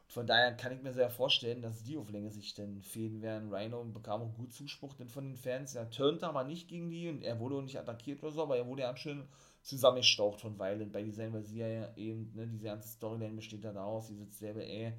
Von 0.08 0.26
daher 0.26 0.56
kann 0.56 0.72
ich 0.72 0.82
mir 0.82 0.94
sehr 0.94 1.10
vorstellen, 1.10 1.60
dass 1.60 1.82
die 1.82 1.98
auf 1.98 2.10
längere 2.10 2.32
Sicht 2.32 2.58
dann 2.58 2.80
fehlen 2.80 3.20
werden. 3.20 3.52
Rhino 3.52 3.84
bekam 3.84 4.22
auch 4.22 4.34
gut 4.34 4.54
Zuspruch 4.54 4.94
denn 4.94 5.10
von 5.10 5.24
den 5.24 5.36
Fans. 5.36 5.74
Er 5.74 5.90
turnte 5.90 6.26
aber 6.26 6.44
nicht 6.44 6.66
gegen 6.66 6.88
die 6.88 7.10
und 7.10 7.22
er 7.22 7.38
wurde 7.38 7.56
auch 7.56 7.62
nicht 7.62 7.78
attackiert 7.78 8.22
oder 8.22 8.32
so, 8.32 8.42
aber 8.42 8.56
er 8.56 8.66
wurde 8.66 8.82
ja 8.82 8.96
schön 8.96 9.24
zusammengestaucht 9.60 10.40
von 10.40 10.58
Violent 10.58 10.92
bei 10.92 11.02
Design, 11.02 11.34
weil 11.34 11.44
sie 11.44 11.58
ja 11.58 11.94
eben, 11.96 12.32
ne, 12.34 12.46
diese 12.46 12.64
ganze 12.64 12.88
Storyline 12.88 13.34
besteht 13.34 13.64
da 13.64 13.72
daraus, 13.72 14.08
sie 14.08 14.16
sitzt 14.16 14.38
selber, 14.38 14.62
ey, 14.62 14.94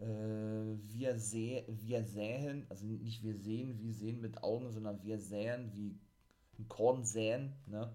äh, 0.00 0.76
wir, 0.88 1.16
seh, 1.18 1.64
wir 1.68 2.02
säen, 2.02 2.66
also 2.68 2.84
nicht 2.84 3.22
wir 3.22 3.36
sehen, 3.36 3.78
wir 3.80 3.92
sehen 3.92 4.20
mit 4.20 4.42
Augen, 4.42 4.72
sondern 4.72 5.00
wir 5.04 5.20
säen, 5.20 5.72
wie 5.72 5.96
ein 6.58 6.66
Korn 6.66 7.04
säen, 7.04 7.52
ne, 7.66 7.92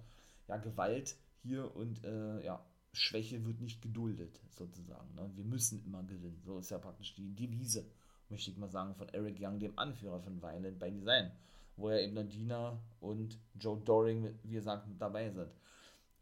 ja, 0.48 0.58
Gewalt 0.58 1.18
hier 1.42 1.76
und, 1.76 2.06
äh, 2.06 2.42
ja, 2.46 2.64
Schwäche 2.94 3.44
wird 3.46 3.60
nicht 3.60 3.82
geduldet, 3.82 4.40
sozusagen. 4.52 5.14
Ne? 5.16 5.30
Wir 5.36 5.44
müssen 5.44 5.84
immer 5.84 6.04
gewinnen. 6.04 6.42
So 6.46 6.60
ist 6.60 6.70
ja 6.70 6.78
praktisch 6.78 7.16
die 7.16 7.36
Devise, 7.36 7.86
möchte 8.30 8.52
ich 8.52 8.58
mal 8.58 8.70
sagen, 8.70 8.96
von 8.96 9.10
Eric 9.10 9.38
Young, 9.40 9.60
dem 9.60 9.78
Anführer 9.78 10.22
von 10.22 10.42
Violent 10.42 10.80
by 10.80 10.92
Design, 10.92 11.32
wo 11.76 11.90
ja 11.90 11.98
eben 11.98 12.14
Nadina 12.14 12.80
und 13.02 13.38
Joe 13.60 13.80
Doring, 13.80 14.38
wie 14.44 14.54
gesagt, 14.54 14.88
mit 14.88 15.02
dabei 15.02 15.32
sind. 15.32 15.50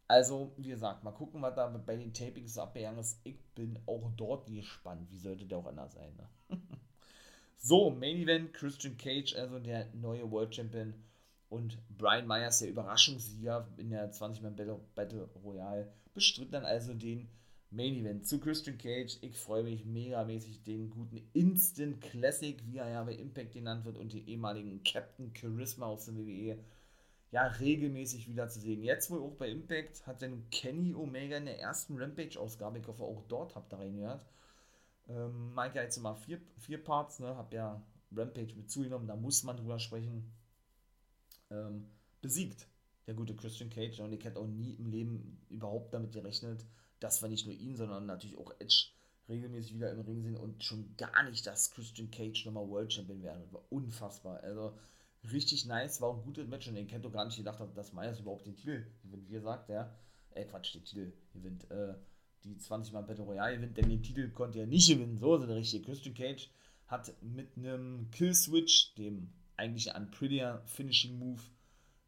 Also, 0.08 0.52
wie 0.56 0.68
gesagt, 0.68 1.04
mal 1.04 1.12
gucken, 1.12 1.40
was 1.42 1.54
da 1.54 1.68
bei 1.68 1.96
den 1.96 2.12
Tapings 2.12 2.58
abgegangen 2.58 3.00
ist. 3.00 3.20
Ich 3.24 3.38
bin 3.54 3.78
auch 3.86 4.10
dort 4.16 4.46
gespannt. 4.46 5.10
Wie 5.10 5.18
sollte 5.18 5.46
der 5.46 5.58
auch 5.58 5.66
anders 5.66 5.94
sein? 5.94 6.14
Ne? 6.16 6.58
so, 7.56 7.90
Main 7.90 8.18
Event: 8.18 8.52
Christian 8.52 8.96
Cage, 8.96 9.34
also 9.36 9.58
der 9.58 9.88
neue 9.94 10.30
World 10.30 10.54
Champion, 10.54 10.94
und 11.52 11.78
Brian 11.98 12.26
Myers, 12.26 12.60
der 12.60 12.70
Überraschungssieger 12.70 13.68
in 13.76 13.90
der 13.90 14.10
20-Man 14.10 14.56
Battle 14.94 15.28
Royale 15.44 15.92
bestritt 16.14 16.54
dann 16.54 16.64
also 16.64 16.94
den 16.94 17.28
Main 17.70 17.94
Event 17.94 18.26
zu 18.26 18.40
Christian 18.40 18.78
Cage. 18.78 19.18
Ich 19.20 19.36
freue 19.36 19.62
mich 19.62 19.84
megamäßig, 19.84 20.62
den 20.62 20.88
guten 20.88 21.18
Instant 21.34 22.00
Classic, 22.00 22.56
wie 22.66 22.78
er 22.78 22.88
ja 22.88 23.04
bei 23.04 23.12
Impact 23.14 23.52
genannt 23.52 23.84
wird, 23.84 23.98
und 23.98 24.14
den 24.14 24.26
ehemaligen 24.26 24.82
Captain 24.82 25.30
Charisma 25.34 25.86
aus 25.86 26.06
der 26.06 26.16
WWE 26.16 26.58
ja 27.32 27.46
regelmäßig 27.46 28.28
wieder 28.28 28.48
zu 28.48 28.58
sehen. 28.60 28.82
Jetzt 28.82 29.10
wohl 29.10 29.20
auch 29.20 29.34
bei 29.36 29.50
Impact 29.50 30.06
hat 30.06 30.22
dann 30.22 30.48
Kenny 30.50 30.94
Omega 30.94 31.36
in 31.36 31.44
der 31.44 31.60
ersten 31.60 31.98
Rampage-Ausgabe, 31.98 32.78
ich 32.78 32.86
hoffe 32.86 33.04
auch 33.04 33.22
dort 33.28 33.56
habt 33.56 33.74
ihr 33.74 33.78
reingehört. 33.78 34.24
Ähm, 35.08 35.54
Mike 35.54 35.78
jetzt 35.78 35.98
immer 35.98 36.14
vier, 36.14 36.40
vier 36.56 36.82
Parts, 36.82 37.20
ne, 37.20 37.36
hab 37.36 37.52
ja 37.52 37.82
Rampage 38.14 38.54
mit 38.54 38.70
zugenommen, 38.70 39.06
da 39.06 39.16
muss 39.16 39.42
man 39.44 39.58
drüber 39.58 39.78
sprechen. 39.78 40.32
Ähm, 41.52 41.86
besiegt 42.20 42.66
der 43.06 43.14
gute 43.14 43.34
Christian 43.34 43.70
Cage. 43.70 44.00
Und 44.00 44.12
ich 44.12 44.24
hätte 44.24 44.38
auch 44.38 44.46
nie 44.46 44.74
im 44.74 44.86
Leben 44.86 45.44
überhaupt 45.48 45.92
damit 45.92 46.12
gerechnet, 46.12 46.64
dass 47.00 47.20
wir 47.20 47.28
nicht 47.28 47.46
nur 47.46 47.54
ihn, 47.54 47.76
sondern 47.76 48.06
natürlich 48.06 48.38
auch 48.38 48.52
Edge 48.58 48.88
regelmäßig 49.28 49.74
wieder 49.74 49.90
im 49.90 50.00
Ring 50.00 50.22
sehen 50.22 50.36
und 50.36 50.62
schon 50.62 50.94
gar 50.96 51.22
nicht, 51.24 51.46
dass 51.46 51.70
Christian 51.70 52.10
Cage 52.10 52.46
nochmal 52.46 52.68
World 52.68 52.92
Champion 52.92 53.22
werden 53.22 53.40
wird. 53.40 53.52
War 53.52 53.64
unfassbar. 53.70 54.40
Also 54.42 54.76
richtig 55.30 55.66
nice, 55.66 56.00
war 56.00 56.14
ein 56.14 56.22
gutes 56.22 56.46
Match 56.48 56.68
und 56.68 56.76
ich 56.76 56.92
hätte 56.92 57.10
gar 57.10 57.24
nicht 57.24 57.36
gedacht, 57.36 57.60
dass 57.74 57.92
Myers 57.92 58.20
überhaupt 58.20 58.46
den 58.46 58.56
Titel 58.56 58.86
gewinnt. 59.02 59.28
Wie 59.28 59.34
gesagt, 59.34 59.68
der, 59.68 59.96
äh 60.32 60.44
Quatsch, 60.44 60.74
den 60.74 60.84
Titel 60.84 61.12
gewinnt, 61.32 61.70
äh, 61.70 61.94
die 62.44 62.58
20 62.58 62.92
Mal 62.92 63.02
Battle 63.02 63.24
Royale 63.24 63.56
gewinnt, 63.56 63.76
denn 63.76 63.88
den 63.88 64.02
Titel 64.02 64.30
konnte 64.30 64.58
er 64.58 64.66
nicht 64.66 64.88
gewinnen. 64.88 65.18
So 65.18 65.36
ist 65.36 65.46
der 65.46 65.56
richtige. 65.56 65.84
Christian 65.84 66.14
Cage 66.14 66.50
hat 66.88 67.12
mit 67.22 67.56
einem 67.56 68.10
Kill 68.10 68.34
Switch, 68.34 68.94
dem 68.96 69.32
eigentlich 69.56 69.94
ein 69.94 70.10
prettier 70.10 70.62
Finishing 70.66 71.18
Move, 71.18 71.42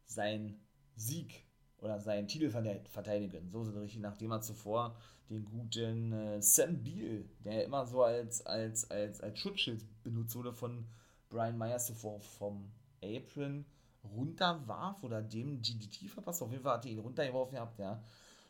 sein 0.05 0.59
Sieg 0.95 1.45
oder 1.79 1.99
seinen 1.99 2.27
Titel 2.27 2.49
verteidigen. 2.49 3.49
So 3.51 3.63
sind 3.63 3.77
richtig, 3.77 4.01
nachdem 4.01 4.31
er 4.31 4.41
zuvor 4.41 4.95
den 5.29 5.45
guten 5.45 6.13
äh, 6.13 6.41
Sam 6.41 6.83
Beal, 6.83 7.25
der 7.43 7.65
immer 7.65 7.85
so 7.85 8.03
als, 8.03 8.45
als, 8.45 8.89
als, 8.91 9.21
als 9.21 9.39
Schutzschild 9.39 9.83
benutzt 10.03 10.35
wurde 10.35 10.53
von 10.53 10.85
Brian 11.29 11.57
Myers 11.57 11.87
zuvor 11.87 12.19
vom 12.21 12.71
Apron 13.03 13.65
runterwarf 14.03 15.03
oder 15.03 15.21
dem 15.21 15.61
GDT 15.61 16.07
verpasst. 16.09 16.41
Auf 16.41 16.51
jeden 16.51 16.63
Fall 16.63 16.75
hat 16.75 16.85
er 16.85 16.91
ihn 16.91 16.99
runtergeworfen 16.99 17.55
gehabt, 17.55 17.79
ja. 17.79 18.03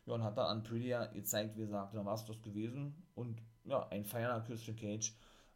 Ja, 0.06 0.14
und 0.14 0.24
hat 0.24 0.38
dann 0.38 0.58
an 0.58 0.64
Prettier 0.64 1.10
gezeigt, 1.14 1.56
wie 1.56 1.62
gesagt, 1.62 1.96
dann 1.96 2.06
war 2.06 2.16
es 2.16 2.26
das 2.26 2.42
gewesen. 2.42 2.94
Und 3.16 3.42
ja, 3.64 3.88
ein 3.90 4.06
feiernder 4.06 4.46
Christian 4.46 4.76
Cage 4.76 5.14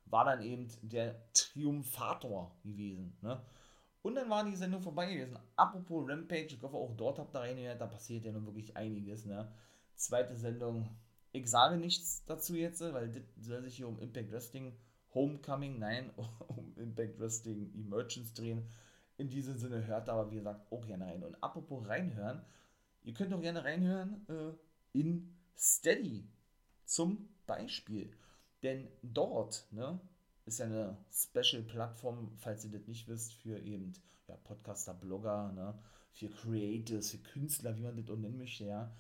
war 0.10 0.26
dann 0.26 0.42
eben 0.42 0.68
der 0.82 1.16
Triumphator 1.34 2.56
gewesen, 2.64 3.18
ne. 3.22 3.42
Und 4.02 4.16
dann 4.16 4.30
war 4.30 4.46
die 4.46 4.56
Sendung 4.56 4.82
vorbei 4.82 5.12
gewesen. 5.12 5.38
Apropos 5.56 6.10
Rampage, 6.10 6.56
ich 6.56 6.62
hoffe 6.62 6.78
auch 6.78 6.96
dort 6.96 7.20
habt 7.20 7.36
ihr 7.36 7.42
reingehört, 7.42 7.82
da 7.82 7.88
passiert 7.88 8.24
ja 8.24 8.32
nun 8.32 8.46
wirklich 8.46 8.76
einiges. 8.78 9.26
Ne? 9.26 9.52
Zweite 9.96 10.36
Sendung, 10.38 10.90
ich 11.32 11.50
sage 11.50 11.78
nichts 11.78 12.24
dazu 12.26 12.56
jetzt, 12.56 12.82
weil 12.82 13.10
das 13.10 13.24
soll 13.46 13.62
sich 13.62 13.76
hier 13.76 13.88
um 13.88 14.00
Impact 14.00 14.32
Wrestling 14.32 14.74
Homecoming, 15.14 15.80
nein, 15.80 16.12
um 16.48 16.74
Impact 16.78 17.20
Wrestling 17.20 17.74
Emergence 17.76 18.34
drehen. 18.34 18.70
in 19.18 19.28
diesem 19.28 19.58
Sinne 19.58 19.86
hört 19.86 20.08
aber, 20.08 20.32
wie 20.32 20.36
gesagt, 20.36 20.72
auch 20.72 20.86
gerne 20.86 21.06
rein. 21.06 21.24
Und 21.24 21.36
apropos 21.44 21.86
reinhören, 21.88 22.42
ihr 23.04 23.14
könnt 23.14 23.34
auch 23.34 23.42
gerne 23.42 23.66
reinhören 23.66 24.26
äh, 24.30 24.98
in 24.98 25.36
Steady 25.58 26.30
zum 26.86 27.28
Beispiel. 27.46 28.16
Denn 28.64 28.88
dort 29.02 29.66
ne, 29.72 30.00
ist 30.46 30.60
ja 30.60 30.66
eine 30.66 30.98
Special-Plattform, 31.12 32.32
falls 32.38 32.66
ihr 32.66 32.72
das 32.72 32.88
nicht 32.88 33.08
wisst, 33.08 33.34
für 33.34 33.60
eben 33.60 33.94
ja, 34.28 34.36
Podcaster, 34.44 34.94
Blogger, 34.94 35.52
ne, 35.54 35.74
für 36.12 36.30
Creators, 36.30 37.12
für 37.12 37.20
Künstler, 37.20 37.78
wie 37.78 37.84
man 37.84 37.96
das 37.96 38.10
auch 38.10 38.18
nennen 38.18 38.38
möchte, 38.38 38.66
ja. 38.66 38.94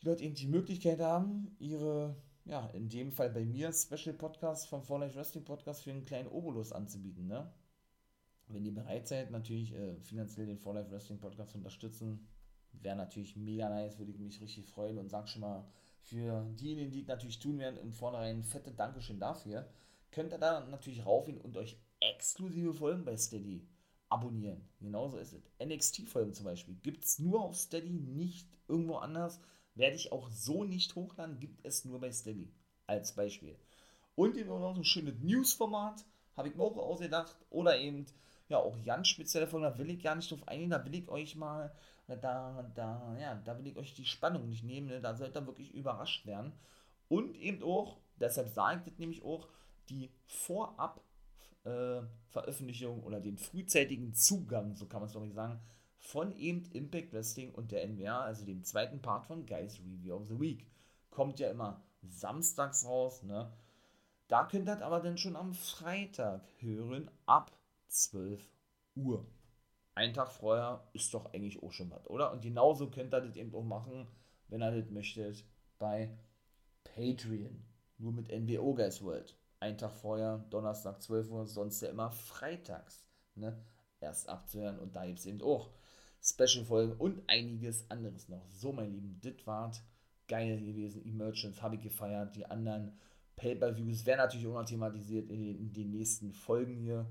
Die 0.00 0.06
dort 0.06 0.20
eben 0.20 0.34
die 0.34 0.48
Möglichkeit 0.48 1.00
haben, 1.00 1.54
ihre, 1.60 2.16
ja, 2.44 2.66
in 2.70 2.88
dem 2.88 3.12
Fall 3.12 3.30
bei 3.30 3.44
mir, 3.44 3.72
Special 3.72 4.14
Podcast 4.14 4.66
vom 4.66 4.82
For 4.82 4.98
Life 4.98 5.14
Wrestling 5.14 5.44
Podcast 5.44 5.82
für 5.82 5.90
einen 5.90 6.04
kleinen 6.04 6.28
Obolus 6.28 6.72
anzubieten, 6.72 7.28
ne 7.28 7.52
wenn 8.52 8.64
ihr 8.64 8.74
bereit 8.74 9.08
seid, 9.08 9.30
natürlich 9.30 9.74
äh, 9.74 9.96
finanziell 10.02 10.46
den 10.46 10.58
For 10.58 10.74
Life 10.74 10.90
Wrestling 10.90 11.18
Podcast 11.18 11.52
zu 11.52 11.58
unterstützen, 11.58 12.26
wäre 12.72 12.96
natürlich 12.96 13.36
mega 13.36 13.68
nice, 13.68 13.98
würde 13.98 14.12
ich 14.12 14.18
mich 14.18 14.40
richtig 14.40 14.66
freuen 14.66 14.98
und 14.98 15.08
sag 15.08 15.28
schon 15.28 15.42
mal 15.42 15.64
für 16.04 16.46
diejenigen, 16.60 16.90
die 16.90 17.04
natürlich 17.04 17.38
tun 17.38 17.58
werden, 17.58 17.78
im 17.78 17.92
Vornherein 17.92 18.42
fette 18.42 18.72
Dankeschön 18.72 19.18
dafür. 19.18 19.68
Könnt 20.10 20.32
ihr 20.32 20.38
da 20.38 20.66
natürlich 20.66 21.06
raufgehen 21.06 21.40
und 21.40 21.56
euch 21.56 21.78
exklusive 22.00 22.74
Folgen 22.74 23.04
bei 23.04 23.16
Steady 23.16 23.66
abonnieren. 24.08 24.68
Genauso 24.80 25.16
ist 25.16 25.32
es. 25.32 25.42
NXT-Folgen 25.64 26.34
zum 26.34 26.44
Beispiel 26.44 26.74
gibt 26.82 27.04
es 27.04 27.18
nur 27.18 27.40
auf 27.42 27.56
Steady, 27.56 27.90
nicht 27.90 28.46
irgendwo 28.68 28.96
anders. 28.96 29.40
Werde 29.74 29.96
ich 29.96 30.12
auch 30.12 30.28
so 30.28 30.64
nicht 30.64 30.94
hochladen, 30.94 31.40
gibt 31.40 31.64
es 31.64 31.84
nur 31.84 32.00
bei 32.00 32.12
Steady. 32.12 32.52
Als 32.86 33.14
Beispiel. 33.14 33.56
Und 34.14 34.36
eben 34.36 34.48
noch 34.50 34.76
ein 34.76 34.84
schönes 34.84 35.14
News-Format, 35.20 36.04
habe 36.36 36.48
ich 36.48 36.56
mir 36.56 36.62
auch 36.62 36.76
ausgedacht. 36.76 37.34
Oder 37.48 37.78
eben 37.78 38.04
ja 38.48 38.58
auch 38.58 38.82
ganz 38.84 39.08
spezielle 39.08 39.46
Folgen, 39.46 39.64
da 39.64 39.78
will 39.78 39.90
ich 39.90 40.02
gar 40.02 40.14
nicht 40.14 40.30
drauf 40.30 40.46
eingehen, 40.46 40.70
da 40.70 40.84
will 40.84 40.94
ich 40.94 41.08
euch 41.08 41.36
mal, 41.36 41.74
da, 42.16 42.70
da, 42.74 43.16
ja, 43.20 43.34
da 43.34 43.58
will 43.58 43.66
ich 43.66 43.76
euch 43.76 43.94
die 43.94 44.04
Spannung 44.04 44.48
nicht 44.48 44.64
nehmen, 44.64 44.88
ne? 44.88 45.00
da 45.00 45.14
sollt 45.14 45.36
ihr 45.36 45.46
wirklich 45.46 45.74
überrascht 45.74 46.26
werden. 46.26 46.52
Und 47.08 47.36
eben 47.36 47.62
auch, 47.62 47.98
deshalb 48.16 48.48
sage 48.48 48.78
ich 48.78 48.84
das 48.90 48.98
nämlich 48.98 49.22
auch, 49.22 49.48
die 49.88 50.10
Vorab 50.24 51.02
äh, 51.64 52.00
oder 53.04 53.20
den 53.20 53.36
frühzeitigen 53.36 54.14
Zugang, 54.14 54.74
so 54.74 54.86
kann 54.86 55.00
man 55.00 55.08
es 55.08 55.14
doch 55.14 55.20
nicht 55.20 55.34
sagen, 55.34 55.60
von 55.98 56.34
eben 56.36 56.64
Impact 56.72 57.12
Wrestling 57.12 57.52
und 57.54 57.70
der 57.70 57.86
NWA, 57.86 58.22
also 58.22 58.44
dem 58.44 58.64
zweiten 58.64 59.00
Part 59.00 59.26
von 59.26 59.46
Guys 59.46 59.78
Review 59.78 60.14
of 60.14 60.26
the 60.28 60.40
Week. 60.40 60.66
Kommt 61.10 61.38
ja 61.38 61.50
immer 61.50 61.82
samstags 62.02 62.84
raus, 62.84 63.22
ne? 63.22 63.52
Da 64.26 64.44
könnt 64.44 64.68
ihr 64.68 64.84
aber 64.84 65.00
dann 65.00 65.18
schon 65.18 65.36
am 65.36 65.52
Freitag 65.52 66.42
hören, 66.58 67.10
ab 67.26 67.52
12 67.88 68.42
Uhr. 68.96 69.26
Ein 69.94 70.14
Tag 70.14 70.32
vorher 70.32 70.88
ist 70.92 71.12
doch 71.12 71.32
eigentlich 71.32 71.62
auch 71.62 71.72
schon 71.72 71.90
was, 71.90 72.08
oder? 72.08 72.32
Und 72.32 72.42
genauso 72.42 72.90
könnt 72.90 73.14
ihr 73.14 73.20
das 73.20 73.36
eben 73.36 73.54
auch 73.54 73.64
machen, 73.64 74.08
wenn 74.48 74.62
ihr 74.62 74.70
das 74.70 74.90
möchtet, 74.90 75.44
bei 75.78 76.16
Patreon. 76.84 77.64
Nur 77.98 78.12
mit 78.12 78.28
NWO 78.28 78.74
Guys 78.74 79.02
World. 79.02 79.36
Ein 79.60 79.78
Tag 79.78 79.94
vorher, 79.94 80.38
Donnerstag 80.50 81.00
12 81.00 81.30
Uhr, 81.30 81.46
sonst 81.46 81.80
ja 81.82 81.90
immer 81.90 82.10
freitags. 82.10 83.04
Ne? 83.34 83.56
Erst 84.00 84.28
abzuhören 84.28 84.78
und 84.80 84.96
da 84.96 85.06
gibt 85.06 85.20
es 85.20 85.26
eben 85.26 85.40
auch 85.42 85.70
Special-Folgen 86.20 86.94
und 86.94 87.22
einiges 87.28 87.88
anderes 87.90 88.28
noch. 88.28 88.48
So, 88.50 88.72
mein 88.72 88.90
Lieben, 88.92 89.20
das 89.22 89.46
war 89.46 89.72
geil 90.26 90.60
gewesen. 90.60 91.04
Emergence 91.04 91.62
habe 91.62 91.76
ich 91.76 91.82
gefeiert. 91.82 92.34
Die 92.34 92.46
anderen 92.46 92.98
Pay-Per-Views 93.36 94.06
werden 94.06 94.18
natürlich 94.18 94.46
auch 94.46 94.54
noch 94.54 94.64
thematisiert 94.64 95.30
in 95.30 95.40
den, 95.40 95.58
in 95.58 95.72
den 95.72 95.90
nächsten 95.90 96.32
Folgen 96.32 96.76
hier 96.76 97.06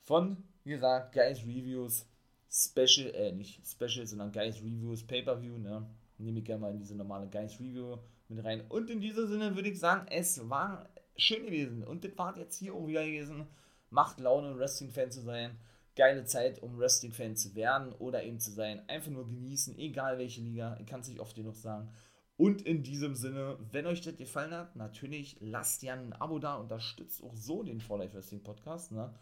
von, 0.00 0.42
wie 0.64 0.70
gesagt, 0.70 1.12
Guys 1.12 1.40
Reviews, 1.42 2.06
Special, 2.50 3.14
äh, 3.14 3.32
nicht 3.32 3.66
Special, 3.66 4.06
sondern 4.06 4.32
Guys 4.32 4.56
Reviews, 4.56 5.06
Pay-Per-View, 5.06 5.58
ne? 5.58 5.88
Nehme 6.18 6.38
ich 6.38 6.44
gerne 6.44 6.60
mal 6.60 6.72
in 6.72 6.78
diese 6.78 6.94
normale 6.94 7.28
Guys 7.28 7.58
Review 7.58 7.98
mit 8.28 8.44
rein. 8.44 8.62
Und 8.68 8.90
in 8.90 9.00
diesem 9.00 9.26
Sinne 9.26 9.56
würde 9.56 9.70
ich 9.70 9.80
sagen, 9.80 10.06
es 10.10 10.48
war 10.48 10.88
schön 11.16 11.46
gewesen. 11.46 11.82
Und 11.82 12.04
das 12.04 12.16
war 12.16 12.36
jetzt 12.38 12.56
hier 12.58 12.74
auch 12.74 12.86
wieder 12.86 13.04
gewesen. 13.04 13.46
Macht 13.90 14.20
Laune, 14.20 14.56
Wrestling-Fan 14.58 15.10
zu 15.10 15.22
sein. 15.22 15.58
Geile 15.96 16.24
Zeit, 16.24 16.62
um 16.62 16.78
Wrestling-Fan 16.78 17.36
zu 17.36 17.54
werden 17.54 17.92
oder 17.94 18.22
eben 18.22 18.38
zu 18.38 18.50
sein. 18.50 18.88
Einfach 18.88 19.10
nur 19.10 19.26
genießen, 19.26 19.76
egal 19.78 20.18
welche 20.18 20.40
Liga. 20.40 20.76
Ich 20.80 20.86
kann 20.86 21.00
es 21.00 21.08
nicht 21.08 21.20
oft 21.20 21.34
genug 21.34 21.56
sagen. 21.56 21.90
Und 22.36 22.62
in 22.62 22.82
diesem 22.82 23.14
Sinne, 23.14 23.58
wenn 23.72 23.86
euch 23.86 24.00
das 24.00 24.16
gefallen 24.16 24.52
hat, 24.52 24.76
natürlich 24.76 25.36
lasst 25.40 25.82
ja 25.82 25.94
ein 25.94 26.12
Abo 26.14 26.38
da, 26.38 26.56
unterstützt 26.56 27.22
auch 27.22 27.34
so 27.34 27.62
den 27.62 27.80
For 27.80 27.98
Life 27.98 28.14
Wrestling 28.14 28.42
Podcast. 28.42 28.92
Ne? 28.92 29.12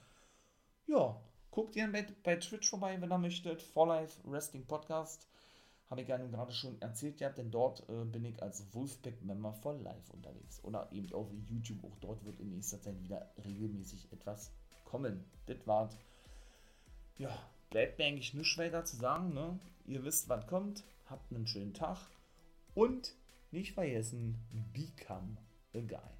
ja, 0.91 1.17
guckt 1.51 1.75
gerne 1.75 1.93
bei, 1.93 2.07
bei 2.23 2.37
Twitch 2.37 2.69
vorbei, 2.69 3.01
wenn 3.01 3.13
ihr 3.13 3.19
möchtet. 3.19 3.63
For 3.63 3.87
Life 3.87 4.21
Wrestling 4.25 4.67
Podcast. 4.67 5.27
Habe 5.89 6.03
ich 6.03 6.09
ja 6.09 6.19
nun 6.19 6.31
gerade 6.31 6.53
schon 6.53 6.81
erzählt, 6.81 7.19
ja, 7.19 7.31
denn 7.31 7.51
dort 7.51 7.89
äh, 7.89 8.05
bin 8.05 8.25
ich 8.25 8.41
als 8.41 8.73
Wolfpack-Member 8.73 9.53
for 9.55 9.75
Life 9.75 10.13
unterwegs. 10.13 10.63
Oder 10.63 10.89
eben 10.93 11.13
auf 11.13 11.27
YouTube, 11.49 11.83
auch 11.85 11.97
dort 12.01 12.25
wird 12.25 12.39
in 12.39 12.51
nächster 12.51 12.81
Zeit 12.81 13.03
wieder 13.03 13.29
regelmäßig 13.45 14.13
etwas 14.13 14.53
kommen. 14.85 15.25
Das 15.47 15.67
war's. 15.67 15.97
Ja, 17.19 17.37
bleibt 17.71 17.99
mir 17.99 18.05
eigentlich 18.05 18.35
nichts 18.35 18.57
weiter 18.57 18.85
zu 18.85 18.97
sagen, 18.97 19.35
ne? 19.35 19.59
Ihr 19.87 20.05
wisst, 20.05 20.29
wann 20.29 20.47
kommt. 20.47 20.85
Habt 21.07 21.33
einen 21.33 21.49
schönen 21.49 21.75
Tag. 21.75 21.99
Und 22.75 23.17
nicht 23.51 23.73
vergessen, 23.73 24.39
become 24.73 25.37
a 25.75 25.81
guy. 25.81 26.20